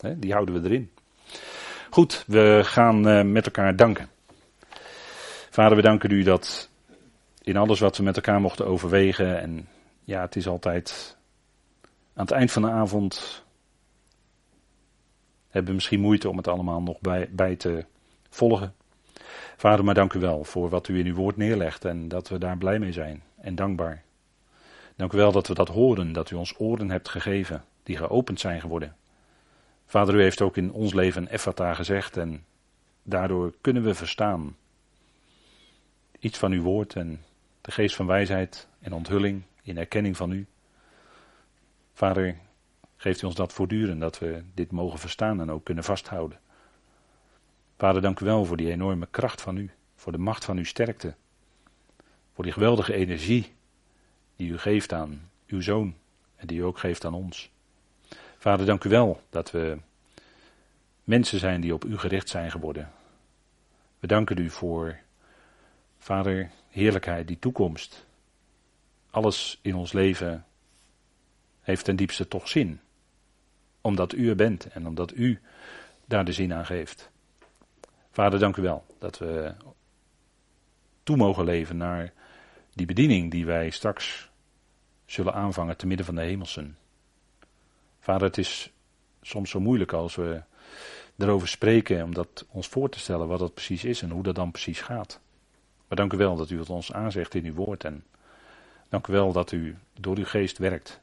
Hè, 0.00 0.18
die 0.18 0.32
houden 0.32 0.62
we 0.62 0.68
erin. 0.68 0.90
Goed, 1.90 2.24
we 2.26 2.60
gaan 2.64 3.08
uh, 3.08 3.22
met 3.22 3.46
elkaar 3.46 3.76
danken. 3.76 4.08
Vader, 5.50 5.76
we 5.76 5.82
danken 5.82 6.10
u 6.10 6.22
dat 6.22 6.68
in 7.42 7.56
alles 7.56 7.80
wat 7.80 7.96
we 7.96 8.02
met 8.02 8.16
elkaar 8.16 8.40
mochten 8.40 8.66
overwegen, 8.66 9.40
en 9.40 9.68
ja, 10.04 10.20
het 10.20 10.36
is 10.36 10.46
altijd 10.46 11.16
aan 12.14 12.24
het 12.24 12.34
eind 12.34 12.52
van 12.52 12.62
de 12.62 12.70
avond 12.70 13.44
hebben 15.52 15.74
misschien 15.74 16.00
moeite 16.00 16.28
om 16.28 16.36
het 16.36 16.48
allemaal 16.48 16.82
nog 16.82 17.00
bij, 17.00 17.28
bij 17.30 17.56
te 17.56 17.84
volgen. 18.30 18.74
Vader, 19.56 19.84
maar 19.84 19.94
dank 19.94 20.12
u 20.12 20.20
wel 20.20 20.44
voor 20.44 20.68
wat 20.68 20.88
u 20.88 20.98
in 20.98 21.06
uw 21.06 21.14
woord 21.14 21.36
neerlegt 21.36 21.84
en 21.84 22.08
dat 22.08 22.28
we 22.28 22.38
daar 22.38 22.58
blij 22.58 22.78
mee 22.78 22.92
zijn 22.92 23.22
en 23.40 23.54
dankbaar. 23.54 24.02
Dank 24.96 25.12
u 25.12 25.16
wel 25.16 25.32
dat 25.32 25.48
we 25.48 25.54
dat 25.54 25.68
horen, 25.68 26.12
dat 26.12 26.30
u 26.30 26.36
ons 26.36 26.54
oren 26.58 26.90
hebt 26.90 27.08
gegeven 27.08 27.64
die 27.82 27.96
geopend 27.96 28.40
zijn 28.40 28.60
geworden. 28.60 28.96
Vader, 29.86 30.14
u 30.14 30.22
heeft 30.22 30.40
ook 30.40 30.56
in 30.56 30.72
ons 30.72 30.94
leven 30.94 31.28
Effata 31.28 31.74
gezegd 31.74 32.16
en 32.16 32.44
daardoor 33.02 33.54
kunnen 33.60 33.82
we 33.82 33.94
verstaan 33.94 34.56
iets 36.18 36.38
van 36.38 36.52
uw 36.52 36.62
woord 36.62 36.96
en 36.96 37.20
de 37.60 37.70
geest 37.70 37.96
van 37.96 38.06
wijsheid 38.06 38.68
en 38.80 38.92
onthulling 38.92 39.42
in 39.62 39.78
erkenning 39.78 40.16
van 40.16 40.32
u. 40.32 40.46
Vader, 41.92 42.36
Geeft 43.02 43.22
u 43.22 43.26
ons 43.26 43.34
dat 43.34 43.52
voortdurend, 43.52 44.00
dat 44.00 44.18
we 44.18 44.42
dit 44.54 44.70
mogen 44.70 44.98
verstaan 44.98 45.40
en 45.40 45.50
ook 45.50 45.64
kunnen 45.64 45.84
vasthouden. 45.84 46.40
Vader, 47.76 48.02
dank 48.02 48.20
u 48.20 48.24
wel 48.24 48.44
voor 48.44 48.56
die 48.56 48.70
enorme 48.70 49.06
kracht 49.10 49.40
van 49.40 49.56
u, 49.56 49.70
voor 49.96 50.12
de 50.12 50.18
macht 50.18 50.44
van 50.44 50.56
uw 50.56 50.64
sterkte, 50.64 51.14
voor 52.32 52.44
die 52.44 52.52
geweldige 52.52 52.94
energie 52.94 53.54
die 54.36 54.50
u 54.50 54.58
geeft 54.58 54.92
aan 54.92 55.30
uw 55.46 55.60
zoon 55.60 55.94
en 56.36 56.46
die 56.46 56.58
u 56.58 56.62
ook 56.62 56.78
geeft 56.78 57.04
aan 57.04 57.14
ons. 57.14 57.50
Vader, 58.38 58.66
dank 58.66 58.84
u 58.84 58.88
wel 58.88 59.22
dat 59.30 59.50
we 59.50 59.78
mensen 61.04 61.38
zijn 61.38 61.60
die 61.60 61.74
op 61.74 61.84
u 61.84 61.98
gericht 61.98 62.28
zijn 62.28 62.50
geworden. 62.50 62.92
We 63.98 64.06
danken 64.06 64.38
u 64.38 64.50
voor, 64.50 64.98
Vader, 65.98 66.50
heerlijkheid, 66.68 67.26
die 67.26 67.38
toekomst. 67.38 68.06
Alles 69.10 69.58
in 69.62 69.74
ons 69.74 69.92
leven 69.92 70.46
heeft 71.60 71.84
ten 71.84 71.96
diepste 71.96 72.28
toch 72.28 72.48
zin 72.48 72.80
omdat 73.82 74.12
u 74.12 74.28
er 74.28 74.36
bent 74.36 74.66
en 74.66 74.86
omdat 74.86 75.16
u 75.16 75.40
daar 76.04 76.24
de 76.24 76.32
zin 76.32 76.52
aan 76.52 76.66
geeft. 76.66 77.10
Vader, 78.10 78.38
dank 78.38 78.56
u 78.56 78.62
wel 78.62 78.84
dat 78.98 79.18
we 79.18 79.54
toe 81.02 81.16
mogen 81.16 81.44
leven 81.44 81.76
naar 81.76 82.12
die 82.74 82.86
bediening 82.86 83.30
die 83.30 83.46
wij 83.46 83.70
straks 83.70 84.30
zullen 85.04 85.34
aanvangen 85.34 85.76
te 85.76 85.86
midden 85.86 86.06
van 86.06 86.14
de 86.14 86.20
hemelsen. 86.20 86.76
Vader, 87.98 88.26
het 88.26 88.38
is 88.38 88.72
soms 89.22 89.50
zo 89.50 89.60
moeilijk 89.60 89.92
als 89.92 90.14
we 90.14 90.42
erover 91.18 91.48
spreken 91.48 92.04
om 92.04 92.14
dat 92.14 92.46
ons 92.48 92.68
voor 92.68 92.88
te 92.88 92.98
stellen 92.98 93.28
wat 93.28 93.38
dat 93.38 93.54
precies 93.54 93.84
is 93.84 94.02
en 94.02 94.10
hoe 94.10 94.22
dat 94.22 94.34
dan 94.34 94.50
precies 94.50 94.80
gaat. 94.80 95.20
Maar 95.88 95.98
dank 95.98 96.12
u 96.12 96.16
wel 96.16 96.36
dat 96.36 96.50
u 96.50 96.58
het 96.58 96.70
ons 96.70 96.92
aanzegt 96.92 97.34
in 97.34 97.44
uw 97.44 97.54
woord 97.54 97.84
en 97.84 98.04
dank 98.88 99.06
u 99.06 99.12
wel 99.12 99.32
dat 99.32 99.52
u 99.52 99.76
door 100.00 100.16
uw 100.16 100.24
geest 100.24 100.58
werkt. 100.58 101.00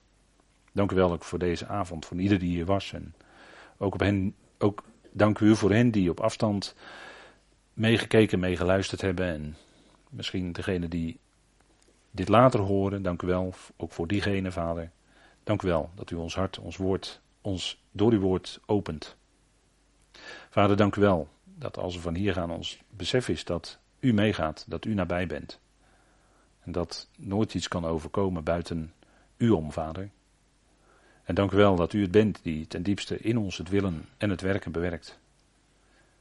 Dank 0.72 0.92
u 0.92 0.96
wel 0.96 1.12
ook 1.12 1.24
voor 1.24 1.40
deze 1.40 1.68
avond, 1.68 2.06
voor 2.06 2.18
ieder 2.18 2.40
die 2.40 2.50
hier 2.50 2.66
was 2.66 2.94
en 2.94 3.16
ook, 3.78 3.94
op 3.94 4.00
hen, 4.00 4.36
ook 4.58 4.84
dank 5.12 5.40
u 5.40 5.56
voor 5.56 5.72
hen 5.72 5.92
die 5.92 6.10
op 6.10 6.20
afstand 6.20 6.76
meegekeken, 7.74 8.40
meegeluisterd 8.40 9.02
hebben 9.02 9.28
en 9.28 9.56
misschien 10.10 10.52
degene 10.52 10.88
die 10.88 11.20
dit 12.12 12.28
later 12.28 12.60
horen, 12.60 13.02
dank 13.02 13.22
u 13.22 13.28
wel, 13.28 13.54
ook 13.78 13.92
voor 13.92 14.08
diegene, 14.08 14.52
vader. 14.52 14.92
Dank 15.44 15.62
u 15.62 15.68
wel 15.68 15.90
dat 15.96 16.12
u 16.12 16.16
ons 16.16 16.36
hart, 16.36 16.60
ons 16.60 16.78
woord, 16.78 17.22
ons 17.42 17.84
door 17.92 18.12
uw 18.12 18.20
woord 18.20 18.60
opent. 18.66 19.16
Vader, 20.50 20.78
dank 20.78 20.96
u 20.96 21.02
wel 21.02 21.28
dat 21.44 21.78
als 21.78 21.96
we 21.96 22.02
van 22.02 22.16
hier 22.16 22.34
gaan 22.34 22.52
ons 22.52 22.80
besef 22.90 23.30
is 23.30 23.44
dat 23.44 23.80
u 24.00 24.14
meegaat, 24.14 24.66
dat 24.68 24.86
u 24.86 24.94
nabij 24.94 25.28
bent. 25.28 25.60
En 26.60 26.72
dat 26.72 27.10
nooit 27.18 27.54
iets 27.54 27.68
kan 27.68 27.86
overkomen 27.86 28.44
buiten 28.44 28.94
u 29.38 29.50
om, 29.50 29.72
Vader. 29.72 30.10
En 31.30 31.36
dank 31.36 31.52
u 31.52 31.58
wel 31.58 31.76
dat 31.76 31.94
u 31.94 32.02
het 32.02 32.12
bent 32.12 32.40
die 32.44 32.68
ten 32.68 32.84
diepste 32.84 33.18
in 33.18 33.38
ons 33.38 33.58
het 33.58 33.70
willen 33.70 34.06
en 34.18 34.30
het 34.30 34.42
werken 34.42 34.72
bewerkt. 34.72 35.20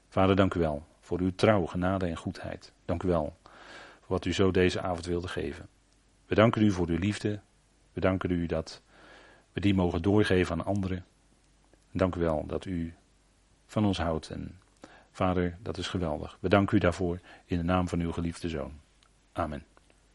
Vader, 0.09 0.37
dank 0.37 0.55
u 0.55 0.61
wel 0.61 0.87
voor 1.01 1.21
uw 1.21 1.33
trouw, 1.35 1.67
genade 1.67 2.07
en 2.07 2.17
goedheid. 2.17 2.73
Dank 2.85 3.03
u 3.03 3.09
wel 3.09 3.37
voor 3.99 4.07
wat 4.07 4.25
u 4.25 4.33
zo 4.33 4.51
deze 4.51 4.81
avond 4.81 5.07
wilde 5.07 5.29
geven. 5.29 5.69
We 6.27 6.35
danken 6.35 6.63
u 6.63 6.71
voor 6.71 6.89
uw 6.89 6.99
liefde. 6.99 7.41
We 7.93 8.01
danken 8.01 8.31
u 8.31 8.47
dat 8.47 8.83
we 9.53 9.61
die 9.61 9.75
mogen 9.75 10.03
doorgeven 10.03 10.59
aan 10.59 10.67
anderen. 10.67 11.05
dank 11.91 12.15
u 12.15 12.21
wel 12.21 12.47
dat 12.47 12.65
u 12.65 12.95
van 13.67 13.85
ons 13.85 13.99
houdt. 13.99 14.31
En 14.31 14.59
vader, 15.11 15.57
dat 15.63 15.79
is 15.79 15.89
geweldig. 15.89 16.39
We 16.41 16.49
danken 16.49 16.77
u 16.77 16.81
daarvoor 16.81 17.21
in 17.45 17.57
de 17.57 17.65
naam 17.65 17.89
van 17.89 18.01
uw 18.01 18.13
geliefde 18.13 18.49
zoon. 18.49 18.73
Amen. 19.33 19.68